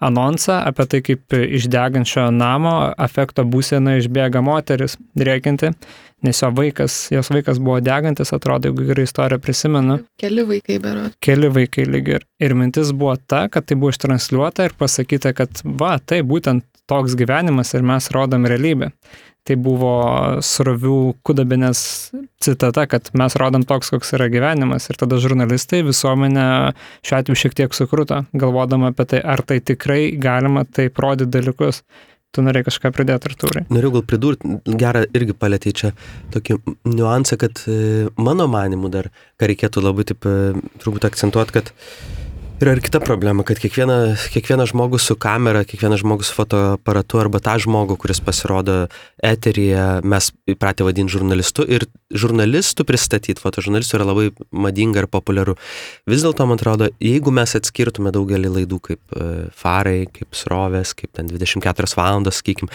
anonsą 0.00 0.60
apie 0.64 0.86
tai, 0.88 1.00
kaip 1.04 1.36
iš 1.36 1.68
degančio 1.72 2.30
namo 2.32 2.72
afekto 2.96 3.44
būsena 3.44 3.98
išbėga 4.00 4.40
moteris 4.44 4.96
rėkinti, 5.18 5.74
nes 6.24 6.40
jo 6.40 6.50
vaikas, 6.56 6.96
jos 7.12 7.30
vaikas 7.32 7.60
buvo 7.60 7.78
degantis, 7.84 8.32
atrodo, 8.36 8.70
jeigu 8.70 8.88
gerai 8.90 9.04
istoriją 9.08 9.40
prisimenu. 9.44 9.98
Keli 10.20 10.46
vaikai 10.48 10.78
berot. 10.82 11.16
Keli 11.24 11.52
vaikai 11.52 11.86
lyg 11.88 12.12
ir. 12.16 12.26
Ir 12.40 12.56
mintis 12.56 12.94
buvo 12.96 13.16
ta, 13.20 13.46
kad 13.52 13.68
tai 13.68 13.76
buvo 13.80 13.92
ištransliuota 13.92 14.68
ir 14.68 14.76
pasakyta, 14.80 15.34
kad 15.36 15.62
va, 15.64 15.98
tai 16.00 16.22
būtent 16.24 16.64
toks 16.90 17.14
gyvenimas 17.14 17.74
ir 17.76 17.84
mes 17.86 18.08
rodom 18.14 18.48
realybę 18.50 18.90
tai 19.48 19.56
buvo 19.60 19.94
srovių 20.44 20.98
kudabinės 21.26 21.80
citata, 22.42 22.86
kad 22.90 23.10
mes 23.16 23.36
rodom 23.40 23.64
toks, 23.68 23.92
koks 23.94 24.14
yra 24.18 24.28
gyvenimas. 24.32 24.90
Ir 24.90 25.00
tada 25.00 25.18
žurnalistai 25.22 25.82
visuomenę 25.86 26.46
šiuo 27.06 27.18
atveju 27.18 27.42
šiek 27.42 27.56
tiek 27.62 27.76
sukruto, 27.76 28.24
galvodama 28.36 28.92
apie 28.92 29.08
tai, 29.14 29.24
ar 29.24 29.42
tai 29.46 29.60
tikrai 29.64 30.02
galima 30.20 30.66
taip 30.68 31.00
rodyti 31.02 31.32
dalykus. 31.38 31.84
Tu 32.30 32.44
norėjai 32.46 32.68
kažką 32.68 32.92
pridėti, 32.94 33.26
Artūrai? 33.26 33.64
Noriu 33.74 33.88
gal 33.96 34.04
pridurti, 34.06 34.52
gerą 34.78 35.00
irgi 35.18 35.34
palėtė 35.34 35.72
čia 35.74 35.88
tokį 36.30 36.60
niuansą, 36.86 37.34
kad 37.42 37.58
e, 37.66 38.06
mano 38.22 38.46
manimu 38.46 38.86
dar, 38.92 39.08
ką 39.40 39.48
reikėtų 39.50 39.82
labai 39.82 40.06
taip 40.06 40.28
e, 40.30 40.52
turbūt 40.78 41.08
akcentuoti, 41.08 41.56
kad 41.56 41.72
Yra 42.60 42.74
ir 42.76 42.82
kita 42.84 43.00
problema, 43.00 43.40
kad 43.40 43.56
kiekviena, 43.56 44.18
kiekvienas 44.34 44.74
žmogus 44.74 45.06
su 45.08 45.14
kamera, 45.16 45.62
kiekvienas 45.64 46.02
žmogus 46.02 46.28
su 46.28 46.34
fotoaparatu 46.36 47.16
arba 47.22 47.38
tą 47.40 47.54
žmogų, 47.64 47.94
kuris 48.02 48.18
pasirodo 48.20 48.74
eteryje, 49.24 49.84
mes 50.04 50.28
įpratę 50.44 50.84
vadinti 50.84 51.14
žurnalistu 51.14 51.64
ir 51.64 51.86
žurnalistų 52.12 52.84
pristatyti, 52.84 53.40
fotožurnalistų 53.40 53.96
yra 53.96 54.08
labai 54.10 54.26
madinga 54.52 55.00
ir 55.00 55.08
populiaru. 55.08 55.54
Vis 56.04 56.20
dėlto, 56.20 56.44
man 56.50 56.60
atrodo, 56.60 56.90
jeigu 57.00 57.32
mes 57.32 57.56
atskirtume 57.56 58.12
daugelį 58.12 58.52
laidų 58.58 58.80
kaip 58.90 59.16
e, 59.16 59.30
farai, 59.56 60.04
kaip 60.12 60.36
srovės, 60.36 60.92
kaip 60.98 61.14
ten 61.16 61.32
24 61.32 61.96
valandos, 61.96 62.42
sakykime, 62.42 62.68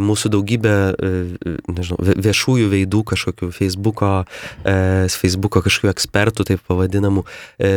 mūsų 0.00 0.32
daugybę, 0.32 0.74
e, 0.96 1.54
nežinau, 1.68 2.00
viešųjų 2.24 2.72
veidų 2.72 3.04
kažkokių 3.12 3.52
Facebooko, 3.58 4.14
e, 4.64 4.80
Facebooko 5.12 5.60
kažkokių 5.68 5.92
ekspertų, 5.92 6.50
taip 6.54 6.64
pavadinamų, 6.70 7.28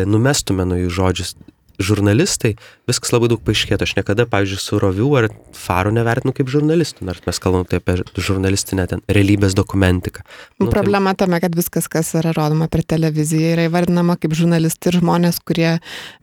numestume 0.08 0.64
nuo 0.70 0.80
jų 0.80 0.96
žodžius 1.02 1.33
žurnalistai, 1.82 2.54
viskas 2.90 3.14
labai 3.14 3.30
daug 3.32 3.42
paaiškėtų. 3.46 3.88
Aš 3.88 3.96
niekada, 3.98 4.26
pavyzdžiui, 4.30 4.60
su 4.62 4.80
Roviu 4.82 5.10
ar 5.20 5.30
Faru 5.58 5.94
nevertinu 5.96 6.34
kaip 6.36 6.52
žurnalistų, 6.52 7.08
nors 7.08 7.24
mes 7.26 7.40
kalbam 7.42 7.66
tai 7.70 7.80
apie 7.82 7.98
žurnalistinę 8.18 8.86
ten 8.92 9.04
realybės 9.10 9.56
dokumentiką. 9.58 10.26
Nu, 10.62 10.70
Problema 10.74 11.14
tai... 11.14 11.26
tame, 11.26 11.42
kad 11.44 11.56
viskas, 11.58 11.90
kas 11.92 12.14
yra 12.20 12.34
rodoma 12.36 12.70
per 12.72 12.86
televiziją, 12.86 13.54
yra 13.58 13.68
įvardinama 13.70 14.18
kaip 14.22 14.36
žurnalistai 14.38 14.94
ir 14.94 15.00
žmonės, 15.02 15.42
kurie 15.46 15.70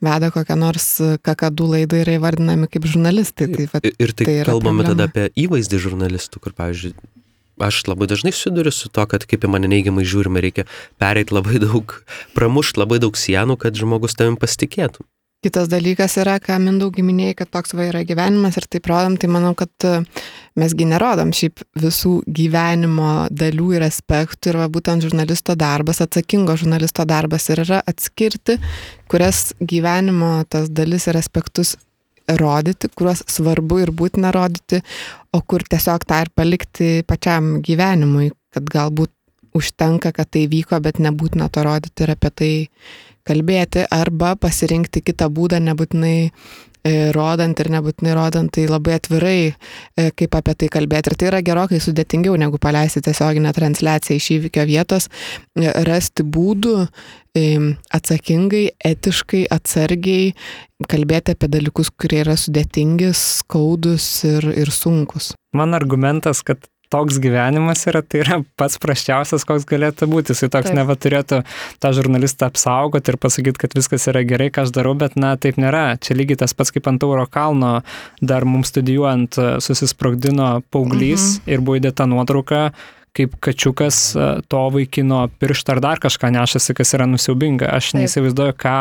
veda 0.05 0.33
kokią 0.35 0.59
nors 0.61 0.91
kakadų 1.27 1.71
laidą, 1.75 2.03
yra 2.05 2.19
įvardinami 2.21 2.71
kaip 2.71 2.89
žurnalistai. 2.91 3.51
Tai, 3.55 3.71
va, 3.73 3.83
ir 3.91 4.15
tai, 4.15 4.27
tai 4.27 4.37
kalbame 4.49 4.85
problema. 4.85 4.93
tada 4.95 5.09
apie 5.11 5.47
įvaizdį 5.47 5.83
žurnalistų, 5.89 6.43
kur, 6.45 6.55
pavyzdžiui, 6.59 6.95
aš 7.61 7.85
labai 7.91 8.09
dažnai 8.11 8.33
susiduriu 8.33 8.73
su 8.73 8.89
to, 8.89 9.05
kad 9.11 9.27
kaip 9.29 9.45
į 9.45 9.53
mane 9.53 9.69
neigiamai 9.71 10.07
žiūrime, 10.09 10.41
reikia 10.43 10.67
pereiti 11.01 11.35
labai 11.37 11.61
daug, 11.63 11.95
pramušti 12.37 12.81
labai 12.81 13.01
daug 13.03 13.19
sienų, 13.19 13.59
kad 13.61 13.77
žmogus 13.77 14.17
tavim 14.19 14.39
pasitikėtų. 14.41 15.05
Kitas 15.41 15.71
dalykas 15.73 16.19
yra, 16.21 16.35
ką 16.37 16.59
Mindaugai 16.61 17.01
minėjai, 17.01 17.35
kad 17.39 17.49
toks 17.49 17.73
va 17.73 17.87
yra 17.89 18.03
gyvenimas 18.05 18.59
ir 18.61 18.67
taip 18.69 18.85
rodom, 18.91 19.15
tai 19.17 19.31
manau, 19.33 19.55
kad 19.57 19.87
e, 19.89 19.93
mesgi 20.61 20.85
nerodom. 20.85 21.31
Šiaip 21.33 21.63
visų 21.81 22.19
gyvenimo 22.29 23.13
dalių 23.33 23.71
ir 23.79 23.87
aspektų 23.87 24.53
ir 24.53 24.59
va 24.61 24.67
būtent 24.69 25.07
žurnalisto 25.07 25.57
darbas, 25.57 26.03
atsakingo 26.05 26.59
žurnalisto 26.61 27.07
darbas 27.09 27.49
ir 27.49 27.65
yra 27.65 27.81
atskirti, 27.89 28.59
kurias 29.09 29.55
gyvenimo 29.65 30.43
tas 30.53 30.69
dalis 30.69 31.09
ir 31.09 31.17
aspektus 31.23 31.79
rodyti, 32.37 32.93
kuriuos 32.93 33.25
svarbu 33.33 33.81
ir 33.87 33.95
būtina 33.97 34.35
rodyti, 34.37 34.83
o 35.33 35.41
kur 35.41 35.65
tiesiog 35.65 36.05
tą 36.05 36.21
ir 36.27 36.35
palikti 36.37 36.91
pačiam 37.09 37.57
gyvenimui, 37.65 38.29
kad 38.53 38.69
galbūt 38.69 39.15
užtenka, 39.57 40.13
kad 40.17 40.31
tai 40.31 40.47
vyko, 40.51 40.81
bet 40.83 41.01
nebūtina 41.03 41.51
to 41.53 41.65
rodyti 41.67 42.07
ir 42.07 42.15
apie 42.17 42.31
tai 42.31 42.53
kalbėti 43.27 43.85
arba 43.93 44.35
pasirinkti 44.41 45.03
kitą 45.05 45.29
būdą, 45.33 45.61
nebūtinai 45.63 46.17
e, 46.25 46.31
rodant 47.15 47.61
ir 47.61 47.71
nebūtinai 47.75 48.15
rodant, 48.17 48.51
tai 48.55 48.67
labai 48.71 48.97
atvirai, 48.99 49.37
e, 49.51 50.09
kaip 50.17 50.37
apie 50.39 50.57
tai 50.63 50.71
kalbėti. 50.73 51.13
Ir 51.13 51.21
tai 51.21 51.29
yra 51.31 51.43
gerokai 51.45 51.81
sudėtingiau 51.83 52.39
negu 52.41 52.61
paleisti 52.63 53.03
tiesioginę 53.05 53.53
transliaciją 53.57 54.21
iš 54.21 54.31
įvykio 54.39 54.67
vietos, 54.71 55.11
e, 55.59 55.71
rasti 55.89 56.27
būdų 56.27 56.77
atsakingai, 57.95 58.65
etiškai, 58.83 59.45
atsargiai 59.55 60.33
kalbėti 60.91 61.37
apie 61.37 61.47
dalykus, 61.53 61.93
kurie 61.95 62.25
yra 62.25 62.35
sudėtingi, 62.35 63.13
skaudus 63.15 64.09
ir, 64.27 64.49
ir 64.65 64.73
sunkus. 64.75 65.31
Man 65.55 65.79
argumentas, 65.79 66.43
kad 66.43 66.67
toks 66.91 67.21
gyvenimas 67.23 67.85
yra, 67.91 68.03
tai 68.03 68.23
yra 68.25 68.41
pats 68.59 68.79
praščiausias, 68.83 69.47
koks 69.49 69.67
galėtų 69.71 70.09
būti. 70.11 70.35
Jisai 70.35 70.51
toks 70.53 70.75
neva 70.77 70.97
turėtų 70.99 71.43
tą 71.83 71.93
žurnalistą 71.97 72.51
apsaugoti 72.51 73.15
ir 73.15 73.21
pasakyti, 73.23 73.63
kad 73.63 73.77
viskas 73.79 74.09
yra 74.11 74.25
gerai, 74.27 74.51
ką 74.55 74.67
aš 74.67 74.75
darau, 74.77 74.97
bet 74.99 75.17
na, 75.21 75.37
taip 75.41 75.61
nėra. 75.61 75.95
Čia 76.03 76.19
lygiai 76.19 76.43
tas 76.43 76.57
pats 76.57 76.75
kaip 76.75 76.91
ant 76.91 77.01
Tauro 77.01 77.27
kalno, 77.31 77.81
dar 78.21 78.45
mums 78.49 78.75
studijuojant 78.75 79.39
susisprogdino 79.65 80.61
paauglys 80.71 81.41
mhm. 81.41 81.53
ir 81.55 81.65
buvo 81.65 81.81
įdėta 81.81 82.09
nuotrauka 82.11 82.71
kaip 83.17 83.35
kačiukas 83.43 83.99
to 84.51 84.61
vaikino 84.75 85.25
pirštą 85.43 85.75
ar 85.75 85.81
dar 85.83 86.01
kažką 86.03 86.31
nešasi, 86.35 86.75
kas 86.79 86.95
yra 86.95 87.07
nusiaubinga. 87.11 87.71
Aš 87.75 87.91
Taip. 87.91 88.01
neįsivaizduoju, 88.01 88.55
ką 88.61 88.77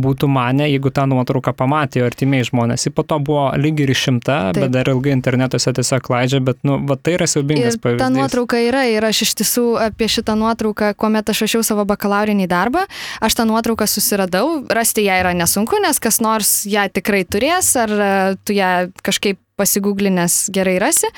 būtų 0.00 0.30
mane, 0.32 0.68
jeigu 0.72 0.92
tą 0.94 1.04
nuotrauką 1.10 1.52
pamatė 1.56 2.04
artimiai 2.06 2.46
žmonės. 2.48 2.86
Ji 2.88 2.94
po 2.96 3.04
to 3.08 3.18
buvo 3.24 3.48
lyg 3.60 3.82
ir 3.84 3.92
išimta, 3.92 4.38
Taip. 4.52 4.62
bet 4.64 4.74
dar 4.76 4.88
ilgai 4.92 5.12
internetuose 5.16 5.74
tiesiog 5.76 6.08
leidžia, 6.14 6.40
bet, 6.44 6.60
nu, 6.68 6.78
va, 6.88 6.96
tai 6.96 7.16
yra 7.18 7.28
siaubingas 7.30 7.76
ir 7.76 7.82
pavyzdys. 7.84 8.04
Ta 8.04 8.10
nuotrauka 8.14 8.60
yra 8.62 8.86
ir 8.90 9.04
aš 9.08 9.24
iš 9.28 9.34
tiesų 9.42 9.66
apie 9.88 10.08
šitą 10.16 10.36
nuotrauką, 10.40 10.94
kuomet 10.98 11.28
aš 11.32 11.44
rašiau 11.46 11.66
savo 11.66 11.84
bakalaurinį 11.88 12.48
darbą, 12.50 12.86
aš 13.24 13.38
tą 13.38 13.48
nuotrauką 13.48 13.88
susiradau, 13.90 14.62
rasti 14.72 15.04
ją 15.06 15.20
yra 15.24 15.34
nesunku, 15.36 15.80
nes 15.84 16.00
kas 16.02 16.22
nors 16.24 16.62
ją 16.68 16.88
tikrai 16.92 17.24
turės, 17.28 17.74
ar 17.80 17.92
e, 17.92 18.14
tu 18.44 18.56
ją 18.56 18.72
kažkaip 19.04 19.40
pasigūglinęs 19.58 20.48
gerai 20.54 20.78
rasi. 20.82 21.10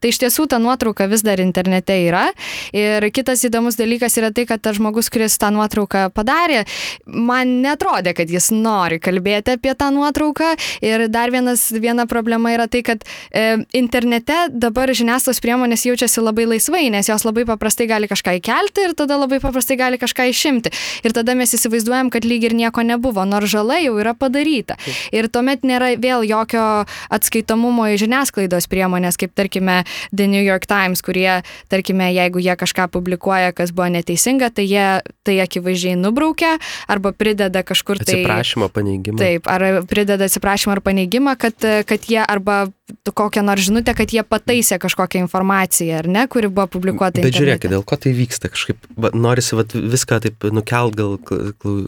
Tai 0.00 0.12
iš 0.12 0.20
tiesų 0.22 0.48
ta 0.50 0.60
nuotrauka 0.62 1.08
vis 1.10 1.24
dar 1.26 1.40
internete 1.42 1.96
yra. 2.06 2.28
Ir 2.76 3.04
kitas 3.14 3.44
įdomus 3.46 3.78
dalykas 3.78 4.18
yra 4.20 4.30
tai, 4.34 4.46
kad 4.48 4.62
tas 4.62 4.78
žmogus, 4.78 5.10
kuris 5.12 5.38
tą 5.40 5.50
nuotrauką 5.54 6.08
padarė, 6.14 6.64
man 7.06 7.58
netrodė, 7.64 8.14
kad 8.16 8.30
jis 8.30 8.50
nori 8.54 9.00
kalbėti 9.02 9.56
apie 9.56 9.74
tą 9.78 9.90
nuotrauką. 9.94 10.54
Ir 10.84 11.08
dar 11.12 11.32
vienas, 11.34 11.68
viena 11.74 12.06
problema 12.10 12.52
yra 12.54 12.68
tai, 12.70 12.84
kad 12.86 13.04
e, 13.30 13.64
internete 13.76 14.46
dabar 14.52 14.90
žiniasklaidos 14.94 15.42
priemonės 15.44 15.86
jaučiasi 15.88 16.22
labai 16.22 16.48
laisvai, 16.54 16.86
nes 16.92 17.10
jos 17.10 17.26
labai 17.26 17.46
paprastai 17.48 17.88
gali 17.90 18.10
kažką 18.10 18.38
įkelti 18.38 18.88
ir 18.88 18.96
tada 18.98 19.18
labai 19.20 19.40
paprastai 19.42 19.78
gali 19.80 20.00
kažką 20.00 20.28
išimti. 20.32 20.72
Ir 21.06 21.14
tada 21.16 21.34
mes 21.38 21.52
įsivaizduojam, 21.56 22.12
kad 22.14 22.26
lyg 22.28 22.48
ir 22.48 22.56
nieko 22.56 22.84
nebuvo, 22.86 23.24
nors 23.28 23.50
žala 23.50 23.80
jau 23.82 23.96
yra 24.00 24.14
padaryta. 24.18 24.78
Ir 25.14 25.30
tuomet 25.32 25.64
nėra 25.66 25.94
vėl 26.00 26.26
jokio 26.28 26.84
atskaitomumo 27.14 27.87
į 27.94 28.00
žiniasklaidos 28.04 28.68
priemonės, 28.70 29.18
kaip 29.20 29.34
tarkime 29.38 29.82
The 30.12 30.28
New 30.30 30.42
York 30.42 30.68
Times, 30.70 31.02
kurie, 31.04 31.40
tarkime, 31.72 32.10
jeigu 32.14 32.42
jie 32.42 32.56
kažką 32.58 32.88
publikuoja, 32.94 33.52
kas 33.56 33.74
buvo 33.74 33.90
neteisinga, 33.98 34.50
tai 34.54 34.68
jie 34.68 34.86
tai 35.26 35.38
akivaizdžiai 35.44 35.98
nubraukia 36.00 36.56
arba 36.88 37.12
prideda 37.12 37.64
kažkur 37.66 38.00
tai... 38.00 38.22
Atsiprašymą, 38.22 38.70
paneigimą. 38.72 39.20
Taip, 39.20 39.48
ar 39.50 39.84
prideda 39.88 40.28
atsiprašymą 40.28 40.78
ar 40.78 40.84
paneigimą, 40.84 41.36
kad, 41.40 41.56
kad 41.88 42.10
jie 42.10 42.20
arba 42.24 42.66
kokią 43.14 43.42
nors 43.44 43.66
žinutę, 43.66 43.92
kad 43.96 44.12
jie 44.12 44.22
pataisė 44.24 44.78
kažkokią 44.80 45.20
informaciją, 45.26 45.98
ar 46.02 46.08
ne, 46.08 46.24
kuri 46.30 46.48
buvo 46.48 46.68
publikuota. 46.78 47.20
Bet 47.24 47.36
žiūrėkit, 47.36 47.70
dėl 47.72 47.84
ko 47.84 47.98
tai 48.00 48.14
vyksta, 48.16 48.50
kažkaip 48.52 48.88
va, 48.96 49.12
norisi 49.12 49.58
va, 49.58 49.66
viską 49.68 50.20
taip 50.24 50.48
nukelt, 50.54 50.96
gal 50.96 51.18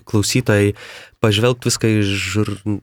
klausytojai 0.05 0.75
pažvelgti 1.21 1.69
viską 1.69 1.93
iš, 2.01 2.27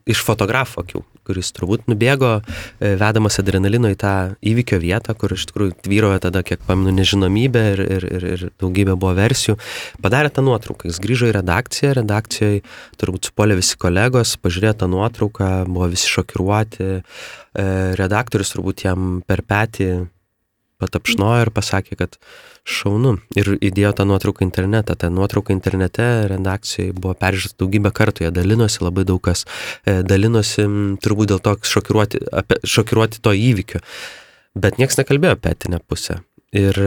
iš 0.06 0.22
fotografo 0.26 0.82
akių, 0.84 1.02
kuris 1.28 1.52
turbūt 1.56 1.86
nubėgo, 1.90 2.38
e, 2.80 2.94
vedamas 3.00 3.38
adrenalino 3.42 3.92
į 3.92 3.98
tą 4.00 4.14
įvykio 4.40 4.80
vietą, 4.82 5.14
kur 5.18 5.36
iš 5.36 5.46
tikrųjų 5.50 5.76
tvyrojo 5.84 6.18
tada, 6.24 6.42
kiek 6.46 6.64
paminu, 6.66 6.94
nežinomybė 6.98 7.64
ir, 7.74 7.84
ir, 7.98 8.08
ir, 8.18 8.28
ir 8.34 8.44
daugybė 8.60 8.96
buvo 8.96 9.14
versijų. 9.18 9.58
Padarė 10.04 10.32
tą 10.34 10.44
nuotrauką, 10.46 10.88
jis 10.90 11.00
grįžo 11.04 11.30
į 11.30 11.36
redakciją, 11.38 11.94
redakcijoje 12.00 12.62
turbūt 13.00 13.30
supolė 13.30 13.58
visi 13.60 13.78
kolegos, 13.80 14.36
pažiūrėjo 14.42 14.76
tą 14.82 14.92
nuotrauką, 14.92 15.50
buvo 15.68 15.90
visi 15.92 16.10
šokiruoti, 16.10 16.92
e, 16.98 17.66
redaktorius 18.00 18.54
turbūt 18.56 18.88
jam 18.88 19.18
per 19.28 19.44
petį 19.46 19.90
patapšnojo 20.82 21.46
ir 21.46 21.50
pasakė, 21.54 21.98
kad 22.00 22.18
šaunu. 22.68 23.16
Ir 23.38 23.56
įdėjo 23.56 23.92
tą 23.98 24.06
nuotrauką 24.08 24.46
internetą. 24.46 24.96
Ta 24.98 25.10
nuotrauka 25.12 25.54
internete 25.54 26.06
redakcijai 26.30 26.94
buvo 26.96 27.16
peržiūrėta 27.18 27.58
daugybę 27.64 27.92
kartų, 27.94 28.26
jie 28.26 28.32
dalinosi, 28.34 28.82
labai 28.84 29.06
daug 29.08 29.22
kas 29.24 29.44
e, 29.84 30.00
dalinosi 30.06 30.68
turbūt 31.04 31.34
dėl 31.34 31.42
to 31.44 31.56
šokiruoti, 31.72 32.22
apie, 32.42 32.60
šokiruoti 32.62 33.22
to 33.24 33.34
įvykio. 33.34 33.82
Bet 34.58 34.80
niekas 34.80 35.00
nekalbėjo 35.00 35.36
apie 35.38 35.54
etinę 35.54 35.82
pusę. 35.86 36.22
Ir 36.56 36.78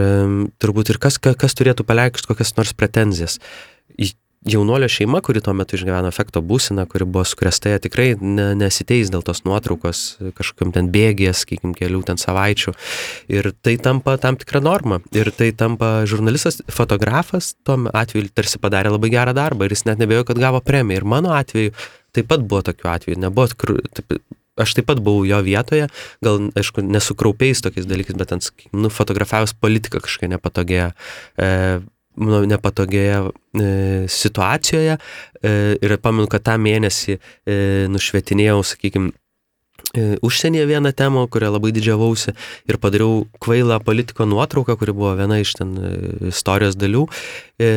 turbūt 0.57 0.89
ir 0.89 0.97
kas, 0.97 1.19
kas 1.21 1.53
turėtų 1.53 1.85
paleikšti 1.85 2.31
kokias 2.31 2.55
nors 2.57 2.73
pretenzijas 2.73 3.37
jaunuolio 4.45 4.89
šeima, 4.89 5.21
kuri 5.21 5.41
tuo 5.41 5.53
metu 5.53 5.77
išgyveno 5.77 6.09
efekto 6.09 6.41
būseną, 6.41 6.87
kuri 6.89 7.05
buvo 7.05 7.23
sukresta, 7.27 7.75
tikrai 7.81 8.15
ne, 8.21 8.51
nesiteis 8.57 9.11
dėl 9.13 9.21
tos 9.25 9.43
nuotraukos 9.45 10.01
kažkokiam 10.37 10.73
ten 10.73 10.89
bėgės, 10.93 11.43
sakykim, 11.43 11.75
kelių 11.77 12.01
ten 12.09 12.21
savaičių. 12.21 12.73
Ir 13.33 13.51
tai 13.61 13.77
tampa 13.81 14.17
tam 14.21 14.39
tikra 14.41 14.63
norma. 14.63 15.01
Ir 15.13 15.29
tai 15.35 15.51
tampa 15.57 16.01
žurnalistas, 16.09 16.61
fotografas, 16.73 17.53
tuo 17.67 17.77
atveju 17.93 18.33
tarsi 18.33 18.61
padarė 18.61 18.95
labai 18.95 19.13
gerą 19.13 19.37
darbą 19.37 19.67
ir 19.67 19.77
jis 19.77 19.85
net 19.89 20.01
nebejojo, 20.01 20.31
kad 20.31 20.41
gavo 20.41 20.63
premiją. 20.65 21.03
Ir 21.03 21.09
mano 21.13 21.35
atveju 21.37 21.75
taip 22.17 22.29
pat 22.31 22.41
buvo 22.41 22.65
tokių 22.65 22.91
atvejų. 22.95 23.21
Nebuvo, 23.21 23.77
taip, 23.93 24.17
aš 24.61 24.75
taip 24.77 24.89
pat 24.89 25.05
buvau 25.05 25.23
jo 25.29 25.37
vietoje, 25.45 25.87
gal, 26.25 26.49
aišku, 26.57 26.81
nesukraupiais 26.81 27.61
tokiais 27.61 27.87
dalykais, 27.89 28.17
bet 28.17 28.33
ant, 28.35 28.51
nu, 28.73 28.89
fotografavus 28.89 29.53
politiką 29.53 30.01
kažkokia 30.01 30.33
nepatogėja. 30.33 30.93
E, 31.37 31.81
nu, 32.15 32.43
nepatogioje 32.49 33.17
e, 33.21 33.71
situacijoje 34.11 34.97
e, 34.97 35.55
ir 35.79 35.97
pamenu, 36.03 36.27
kad 36.31 36.43
tą 36.49 36.57
mėnesį 36.61 37.17
e, 37.17 37.21
nušvetinėjau, 37.91 38.61
sakykime, 38.73 39.13
užsienyje 40.21 40.65
vieną 40.67 40.91
temą, 40.93 41.27
kurią 41.27 41.51
labai 41.51 41.71
didžiavausi 41.75 42.31
ir 42.69 42.77
padariau 42.79 43.25
kvailą 43.43 43.79
politiko 43.83 44.25
nuotrauką, 44.25 44.77
kuri 44.79 44.93
buvo 44.95 45.15
viena 45.19 45.39
iš 45.41 45.55
ten 45.59 45.73
e, 45.75 45.91
istorijos 46.31 46.77
dalių. 46.79 47.07
E, 47.59 47.71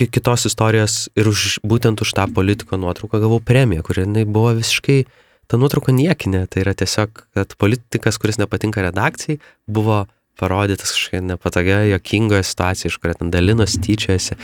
kitos 0.00 0.46
istorijos 0.48 1.10
ir 1.18 1.28
už, 1.28 1.60
būtent 1.66 2.00
už 2.00 2.14
tą 2.16 2.24
politiko 2.32 2.78
nuotrauką 2.80 3.20
gavau 3.20 3.40
premiją, 3.40 3.84
kuri 3.84 4.06
buvo 4.24 4.54
visiškai, 4.56 5.04
ta 5.50 5.58
nuotrauka 5.60 5.92
niekinė, 5.92 6.46
tai 6.48 6.64
yra 6.64 6.72
tiesiog, 6.78 7.26
kad 7.36 7.52
politikas, 7.60 8.16
kuris 8.22 8.40
nepatinka 8.40 8.80
redakcijai, 8.86 9.40
buvo 9.68 10.06
parodytas 10.40 10.94
kažkokia 10.96 11.24
nepatogia, 11.34 11.82
jokingoje 11.92 12.46
situacijoje, 12.50 12.94
iš 12.94 13.00
kurio 13.02 13.18
ten 13.20 13.34
dalinos, 13.34 13.76
tyčiasi. 13.84 14.38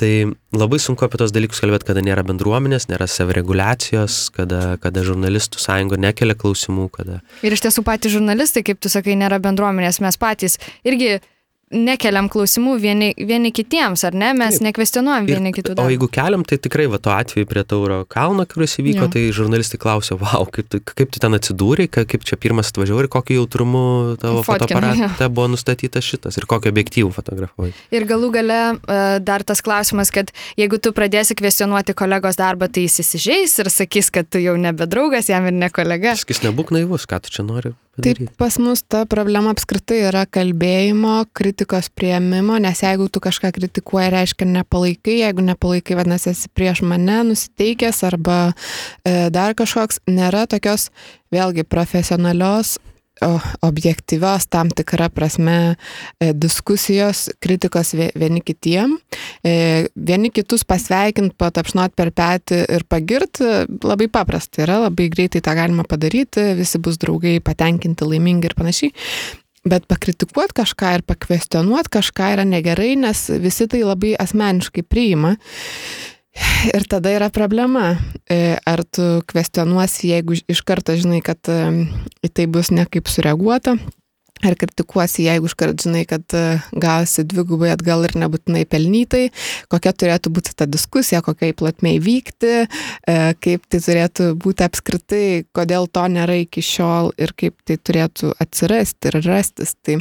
Tai 0.00 0.12
labai 0.56 0.78
sunku 0.80 1.04
apie 1.04 1.18
tos 1.20 1.32
dalykus 1.34 1.60
kalbėti, 1.60 1.84
kada 1.90 2.00
nėra 2.04 2.22
bendruomenės, 2.24 2.86
nėra 2.88 3.04
savireguliacijos, 3.10 4.30
kada, 4.32 4.78
kada 4.80 5.02
žurnalistų 5.04 5.60
sąjunga 5.60 5.98
nekelia 6.00 6.38
klausimų, 6.40 6.86
kada... 6.94 7.18
Ir 7.44 7.52
iš 7.52 7.66
tiesų 7.66 7.84
patys 7.84 8.14
žurnalistai, 8.14 8.62
kaip 8.64 8.80
tu 8.80 8.88
sakai, 8.92 9.18
nėra 9.20 9.42
bendruomenės, 9.44 10.00
mes 10.00 10.16
patys 10.20 10.56
irgi 10.88 11.18
nekeliam 11.70 12.26
klausimų 12.30 12.72
vieni, 12.82 13.08
vieni 13.14 13.52
kitiems, 13.54 14.02
ar 14.08 14.14
ne? 14.18 14.32
Mes 14.34 14.56
Taip. 14.58 14.64
nekvestionuojam 14.68 15.28
Ir- 15.28 15.36
vieni 15.38 15.52
kitų 15.54 15.76
O 15.78 15.86
jeigu 15.88 16.08
keliam, 16.10 16.42
tai 16.44 16.58
tikrai 16.58 16.86
va 16.90 16.98
to 16.98 17.10
atveju 17.14 17.46
prie 17.46 17.62
Tauro 17.64 18.04
kalno, 18.10 18.44
kuris 18.46 18.74
įvyko, 18.82 19.06
Jo. 19.06 19.08
tai 19.08 19.30
žurnalistai 19.30 19.78
klausė, 19.78 20.18
wow, 20.18 20.46
kaip 20.50 20.68
tu, 20.68 20.80
kaip 20.80 21.10
tu 21.14 21.20
ten 21.22 21.30
atsidūrė, 21.32 21.86
ka- 21.90 22.04
kaip 22.04 22.24
čia 22.26 22.36
pirmas 22.36 22.70
atvažiavai 22.72 23.04
ir 23.04 23.08
kokiu 23.08 23.38
jautrumu 23.38 24.16
tavo 24.18 24.42
fotoaparate 24.42 25.28
buvo 25.30 25.46
nustatytas 25.54 26.02
šitas 26.02 26.36
ir 26.36 26.46
kokio 26.46 26.70
objektyvų 26.72 27.12
fotografavai. 27.14 27.72
Ir 27.92 28.04
galų 28.04 28.32
gale 28.32 28.58
e, 28.74 29.20
dar 29.20 29.44
tas 29.44 29.62
klausimas, 29.62 30.10
kad 30.10 30.32
jeigu 30.58 30.80
tu 30.82 30.90
pradėsi 30.92 31.36
kvestionuoti 31.38 31.94
kolegos 31.94 32.34
darbą, 32.36 32.66
tai 32.72 32.82
jis 32.88 32.98
įsižeis 33.04 33.58
ir 33.62 33.70
sakys, 33.70 34.10
kad 34.10 34.26
tu 34.28 34.38
jau 34.42 34.56
nebe 34.58 34.86
draugas, 34.90 35.28
jam 35.30 35.46
ir 35.46 35.52
ne 35.52 35.70
kolega. 35.70 36.16
Skis 36.18 36.42
nebūk 36.42 36.74
naivus, 36.74 37.06
ką 37.06 37.20
tu 37.22 37.30
čia 37.30 37.42
nori 37.46 37.74
Taip, 38.00 38.16
padaryti. 38.16 38.36
pas 38.38 38.58
mus 38.58 38.82
ta 38.82 39.04
problema 39.04 39.50
apskritai 39.52 39.98
yra 40.08 40.24
kalbėjimo, 40.26 41.26
kritikos 41.34 41.59
prieimimo, 41.94 42.58
nes 42.62 42.82
jeigu 42.82 43.08
tu 43.08 43.20
kažką 43.20 43.52
kritikuoji, 43.56 44.10
reiškia 44.14 44.46
nepalaikai, 44.46 45.18
jeigu 45.24 45.42
nepalaikai, 45.42 45.96
vadinasi, 45.98 46.30
esi 46.30 46.48
prieš 46.54 46.82
mane 46.82 47.22
nusiteikęs 47.30 48.04
arba 48.08 48.52
e, 49.04 49.30
dar 49.30 49.54
kažkoks, 49.58 50.00
nėra 50.08 50.46
tokios, 50.50 50.90
vėlgi, 51.34 51.64
profesionalios, 51.68 52.78
objektyvios 53.60 54.46
tam 54.48 54.70
tikrą 54.70 55.10
prasme 55.12 55.76
e, 56.20 56.32
diskusijos, 56.32 57.28
kritikos 57.40 57.92
vie- 57.94 58.10
vieni 58.16 58.40
kitiem, 58.40 58.96
e, 59.44 59.88
vieni 59.94 60.30
kitus 60.30 60.64
pasveikint, 60.64 61.36
patapšnot 61.36 61.94
per 61.94 62.12
petį 62.16 62.64
ir 62.76 62.86
pagirt, 62.88 63.40
e, 63.40 63.66
labai 63.84 64.08
paprasta 64.08 64.64
yra, 64.64 64.80
labai 64.86 65.10
greitai 65.12 65.42
tą 65.44 65.54
galima 65.54 65.84
padaryti, 65.84 66.54
visi 66.56 66.78
bus 66.78 66.98
draugai 66.98 67.40
patenkinti, 67.44 68.04
laimingi 68.08 68.50
ir 68.50 68.56
panašiai. 68.56 68.94
Bet 69.68 69.84
pakritikuoti 69.90 70.56
kažką 70.56 70.94
ir 70.96 71.02
pakvestionuoti 71.04 71.92
kažką 71.98 72.30
yra 72.36 72.46
negerai, 72.48 72.94
nes 72.96 73.26
visi 73.42 73.66
tai 73.68 73.82
labai 73.84 74.14
asmeniškai 74.16 74.86
priima. 74.88 75.34
Ir 76.70 76.86
tada 76.88 77.12
yra 77.12 77.28
problema. 77.34 77.98
E, 78.30 78.56
Ar 78.64 78.84
tu 78.86 79.20
kvestionuosi, 79.28 80.12
jeigu 80.14 80.38
iš 80.48 80.62
karto 80.64 80.94
žinai, 80.96 81.20
kad 81.26 81.50
e, 81.50 81.58
į 82.24 82.30
tai 82.32 82.46
bus 82.48 82.70
nekaip 82.72 83.10
sureaguota, 83.10 83.76
ar 84.46 84.56
kritikuosi, 84.58 85.26
jeigu 85.26 85.48
iš 85.48 85.54
karto 85.58 85.86
žinai, 85.86 86.04
kad 86.08 86.24
e, 86.36 86.60
gausi 86.80 87.24
dvigubai 87.28 87.72
atgal 87.74 88.06
ir 88.06 88.14
nebūtinai 88.20 88.64
pelnytai, 88.70 89.26
kokia 89.72 89.92
turėtų 89.92 90.32
būti 90.36 90.54
ta 90.56 90.68
diskusija, 90.70 91.22
kokiai 91.24 91.56
platmei 91.56 91.98
vykti, 92.02 92.54
e, 92.64 93.18
kaip 93.42 93.66
tai 93.68 93.82
turėtų 93.84 94.30
būti 94.40 94.66
apskritai, 94.66 95.26
kodėl 95.56 95.90
to 95.92 96.06
nėra 96.12 96.40
iki 96.44 96.64
šiol 96.64 97.12
ir 97.20 97.34
kaip 97.36 97.58
tai 97.68 97.76
turėtų 97.76 98.32
atsirasti 98.40 99.12
ir 99.12 99.20
rastis. 99.26 99.76
Tai 99.84 100.00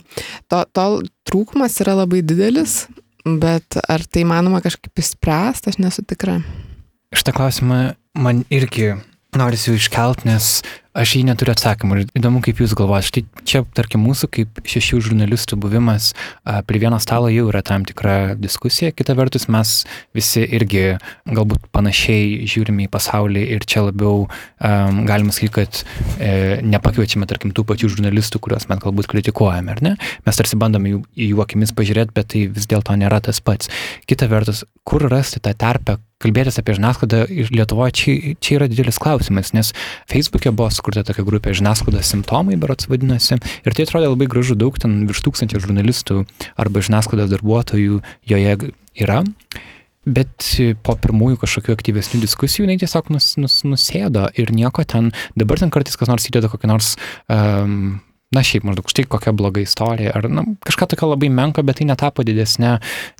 to, 0.52 0.64
to 0.72 0.88
trūkumas 1.30 1.80
yra 1.84 2.00
labai 2.02 2.24
didelis, 2.26 2.86
bet 3.26 3.80
ar 3.90 4.06
tai 4.08 4.26
manoma 4.28 4.64
kažkaip 4.64 5.04
įspręsti, 5.04 5.74
aš 5.74 5.80
nesu 5.84 6.06
tikra. 6.08 6.40
Šitą 7.16 7.34
klausimą 7.36 7.80
man 8.20 8.44
irgi 8.54 8.94
norisi 9.38 9.76
iškelt, 9.78 10.26
nes 10.26 10.60
aš 11.00 11.16
jį 11.18 11.24
neturiu 11.30 11.54
atsakymų. 11.54 11.98
Ir 11.98 12.12
įdomu, 12.20 12.42
kaip 12.44 12.60
jūs 12.62 12.76
galvojate. 12.78 13.10
Štai 13.10 13.46
čia, 13.48 13.62
tarkim, 13.78 14.04
mūsų 14.06 14.30
kaip 14.36 14.62
šešių 14.68 15.00
žurnalistų 15.08 15.58
buvimas 15.62 16.12
a, 16.44 16.60
prie 16.66 16.82
vieno 16.84 17.00
stalo 17.02 17.32
jau 17.32 17.48
yra 17.52 17.62
tam 17.66 17.86
tikra 17.88 18.36
diskusija. 18.40 18.92
Kita 18.96 19.16
vertus, 19.18 19.48
mes 19.52 19.84
visi 20.16 20.44
irgi 20.44 20.84
galbūt 21.30 21.70
panašiai 21.76 22.48
žiūrime 22.50 22.88
į 22.88 22.92
pasaulį 22.94 23.46
ir 23.56 23.68
čia 23.70 23.86
labiau 23.88 24.26
um, 24.26 25.02
galima 25.10 25.34
sakyti, 25.36 25.54
kad 25.56 25.82
e, 26.20 26.60
nepakviečiame, 26.66 27.28
tarkim, 27.30 27.54
tų 27.56 27.66
pačių 27.70 27.94
žurnalistų, 27.96 28.42
kuriuos 28.44 28.68
mes 28.72 28.84
galbūt 28.84 29.10
kritikuojame, 29.12 29.76
ar 29.76 29.84
ne? 29.86 29.96
Mes 30.28 30.40
tarsi 30.40 30.60
bandome 30.60 30.94
jų, 30.94 31.02
jų 31.30 31.44
akimis 31.46 31.74
pažiūrėti, 31.78 32.16
bet 32.18 32.32
tai 32.34 32.46
vis 32.52 32.70
dėlto 32.70 32.96
nėra 33.00 33.22
tas 33.24 33.42
pats. 33.44 33.72
Kita 34.10 34.30
vertus, 34.32 34.66
kur 34.88 35.08
rasti 35.12 35.42
tą 35.44 35.56
terpę, 35.58 36.00
kalbėtis 36.20 36.60
apie 36.60 36.76
žiniasklaidą 36.76 37.22
Lietuvoje 37.54 37.96
čia, 37.96 38.14
čia 38.44 38.58
yra 38.58 38.68
didelis 38.68 39.00
klausimas, 39.00 39.54
nes 39.56 39.72
Facebook'e 40.12 40.52
buvo 40.52 40.68
sukurta 40.74 41.06
tokia 41.08 41.24
grupė 41.28 41.54
žiniasklaidos 41.56 42.12
simptomai, 42.12 42.60
berots 42.60 42.90
vadinasi, 42.92 43.40
ir 43.64 43.76
tai 43.76 43.88
atrodė 43.88 44.12
labai 44.12 44.28
gražu, 44.32 44.58
daug 44.60 44.76
ten 44.82 45.06
virš 45.08 45.24
tūkstančio 45.28 45.64
žurnalistų 45.64 46.26
arba 46.60 46.84
žiniasklaidos 46.84 47.32
darbuotojų 47.32 48.02
joje 48.28 48.58
yra. 49.00 49.24
Bet 50.10 50.52
po 50.84 50.96
pirmųjų 51.00 51.40
kažkokių 51.42 51.74
aktyvesnių 51.76 52.22
diskusijų 52.24 52.66
jinai 52.66 52.80
tiesiog 52.82 53.12
nus, 53.14 53.34
nus, 53.40 53.60
nusėdo 53.68 54.28
ir 54.40 54.52
nieko 54.56 54.84
ten, 54.88 55.12
dabar 55.40 55.60
ten 55.62 55.72
kartais 55.72 56.00
kas 56.00 56.10
nors 56.10 56.28
įdeda 56.32 56.50
kokį 56.52 56.72
nors 56.72 56.96
um, 57.28 58.00
na 58.36 58.44
šiaip 58.46 58.66
maždaug 58.68 58.90
štai 58.92 59.08
kokia 59.10 59.32
bloga 59.34 59.62
istorija, 59.64 60.14
ar 60.14 60.28
na, 60.30 60.44
kažką 60.66 60.86
tokio 60.92 61.10
labai 61.10 61.32
menko, 61.34 61.64
bet 61.66 61.80
tai 61.80 61.88
netapo 61.90 62.22
didesnė 62.26 62.76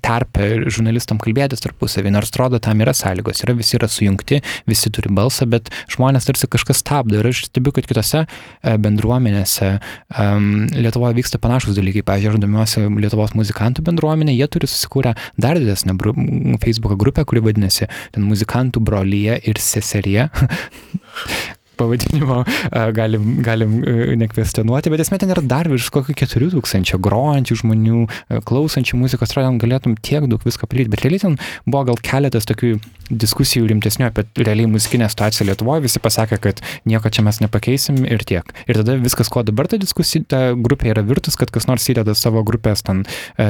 terpė 0.06 0.70
žurnalistam 0.70 1.18
kalbėtis 1.22 1.64
tarpusavį, 1.64 2.12
nors 2.14 2.30
atrodo, 2.30 2.60
tam 2.62 2.82
yra 2.84 2.94
sąlygos, 2.94 3.42
yra 3.42 3.56
visi 3.58 3.74
yra 3.78 3.88
sujungti, 3.90 4.38
visi 4.70 4.92
turi 4.94 5.10
balsą, 5.14 5.48
bet 5.50 5.72
žmonės 5.90 6.30
tarsi 6.30 6.46
kažkas 6.50 6.84
stabdo 6.84 7.18
ir 7.18 7.30
aš 7.32 7.42
stebiu, 7.48 7.74
kad 7.74 7.90
kitose 7.90 8.22
e, 8.22 8.76
bendruomenėse 8.86 9.72
um, 10.14 10.48
Lietuvoje 10.78 11.18
vyksta 11.18 11.42
panašus 11.42 11.74
dalykai, 11.78 12.06
pavyzdžiui, 12.06 12.36
aš 12.36 12.42
domiuosi 12.46 12.86
Lietuvos 13.02 13.34
muzikantų 13.38 13.82
bendruomenė, 13.90 14.36
jie 14.38 14.46
turi 14.52 14.70
susikūrę 14.70 15.16
dar 15.40 15.58
didesnę 15.58 15.98
bru- 15.98 16.14
Facebook 16.62 16.94
grupę, 17.00 17.26
kuri 17.26 17.42
vadinasi 17.50 17.90
ten 18.14 18.30
muzikantų 18.30 18.82
brolyje 18.86 19.40
ir 19.50 19.58
seserija. 19.62 20.30
pavadinimo 21.80 22.42
e, 22.44 22.84
galim, 22.96 23.26
galim 23.44 23.80
e, 23.82 24.14
nekvestionuoti, 24.20 24.92
bet 24.92 25.04
esmė 25.04 25.20
ten 25.22 25.32
yra 25.34 25.44
dar 25.44 25.70
virš 25.70 25.90
kokio 25.94 26.16
4000 26.20 27.00
grojančių 27.02 27.58
žmonių, 27.62 28.04
e, 28.06 28.40
klausančių 28.46 29.00
muzikos, 29.00 29.32
atrodo, 29.32 29.52
galėtum 29.62 29.96
tiek 29.98 30.28
daug 30.30 30.44
visko 30.46 30.68
padaryti, 30.68 30.92
bet 30.94 31.04
realiai 31.06 31.24
ten 31.24 31.38
buvo 31.66 31.86
gal 31.90 32.00
keletas 32.04 32.48
tokių 32.50 32.76
diskusijų 33.10 33.66
rimtesnių 33.72 34.06
apie 34.06 34.24
realiai 34.38 34.68
muzikinę 34.70 35.08
situaciją 35.10 35.48
Lietuvoje, 35.48 35.82
visi 35.88 36.02
pasakė, 36.02 36.38
kad 36.44 36.60
nieko 36.86 37.10
čia 37.10 37.24
mes 37.26 37.40
nepakeisim 37.42 38.04
ir 38.06 38.22
tiek. 38.28 38.52
Ir 38.70 38.78
tada 38.78 38.94
viskas, 39.00 39.30
ko 39.32 39.42
dabar 39.46 39.66
ta 39.70 39.80
diskusija, 39.82 40.22
ta 40.30 40.42
grupė 40.54 40.92
yra 40.92 41.02
virtus, 41.06 41.38
kad 41.40 41.50
kas 41.50 41.66
nors 41.66 41.88
įdeda 41.90 42.14
savo 42.14 42.44
grupės 42.46 42.84
ten 42.86 43.02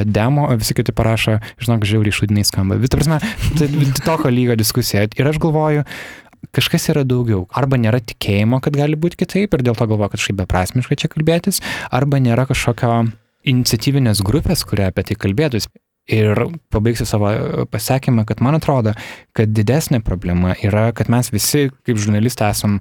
demo, 0.08 0.46
visi 0.56 0.76
kiti 0.78 0.94
parašo, 0.96 1.36
žinok, 1.60 1.84
žiauriai 1.90 2.16
šudiniai 2.16 2.48
skamba. 2.48 2.80
Vis, 2.80 2.88
ta 2.92 3.02
prasme, 3.02 3.20
tai 3.60 3.68
tokio 4.00 4.32
lygio 4.32 4.56
diskusija. 4.56 5.04
Ir 5.20 5.28
aš 5.28 5.42
galvoju, 5.44 5.84
kažkas 6.56 6.88
yra 6.92 7.04
daugiau. 7.06 7.44
Arba 7.56 7.78
nėra 7.80 8.00
tikėjimo, 8.02 8.60
kad 8.64 8.76
gali 8.78 8.98
būti 9.00 9.20
kitaip 9.22 9.54
ir 9.54 9.64
dėl 9.66 9.78
to 9.78 9.86
galvoju, 9.86 10.12
kad 10.12 10.20
kažkaip 10.20 10.40
beprasmiškai 10.42 10.98
čia 11.02 11.12
kalbėtis, 11.12 11.62
arba 11.92 12.20
nėra 12.22 12.48
kažkokio 12.50 13.10
iniciatyvinės 13.50 14.24
grupės, 14.26 14.64
kuria 14.68 14.90
apie 14.90 15.06
tai 15.10 15.16
kalbėtus. 15.20 15.70
Ir 16.10 16.34
pabaigsiu 16.74 17.04
savo 17.06 17.28
pasakymą, 17.70 18.24
kad 18.26 18.40
man 18.42 18.56
atrodo, 18.56 18.96
kad 19.36 19.52
didesnė 19.54 20.00
problema 20.02 20.56
yra, 20.58 20.88
kad 20.96 21.12
mes 21.12 21.28
visi 21.30 21.68
kaip 21.86 22.00
žurnalistai 22.00 22.48
esam 22.50 22.80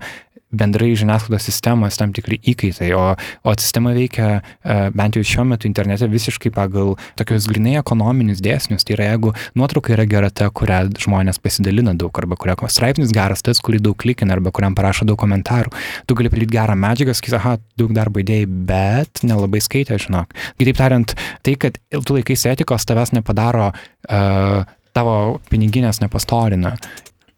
bendrai 0.52 0.96
žiniasklaidos 0.98 1.46
sistemos 1.46 1.98
tam 2.00 2.14
tikri 2.16 2.40
įkaitai, 2.52 2.90
o, 2.98 3.04
o 3.46 3.54
sistema 3.60 3.94
veikia 3.94 4.30
e, 4.40 4.78
bent 4.98 5.18
jau 5.18 5.24
šiuo 5.26 5.46
metu 5.52 5.70
internete 5.70 6.10
visiškai 6.10 6.52
pagal 6.56 6.96
tokius 7.20 7.46
grinai 7.50 7.76
ekonominius 7.80 8.42
dėsnius. 8.46 8.86
Tai 8.88 8.96
yra, 8.98 9.12
jeigu 9.12 9.34
nuotrauka 9.60 9.94
yra 9.94 10.08
gera 10.10 10.32
ta, 10.34 10.50
kurią 10.50 10.82
žmonės 11.06 11.42
pasidalina 11.44 11.94
daug, 11.98 12.14
arba 12.22 12.38
kurio 12.40 12.58
straipsnis 12.72 13.14
geras 13.16 13.46
tas, 13.46 13.62
kurį 13.62 13.84
daug 13.90 13.98
klikina, 14.00 14.34
arba 14.38 14.54
kuriam 14.56 14.78
parašo 14.78 15.06
daug 15.10 15.20
komentarų. 15.22 15.74
Tu 16.10 16.18
gali 16.18 16.34
padaryti 16.34 16.56
gerą 16.58 16.78
medžiagą, 16.80 17.16
sakys, 17.18 17.38
aha, 17.38 17.58
daug 17.80 17.94
darbo 17.96 18.24
idėjai, 18.24 18.50
bet 18.70 19.24
nelabai 19.26 19.62
skaitė, 19.64 20.00
žinok. 20.02 20.34
Kitaip 20.60 20.82
tariant, 20.82 21.16
tai, 21.46 21.56
kad 21.62 21.78
tu 21.94 22.18
laikais 22.18 22.48
etikos 22.50 22.90
tavęs 22.90 23.14
nepadaro, 23.16 23.70
uh, 24.10 24.78
tavo 24.98 25.16
piniginės 25.52 26.02
nepastorina. 26.04 26.76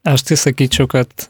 Aš 0.07 0.23
tai 0.25 0.37
sakyčiau, 0.39 0.87
kad 0.89 1.29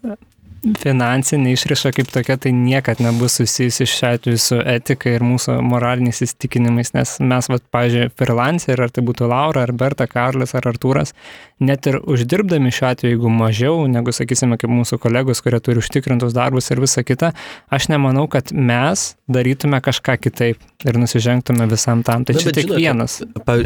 finansinė 0.61 1.55
išriša 1.55 1.91
kaip 1.95 2.11
tokia 2.13 2.35
tai 2.41 2.51
niekad 2.53 3.01
nebus 3.01 3.39
susijusi 3.39 3.87
šiuo 3.89 4.11
atveju 4.15 4.41
su 4.41 4.59
etika 4.61 5.09
ir 5.09 5.23
mūsų 5.25 5.57
moraliniais 5.65 6.21
įsitikinimais, 6.21 6.93
nes 6.93 7.15
mes, 7.25 7.49
vat, 7.49 7.63
pažiūrėjau, 7.73 8.11
freelancer, 8.19 8.83
ar 8.83 8.93
tai 8.93 9.03
būtų 9.07 9.29
Laura, 9.31 9.65
ar 9.65 9.73
Berta, 9.73 10.05
Karlis, 10.09 10.53
ar 10.57 10.67
Artūras, 10.69 11.15
net 11.61 11.89
ir 11.89 11.97
uždirbdami 12.01 12.73
šiuo 12.73 12.91
atveju, 12.91 13.15
jeigu 13.15 13.33
mažiau 13.33 13.87
negu, 13.89 14.13
sakysime, 14.13 14.59
kaip 14.61 14.73
mūsų 14.73 15.01
kolegos, 15.01 15.41
kurie 15.41 15.61
turi 15.63 15.81
užtikrintus 15.81 16.37
darbus 16.37 16.69
ir 16.69 16.83
visa 16.83 17.05
kita, 17.05 17.33
aš 17.73 17.89
nemanau, 17.89 18.27
kad 18.31 18.53
mes 18.53 19.11
darytume 19.31 19.81
kažką 19.81 20.19
kitaip 20.21 20.85
ir 20.85 21.01
nusižengtume 21.01 21.65
visam 21.71 22.05
tam. 22.05 22.25
Tai 22.27 22.37
Na, 22.37 22.43
čia 22.43 22.53
tik 22.53 22.69
žinote, 22.69 22.81
vienas. 22.81 23.19
Pa, 23.47 23.57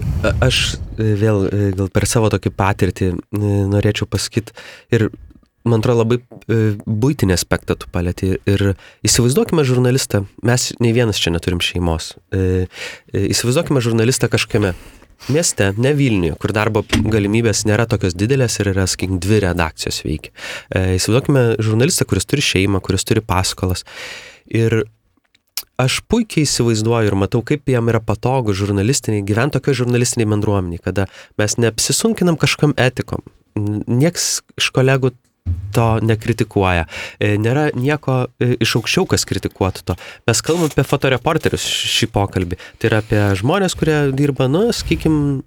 aš 0.46 0.64
vėl 0.96 1.48
gal 1.76 1.92
per 1.92 2.08
savo 2.08 2.32
tokį 2.32 2.56
patirtį 2.56 3.12
e, 3.12 3.16
norėčiau 3.72 4.08
pasakyti 4.08 4.56
ir 4.96 5.10
man 5.66 5.82
atrodo 5.82 6.04
labai 6.04 6.20
e, 6.22 6.60
būtinį 6.86 7.36
aspektą 7.36 7.78
tu 7.80 7.90
palėti 7.92 8.36
ir 8.38 8.66
įsivaizduokime 9.06 9.66
žurnalistą, 9.68 10.26
mes 10.46 10.70
nei 10.84 10.94
vienas 10.96 11.20
čia 11.22 11.34
neturim 11.34 11.64
šeimos, 11.64 12.14
e, 12.32 12.68
e, 13.12 13.26
įsivaizduokime 13.34 13.84
žurnalistą 13.84 14.30
kažkame 14.32 14.76
mieste, 15.32 15.72
ne 15.82 15.94
Vilniuje, 15.98 16.36
kur 16.42 16.54
darbo 16.54 16.84
galimybės 16.86 17.64
nėra 17.66 17.88
tokios 17.90 18.14
didelės 18.18 18.60
ir 18.62 18.74
yra, 18.76 18.86
sakykim, 18.90 19.18
dvi 19.24 19.40
redakcijos 19.46 20.04
veikia. 20.06 20.34
Įsivaizduokime 20.76 21.46
žurnalistą, 21.64 22.06
kuris 22.10 22.28
turi 22.30 22.44
šeimą, 22.46 22.84
kuris 22.84 23.08
turi 23.08 23.24
paskolas 23.26 23.88
ir 24.46 24.84
aš 25.82 26.00
puikiai 26.12 26.46
įsivaizduoju 26.46 27.10
ir 27.10 27.18
matau, 27.20 27.42
kaip 27.48 27.68
jam 27.72 27.90
yra 27.92 28.02
patogu 28.04 28.54
žurnalistiniai, 28.56 29.26
gyventi 29.28 29.58
tokio 29.58 29.76
žurnalistiniai 29.82 30.30
bendruomeniai, 30.36 30.84
kada 30.84 31.08
mes 31.40 31.58
neapsisunkinam 31.60 32.38
kažkam 32.40 32.76
etikom. 32.80 33.24
Niekas 33.56 34.44
iš 34.60 34.70
kolegų 34.76 35.14
to 35.76 35.88
nekritikuoja. 36.06 36.86
E, 37.20 37.36
nėra 37.42 37.68
nieko 37.76 38.26
e, 38.40 38.54
iš 38.64 38.78
aukščiau, 38.80 39.08
kas 39.12 39.28
kritikuotų 39.28 39.84
to. 39.90 39.98
Mes 40.30 40.44
kalbam 40.46 40.70
apie 40.70 40.86
fotoreporterius 40.88 41.66
šį 41.66 42.12
pokalbį. 42.16 42.62
Tai 42.80 42.92
yra 42.92 43.02
apie 43.04 43.26
žmonės, 43.42 43.76
kurie 43.80 44.00
dirba, 44.16 44.48
nu, 44.52 44.70
sakykime, 44.76 45.44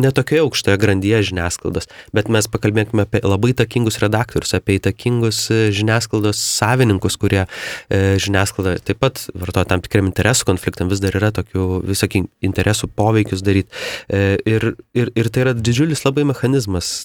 netokioje 0.00 0.42
aukštoje 0.42 0.78
grandyje 0.80 1.20
žiniasklaidos, 1.28 1.88
bet 2.16 2.30
mes 2.32 2.48
pakalbėkime 2.50 3.04
apie 3.04 3.20
labai 3.24 3.52
įtakingus 3.52 4.00
redaktorius, 4.02 4.54
apie 4.56 4.78
įtakingus 4.78 5.44
e, 5.52 5.60
žiniasklaidos 5.74 6.40
savininkus, 6.40 7.18
kurie 7.20 7.44
e, 7.44 8.00
žiniasklaida 8.22 8.78
taip 8.86 9.02
pat 9.04 9.26
vartoja 9.36 9.68
tam 9.68 9.84
tikriam 9.84 10.08
interesų 10.08 10.48
konfliktam, 10.48 10.90
vis 10.92 11.02
dar 11.04 11.16
yra 11.18 11.32
tokių 11.36 11.82
visokių 11.90 12.24
interesų 12.48 12.88
poveikius 12.96 13.44
daryti. 13.44 13.68
E, 14.08 14.38
ir, 14.48 14.72
ir, 14.96 15.12
ir 15.12 15.32
tai 15.32 15.46
yra 15.46 15.56
didžiulis 15.58 16.06
labai 16.08 16.24
mechanizmas 16.32 17.02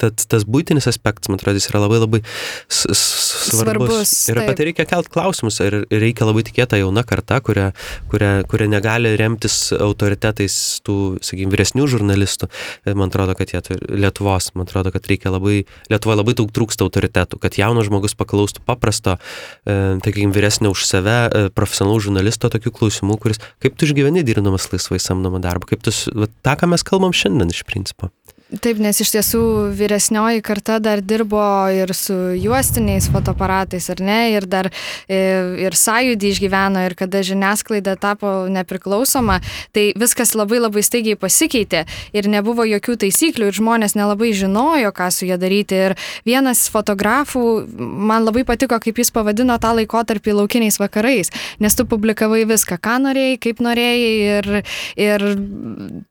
tad 0.00 0.20
tas 0.30 0.44
būtinis 0.48 0.88
aspektas, 0.90 1.30
man 1.30 1.40
atrodo, 1.40 1.58
jis 1.60 1.70
yra 1.70 1.80
labai 1.82 2.00
labai 2.02 2.20
svarbus. 2.68 3.02
svarbus 3.50 4.12
ir 4.30 4.40
apie 4.40 4.54
tai 4.58 4.66
reikia 4.68 4.86
kelt 4.88 5.08
klausimus, 5.12 5.58
ir 5.64 5.78
reikia 5.90 6.28
labai 6.28 6.44
tikėta 6.46 6.78
jauna 6.80 7.04
karta, 7.06 7.38
kuria, 7.44 7.70
kuria, 8.12 8.30
kuria 8.48 8.68
negali 8.70 9.14
remtis 9.18 9.70
autoritetais 9.76 10.56
tų, 10.86 10.96
sakykime, 11.24 11.52
vyresnių 11.54 11.88
žurnalistų. 11.96 12.50
Man 12.92 13.12
atrodo, 13.12 13.36
kad 13.38 13.52
jie 13.52 13.62
Lietuvos, 13.88 14.52
man 14.56 14.68
atrodo, 14.68 14.92
kad 14.94 15.08
reikia 15.10 15.32
labai, 15.34 15.62
Lietuvoje 15.92 16.20
labai 16.20 16.36
daug 16.38 16.52
trūksta 16.54 16.86
autoritetų, 16.86 17.40
kad 17.42 17.58
jaunas 17.58 17.88
žmogus 17.88 18.16
paklaustų 18.18 18.64
paprasto, 18.68 19.16
e, 19.64 19.96
sakykime, 20.04 20.34
vyresnio 20.36 20.72
už 20.74 20.86
save, 20.88 21.16
e, 21.26 21.48
profesionalų 21.56 22.06
žurnalisto 22.08 22.50
tokių 22.52 22.72
klausimų, 22.80 23.18
kuris, 23.22 23.42
kaip 23.64 23.78
tu 23.78 23.88
išgyveni 23.88 24.24
dirbdamas 24.26 24.68
laisvai 24.72 25.00
samdomą 25.02 25.40
darbą, 25.44 25.72
kaip 25.72 25.84
tu, 25.86 25.94
va, 26.12 26.28
tą, 26.44 26.56
ką 26.60 26.70
mes 26.72 26.86
kalbam 26.86 27.16
šiandien 27.16 27.52
iš 27.54 27.64
principo. 27.68 28.12
Taip, 28.46 28.78
nes 28.78 28.94
iš 29.02 29.10
tiesų 29.10 29.40
vyresnioji 29.74 30.38
karta 30.46 30.76
dar 30.78 31.00
dirbo 31.02 31.42
ir 31.74 31.90
su 31.98 32.14
juostiniais 32.38 33.08
fotoaparatais, 33.10 33.88
ar 33.90 33.98
ne, 34.06 34.18
ir 34.36 34.44
dar 34.46 34.68
e, 35.10 35.16
ir 35.64 35.74
sąjūdį 35.74 36.30
išgyveno, 36.30 36.84
ir 36.86 36.94
kada 36.94 37.24
žiniasklaida 37.26 37.96
tapo 37.98 38.44
nepriklausoma, 38.46 39.40
tai 39.74 39.88
viskas 39.98 40.36
labai 40.38 40.60
labai 40.62 40.84
staigiai 40.86 41.18
pasikeitė 41.18 41.80
ir 42.14 42.28
nebuvo 42.30 42.62
jokių 42.70 42.94
taisyklių 43.02 43.48
ir 43.50 43.58
žmonės 43.58 43.96
nelabai 43.98 44.30
žinojo, 44.30 44.94
ką 44.94 45.10
su 45.10 45.26
jie 45.26 45.40
daryti. 45.42 45.82
Ir 45.88 45.96
vienas 46.22 46.68
fotografų, 46.70 47.42
man 47.82 48.28
labai 48.28 48.46
patiko, 48.46 48.78
kaip 48.78 49.02
jis 49.02 49.10
pavadino 49.10 49.58
tą 49.58 49.74
laikotarpį 49.80 50.36
laukiniais 50.38 50.78
vakarais, 50.78 51.34
nes 51.58 51.74
tu 51.74 51.82
publikavai 51.82 52.44
viską, 52.46 52.78
ką 52.78 52.94
norėjai, 53.08 53.42
kaip 53.42 53.66
norėjai 53.66 54.06
ir, 54.38 54.50
ir 54.94 55.28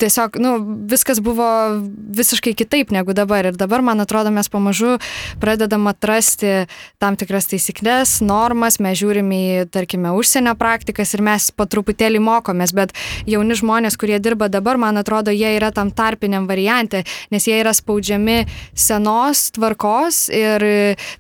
tiesiog, 0.04 0.36
nu, 0.44 0.58
viskas 0.92 1.24
buvo 1.24 1.48
vis 1.80 2.25
visiškai 2.26 2.56
kitaip 2.58 2.92
negu 2.94 3.14
dabar. 3.14 3.46
Ir 3.46 3.58
dabar, 3.60 3.84
man 3.86 4.02
atrodo, 4.02 4.32
mes 4.34 4.50
pamažu 4.50 4.98
pradedam 5.42 5.86
atrasti 5.92 6.66
tam 7.02 7.18
tikras 7.20 7.50
taisyklės, 7.52 8.18
normas, 8.26 8.80
mes 8.82 8.98
žiūrim 8.98 9.30
į, 9.36 9.46
tarkime, 9.74 10.14
užsienio 10.18 10.56
praktikas 10.58 11.14
ir 11.16 11.24
mes 11.26 11.52
po 11.54 11.68
truputėlį 11.70 12.22
mokomės, 12.26 12.74
bet 12.76 12.96
jauni 13.30 13.58
žmonės, 13.58 13.98
kurie 14.02 14.18
dirba 14.24 14.50
dabar, 14.50 14.80
man 14.82 14.98
atrodo, 15.02 15.34
jie 15.36 15.54
yra 15.58 15.72
tam 15.76 15.92
tarpiniam 15.94 16.48
variante, 16.50 17.04
nes 17.34 17.46
jie 17.46 17.60
yra 17.62 17.76
spaudžiami 17.76 18.46
senos 18.74 19.50
tvarkos 19.56 20.26
ir, 20.34 20.66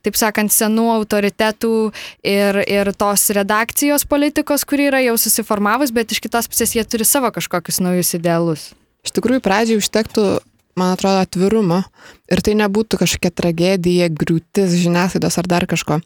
taip 0.05 0.17
sakant, 0.17 0.53
senų 0.53 0.87
autoritetų 0.95 1.75
ir, 2.25 2.61
ir 2.65 2.93
tos 2.97 3.27
redakcijos 3.35 4.07
politikos, 4.09 4.65
kuri 4.65 4.89
yra 4.89 5.03
jau 5.05 5.17
susiformavus, 5.21 5.93
bet 5.95 6.15
iš 6.15 6.23
kitos 6.25 6.49
pusės 6.49 6.75
jie 6.77 6.85
turi 6.87 7.07
savo 7.07 7.31
kažkokius 7.35 7.83
naujus 7.83 8.15
idealus. 8.17 8.71
Iš 9.05 9.13
tikrųjų, 9.13 9.43
pradžiai 9.45 9.77
užtektų 9.77 10.25
man 10.75 10.91
atrodo, 10.91 11.23
atvirumo 11.23 11.79
ir 12.31 12.41
tai 12.43 12.55
nebūtų 12.57 12.97
kažkokia 12.99 13.31
tragedija, 13.31 14.07
griūtis 14.11 14.73
žiniasklaidos 14.81 15.37
ar 15.39 15.47
dar 15.47 15.65
kažko. 15.69 15.99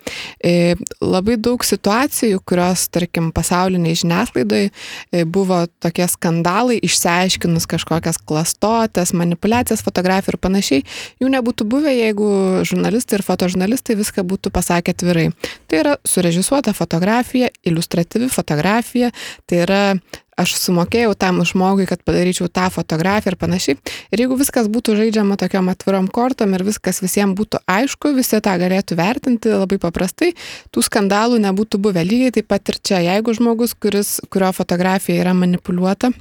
E, 0.44 0.76
labai 1.02 1.38
daug 1.42 1.64
situacijų, 1.66 2.42
kurios, 2.48 2.86
tarkim, 2.94 3.32
pasauliniai 3.36 3.98
žiniasklaidai 3.98 4.62
e, 4.68 5.24
buvo 5.26 5.64
tokie 5.82 6.06
skandalai, 6.12 6.78
išsiaiškinus 6.86 7.66
kažkokias 7.72 8.22
klastotės, 8.30 9.16
manipulacijas, 9.18 9.84
fotografiją 9.86 10.36
ir 10.36 10.42
panašiai, 10.44 10.86
jų 11.24 11.34
nebūtų 11.34 11.70
buvę, 11.72 11.96
jeigu 11.96 12.30
žurnalistai 12.68 13.20
ir 13.20 13.26
fotožurnalistai 13.26 13.98
viską 14.00 14.28
būtų 14.28 14.54
pasakę 14.54 14.94
atvirai. 14.94 15.30
Tai 15.72 15.84
yra 15.84 16.00
surežisuota 16.06 16.76
fotografija, 16.78 17.50
iliustratyvi 17.66 18.30
fotografija, 18.34 19.14
tai 19.50 19.64
yra 19.66 19.84
aš 20.40 20.56
sumokėjau 20.60 21.16
tam 21.20 21.42
žmogui, 21.48 21.88
kad 21.90 22.04
padaryčiau 22.08 22.50
tą 22.52 22.70
fotografiją 22.74 23.34
ir 23.34 23.40
panašiai. 23.42 23.80
Ir 24.14 24.24
jeigu 24.24 24.38
viskas 24.40 24.70
būtų 24.72 24.96
žaidžiama 25.00 25.38
tokiam 25.42 25.72
atvirom 25.72 26.08
kortom 26.12 26.56
ir 26.58 26.66
viskas 26.68 27.04
visiems 27.04 27.38
būtų 27.40 27.62
aišku, 27.70 28.14
visi 28.18 28.40
tą 28.44 28.56
galėtų 28.62 28.98
vertinti 29.00 29.54
labai 29.54 29.82
paprastai, 29.82 30.34
tų 30.74 30.86
skandalų 30.88 31.42
nebūtų 31.44 31.82
buvę. 31.84 32.06
Lygiai 32.08 32.40
taip 32.40 32.50
pat 32.52 32.72
ir 32.72 32.80
čia, 32.80 33.04
jeigu 33.12 33.36
žmogus, 33.38 33.76
kuris, 33.76 34.18
kurio 34.32 34.54
fotografija 34.56 35.22
yra 35.22 35.36
manipuliuota, 35.38 36.14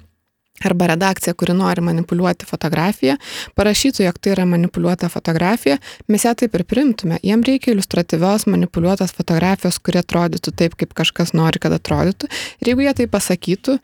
arba 0.64 0.86
redakcija, 0.86 1.34
kuri 1.34 1.54
nori 1.54 1.82
manipuliuoti 1.84 2.46
fotografiją, 2.48 3.16
parašytų, 3.58 4.04
jog 4.06 4.18
tai 4.18 4.32
yra 4.34 4.46
manipuliuota 4.48 5.10
fotografija, 5.12 5.78
mes 6.08 6.24
ją 6.26 6.34
taip 6.38 6.56
ir 6.58 6.64
primtume. 6.68 7.20
Jiem 7.22 7.44
reikia 7.46 7.72
iliustratyvios 7.74 8.48
manipuliuotos 8.50 9.14
fotografijos, 9.16 9.78
kurie 9.82 10.02
atrodytų 10.02 10.54
taip, 10.58 10.74
kaip 10.80 10.96
kažkas 10.98 11.34
nori, 11.36 11.62
kad 11.62 11.74
atrodytų. 11.76 12.30
Ir 12.62 12.72
jeigu 12.72 12.86
jie 12.86 12.96
tai 13.02 13.08
pasakytų, 13.12 13.78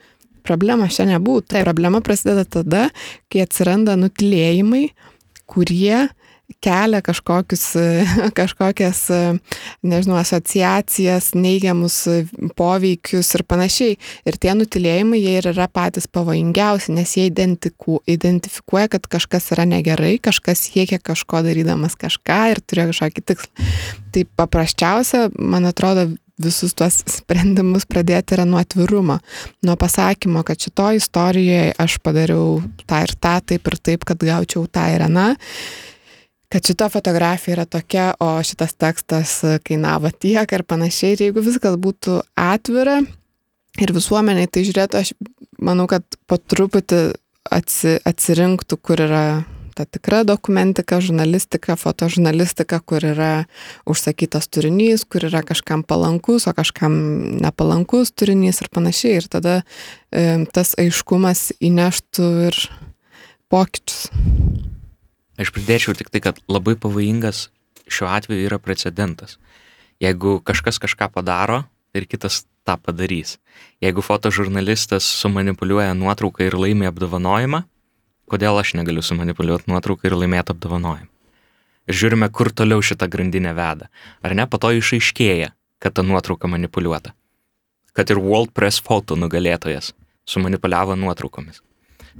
problemos 0.45 0.97
čia 0.97 1.07
nebūtų. 1.09 1.49
Taip. 1.55 1.65
Problema 1.67 2.01
prasideda 2.05 2.45
tada, 2.45 2.87
kai 3.31 3.43
atsiranda 3.45 3.97
nutilėjimai, 3.99 4.87
kurie 5.49 6.05
kelia 6.61 7.01
kažkokius, 7.01 7.63
kažkokias, 8.39 8.99
nežinau, 9.85 10.17
asociacijas, 10.19 11.31
neigiamus 11.37 11.97
poveikius 12.57 13.31
ir 13.37 13.45
panašiai. 13.49 13.97
Ir 14.27 14.37
tie 14.41 14.53
nutilėjimai, 14.57 15.21
jie 15.21 15.37
ir 15.39 15.49
yra 15.53 15.67
patys 15.71 16.07
pavojingiausi, 16.11 16.93
nes 16.95 17.15
jie 17.17 17.27
identifikuoja, 17.29 18.89
kad 18.95 19.09
kažkas 19.17 19.51
yra 19.55 19.67
negerai, 19.69 20.15
kažkas 20.21 20.67
siekia 20.69 21.01
kažko 21.01 21.43
darydamas 21.45 21.97
kažką 21.99 22.41
ir 22.53 22.61
turi 22.61 22.89
kažkokį 22.91 23.25
tikslą. 23.25 23.71
Tai 24.15 24.27
paprasčiausia, 24.37 25.27
man 25.39 25.67
atrodo, 25.69 26.07
visus 26.41 26.75
tuos 26.75 26.99
sprendimus 27.07 27.87
pradėti 27.87 28.35
yra 28.35 28.45
nuo 28.47 28.59
atvirumo, 28.59 29.19
nuo 29.65 29.75
pasakymo, 29.79 30.43
kad 30.47 30.59
šitoje 30.61 30.99
istorijoje 31.01 31.73
aš 31.79 31.97
padariau 32.03 32.61
tą 32.87 33.01
ir 33.05 33.15
tą, 33.15 33.35
taip 33.53 33.67
ir 33.71 33.77
taip, 33.79 34.07
kad 34.07 34.23
gaučiau 34.23 34.67
tą 34.67 34.87
ir 34.95 35.05
aną 35.07 35.33
kad 36.55 36.63
šita 36.63 36.87
fotografija 36.93 37.55
yra 37.55 37.65
tokia, 37.67 38.13
o 38.21 38.37
šitas 38.45 38.77
tekstas 38.79 39.31
kainavo 39.65 40.07
tiek 40.13 40.51
ir 40.55 40.63
panašiai. 40.63 41.15
Ir 41.17 41.23
jeigu 41.25 41.41
viskas 41.43 41.75
būtų 41.81 42.21
atvira 42.39 43.01
ir 43.81 43.91
visuomeniai 43.91 44.47
tai 44.47 44.63
žiūrėtų, 44.63 45.01
aš 45.01 45.11
manau, 45.59 45.87
kad 45.91 46.05
po 46.29 46.37
truputį 46.39 47.01
atsi, 47.51 47.97
atsirinktų, 48.07 48.77
kur 48.79 49.03
yra 49.03 49.25
ta 49.75 49.85
tikra 49.85 50.23
dokumentika, 50.23 51.01
žurnalistika, 51.03 51.75
fotožurnalistika, 51.75 52.79
kur 52.79 53.03
yra 53.03 53.45
užsakytas 53.89 54.47
turinys, 54.47 55.03
kur 55.03 55.27
yra 55.27 55.43
kažkam 55.43 55.83
palankus, 55.83 56.47
o 56.47 56.53
kažkam 56.55 56.95
nepalankus 57.43 58.13
turinys 58.15 58.63
ir 58.63 58.71
panašiai. 58.71 59.19
Ir 59.19 59.27
tada 59.31 59.57
e, 59.59 60.45
tas 60.55 60.73
aiškumas 60.79 61.49
įneštų 61.59 62.31
ir 62.47 62.61
pokyčius. 63.51 64.07
Aš 65.35 65.51
pridėčiau 65.51 65.97
tik 65.99 66.09
tai, 66.13 66.23
kad 66.23 66.39
labai 66.47 66.77
pavojingas 66.79 67.49
šiuo 67.91 68.07
atveju 68.15 68.47
yra 68.47 68.61
precedentas. 68.63 69.35
Jeigu 69.99 70.39
kažkas 70.43 70.79
kažką 70.79 71.11
padaro 71.11 71.65
ir 71.95 72.07
kitas 72.07 72.45
tą 72.65 72.79
padarys. 72.81 73.37
Jeigu 73.83 74.03
fotožurnalistas 74.03 75.05
sumanipuliuoja 75.21 75.93
nuotrauką 75.93 76.47
ir 76.47 76.55
laimi 76.59 76.87
apdovanojimą, 76.89 77.65
kodėl 78.31 78.59
aš 78.59 78.73
negaliu 78.79 79.03
sumanipuliuoti 79.05 79.69
nuotrauką 79.71 80.09
ir 80.09 80.17
laimėti 80.17 80.55
apdovanojimą. 80.55 81.11
Ir 81.85 81.97
žiūrime, 81.99 82.31
kur 82.33 82.49
toliau 82.49 82.81
šita 82.81 83.05
grandinė 83.11 83.53
veda. 83.53 83.91
Ar 84.25 84.33
ne, 84.33 84.47
po 84.49 84.57
to 84.57 84.71
išaiškėja, 84.73 85.51
kad 85.77 85.93
ta 85.93 86.01
nuotrauka 86.01 86.49
manipuliuota. 86.49 87.13
Kad 87.93 88.09
ir 88.09 88.19
World 88.19 88.55
Press 88.57 88.81
Photo 88.81 89.15
nugalėtojas 89.15 89.93
sumanipuliavo 90.25 90.97
nuotraukomis. 90.97 91.61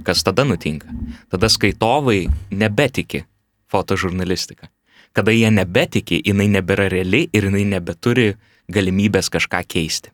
Kas 0.06 0.22
tada 0.22 0.44
nutinka? 0.44 0.88
Tada 1.32 1.48
skaitovai 1.50 2.26
nebetiki 2.50 3.24
fotožurnalistiką. 3.72 4.68
Kada 5.16 5.32
jie 5.32 5.50
nebetiki, 5.50 6.20
jinai 6.20 6.46
nebėra 6.52 6.90
reali 6.92 7.24
ir 7.32 7.48
jinai 7.48 7.64
nebeturi 7.66 8.34
galimybės 8.68 9.30
kažką 9.32 9.62
keisti. 9.66 10.12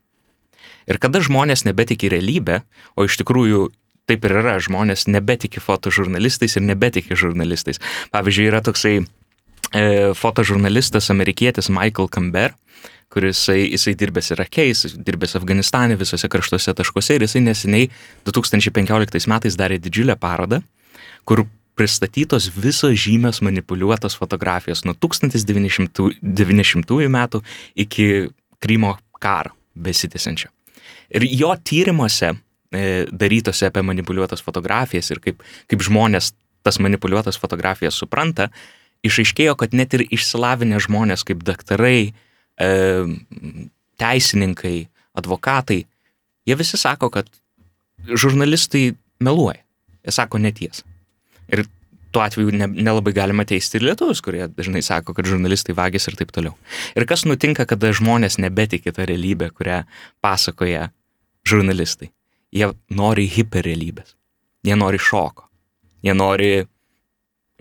Ir 0.87 0.99
kada 1.03 1.21
žmonės 1.23 1.67
nebetiki 1.67 2.11
realybę, 2.11 2.63
o 2.97 3.05
iš 3.07 3.19
tikrųjų 3.21 3.69
taip 4.11 4.27
ir 4.27 4.37
yra, 4.43 4.57
žmonės 4.63 5.07
nebetiki 5.11 5.63
fotožurnalistais 5.63 6.59
ir 6.59 6.67
nebetiki 6.67 7.19
žurnalistais. 7.19 7.81
Pavyzdžiui, 8.15 8.49
yra 8.51 8.61
toksai 8.65 8.97
e, 8.99 9.05
fotožurnalistas 10.19 11.11
amerikietis 11.15 11.71
Michael 11.73 12.11
Camber, 12.13 12.51
kuris 13.13 13.39
jisai, 13.39 13.61
jisai 13.71 13.95
dirbęs 14.01 14.29
Irake, 14.35 14.65
jisai 14.71 14.91
dirbęs 15.07 15.33
Afganistane, 15.37 15.95
visose 16.01 16.27
karštuose 16.33 16.71
taškuose 16.79 17.13
ir 17.17 17.23
jisai 17.27 17.43
neseniai 17.45 17.85
2015 18.29 19.29
metais 19.31 19.55
darė 19.61 19.77
didžiulę 19.83 20.15
parodą, 20.21 20.59
kur 21.29 21.39
pristatytos 21.77 22.45
visos 22.57 22.95
žymios 23.01 23.39
manipuliuotos 23.45 24.15
fotografijos 24.19 24.81
nuo 24.85 24.95
1990 24.95 27.09
metų 27.17 27.39
iki 27.77 28.07
Krymo 28.63 28.93
karo 29.19 29.51
besitęsiančio. 29.75 30.49
Ir 31.11 31.23
jo 31.27 31.57
tyrimuose 31.65 32.31
e, 32.31 32.35
darytose 32.73 33.69
apie 33.69 33.83
manipuliuotas 33.85 34.43
fotografijas 34.45 35.11
ir 35.13 35.21
kaip, 35.25 35.43
kaip 35.71 35.85
žmonės 35.85 36.33
tas 36.63 36.79
manipuliuotas 36.83 37.39
fotografijas 37.43 37.99
supranta, 37.99 38.49
išaiškėjo, 39.07 39.57
kad 39.59 39.75
net 39.75 39.95
ir 39.99 40.07
išsilavinę 40.15 40.79
žmonės 40.83 41.27
kaip 41.27 41.43
daktarai, 41.47 42.13
e, 42.63 42.71
teisininkai, 44.01 44.77
advokatai, 45.19 45.83
jie 46.47 46.59
visi 46.59 46.79
sako, 46.79 47.11
kad 47.11 47.29
žurnalistai 48.07 48.93
meluoja. 49.23 49.63
Jie 50.03 50.15
sako 50.15 50.41
neties. 50.43 50.83
Ir 51.53 51.67
tuo 52.13 52.23
atveju 52.25 52.53
ne, 52.55 52.67
nelabai 52.67 53.15
galima 53.17 53.45
teisti 53.49 53.79
ir 53.79 53.87
lietuvius, 53.87 54.23
kurie 54.25 54.47
dažnai 54.51 54.83
sako, 54.85 55.15
kad 55.17 55.29
žurnalistai 55.29 55.77
vagis 55.79 56.09
ir 56.11 56.17
taip 56.19 56.33
toliau. 56.35 56.57
Ir 56.99 57.07
kas 57.09 57.25
nutinka, 57.29 57.67
kada 57.69 57.93
žmonės 57.95 58.39
nebetikė 58.43 58.95
tą 58.95 59.07
realybę, 59.09 59.53
kurią 59.55 59.83
pasakoja 60.25 60.91
žurnalistai. 61.49 62.11
Jie 62.53 62.69
nori 62.93 63.27
hiperrealybės. 63.33 64.15
Jie 64.67 64.77
nori 64.79 65.01
šoko. 65.01 65.49
Jie 66.05 66.15
nori 66.15 66.51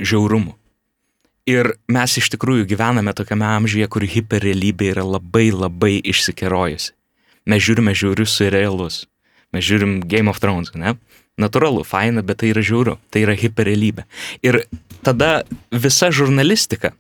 žiaurumų. 0.01 0.55
Ir 1.49 1.71
mes 1.89 2.17
iš 2.19 2.29
tikrųjų 2.35 2.67
gyvename 2.69 3.13
tokiame 3.17 3.47
amžiuje, 3.47 3.87
kur 3.89 4.05
hiperrealybė 4.05 4.91
yra 4.93 5.05
labai 5.07 5.49
labai 5.53 5.95
išsikerojusi. 6.11 6.93
Mes 7.49 7.63
žiūrime 7.65 7.95
žiaurius 7.97 8.35
serialus. 8.37 9.05
Mes 9.51 9.65
žiūrim 9.65 9.99
Game 10.07 10.29
of 10.29 10.39
Thrones, 10.39 10.71
ne? 10.77 10.95
Natūralu, 11.41 11.81
faina, 11.87 12.21
bet 12.21 12.43
tai 12.43 12.51
yra 12.51 12.61
žiauru. 12.63 12.97
Tai 13.09 13.23
yra 13.25 13.33
hiperrealybė. 13.39 14.05
Ir 14.45 14.61
tada 15.01 15.41
visa 15.73 16.11
žurnalistika, 16.13 16.93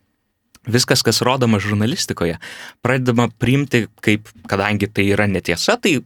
viskas, 0.65 1.03
kas 1.05 1.21
rodoma 1.25 1.61
žurnalistikoje, 1.61 2.39
pradedama 2.81 3.29
priimti 3.41 3.85
kaip, 4.01 4.31
kadangi 4.49 4.89
tai 4.89 5.07
yra 5.13 5.29
netiesa, 5.29 5.77
tai 5.77 5.99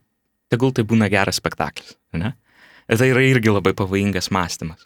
tegul 0.52 0.74
tai 0.76 0.86
būna 0.88 1.10
geras 1.12 1.40
spektaklis. 1.42 1.96
Ne? 2.14 2.34
Ir 2.90 3.00
tai 3.02 3.10
yra 3.14 3.24
irgi 3.26 3.54
labai 3.54 3.74
pavojingas 3.78 4.32
mąstymas. 4.34 4.86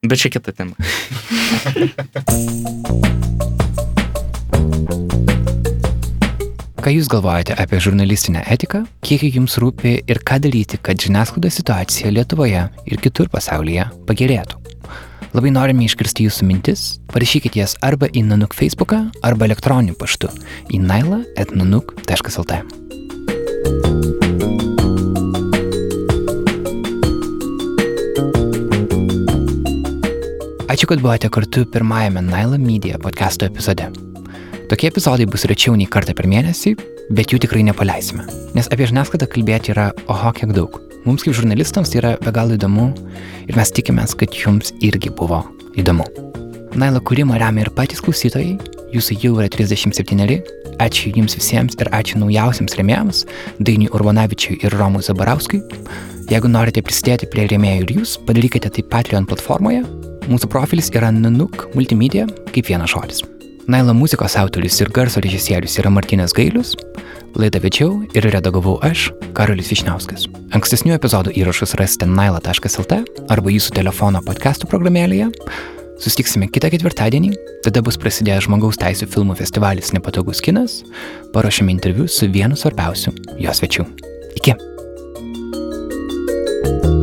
Bet 0.00 0.22
čia 0.22 0.30
kita 0.32 0.52
tema. 0.56 0.74
Ką 6.80 6.88
Jūs 6.94 7.10
galvojate 7.12 7.52
apie 7.60 7.76
žurnalistinę 7.84 8.40
etiką, 8.48 8.86
kiek 9.04 9.26
Jums 9.28 9.58
rūpi 9.60 9.98
ir 10.08 10.22
ką 10.24 10.38
daryti, 10.40 10.80
kad 10.80 10.96
žiniasklaidos 10.96 11.60
situacija 11.60 12.08
Lietuvoje 12.08 12.64
ir 12.88 13.04
kitur 13.04 13.28
pasaulyje 13.28 13.84
pagerėtų? 14.08 14.56
Labai 15.36 15.52
norime 15.52 15.84
išgirsti 15.84 16.24
Jūsų 16.24 16.48
mintis, 16.48 16.86
parašykite 17.12 17.60
jas 17.60 17.76
arba 17.84 18.08
į 18.08 18.24
Nanuk 18.32 18.56
Facebooką, 18.56 19.10
arba 19.20 19.50
elektroniniu 19.50 19.92
paštu 20.00 20.32
į 20.72 20.80
naila.nanuk.lt. 20.88 22.64
Ačiū, 30.70 30.86
kad 30.86 31.00
buvote 31.02 31.28
kartu 31.28 31.64
pirmajame 31.66 32.22
Naila 32.22 32.56
Media 32.58 32.96
podcast'o 32.96 33.44
epizode. 33.50 33.88
Tokie 34.70 34.86
epizodai 34.88 35.26
bus 35.26 35.42
rečiau 35.50 35.74
nei 35.76 35.84
kartą 35.90 36.14
per 36.14 36.28
mėnesį, 36.30 36.76
bet 37.10 37.34
jų 37.34 37.40
tikrai 37.42 37.64
nepaleisime. 37.66 38.22
Nes 38.54 38.70
apie 38.70 38.86
žiniasklaidą 38.86 39.26
kalbėti 39.28 39.74
yra 39.74 39.90
oho 40.06 40.30
kiek 40.38 40.54
daug. 40.56 40.78
Mums 41.04 41.26
kaip 41.26 41.34
žurnalistams 41.36 41.90
tai 41.92 41.98
yra 42.00 42.12
be 42.22 42.32
galo 42.32 42.54
įdomu 42.54 42.86
ir 43.44 43.58
mes 43.58 43.74
tikimės, 43.76 44.14
kad 44.14 44.32
jums 44.32 44.70
irgi 44.78 45.10
buvo 45.10 45.42
įdomu. 45.74 46.06
Naila 46.78 47.02
kūrimą 47.02 47.36
remia 47.42 47.66
ir 47.66 47.72
patys 47.74 48.00
klausytojai, 48.06 48.54
jūsų 48.94 49.18
jau 49.22 49.32
yra 49.38 49.48
37, 49.52 50.38
ačiū 50.82 51.14
jums 51.16 51.38
visiems 51.38 51.78
ir 51.80 51.90
ačiū 51.94 52.20
naujausiams 52.22 52.76
remėjams, 52.80 53.24
Dainiui 53.58 53.90
Urbanavičiui 53.96 54.60
ir 54.64 54.78
Romui 54.78 55.02
Zabarauskui. 55.06 55.62
Jeigu 56.30 56.50
norite 56.52 56.82
prisidėti 56.86 57.30
prie 57.30 57.48
rėmėjų 57.50 57.88
ir 57.88 57.98
jūs, 58.00 58.18
padarykite 58.28 58.70
tai 58.70 58.86
Patreon 58.86 59.26
platformoje 59.26 59.82
Mūsų 60.30 60.46
profilis 60.46 60.90
yra 60.94 61.08
Nanuk 61.10 61.64
Multimedia 61.74 62.26
kaip 62.54 62.68
vienas 62.68 62.92
žodis. 62.92 63.24
Naila 63.70 63.94
muzikos 63.94 64.36
autorius 64.38 64.76
ir 64.82 64.90
garso 64.94 65.22
režisierius 65.22 65.74
yra 65.82 65.90
Martinas 65.90 66.34
Gailius, 66.36 66.76
laidą 67.38 67.58
vedžiau 67.62 68.00
ir 68.14 68.28
redagavau 68.30 68.76
aš, 68.86 69.08
Karolis 69.34 69.70
Višniauskas. 69.74 70.28
Ankstesnių 70.54 70.94
epizodų 70.96 71.34
įrašus 71.40 71.74
rasite 71.80 72.08
naila.lt 72.10 73.02
arba 73.30 73.54
jūsų 73.56 73.76
telefono 73.80 74.22
podcastų 74.26 74.70
programėlėje. 74.70 75.30
Sustiksime 76.00 76.48
kitą 76.48 76.70
ketvirtadienį, 76.72 77.34
tada 77.66 77.82
bus 77.84 77.98
prasidėjęs 78.00 78.46
žmogaus 78.46 78.80
teisų 78.80 79.08
filmų 79.12 79.36
festivalis 79.36 79.92
Nepatogus 79.92 80.40
kinas, 80.44 80.78
paruošėme 81.34 81.74
interviu 81.74 82.08
su 82.08 82.30
vienu 82.32 82.56
svarbiausiu 82.56 83.12
jo 83.36 83.52
svečiu. 83.56 83.84
Iki. 84.40 84.56
thank 86.62 86.84
you 86.84 86.99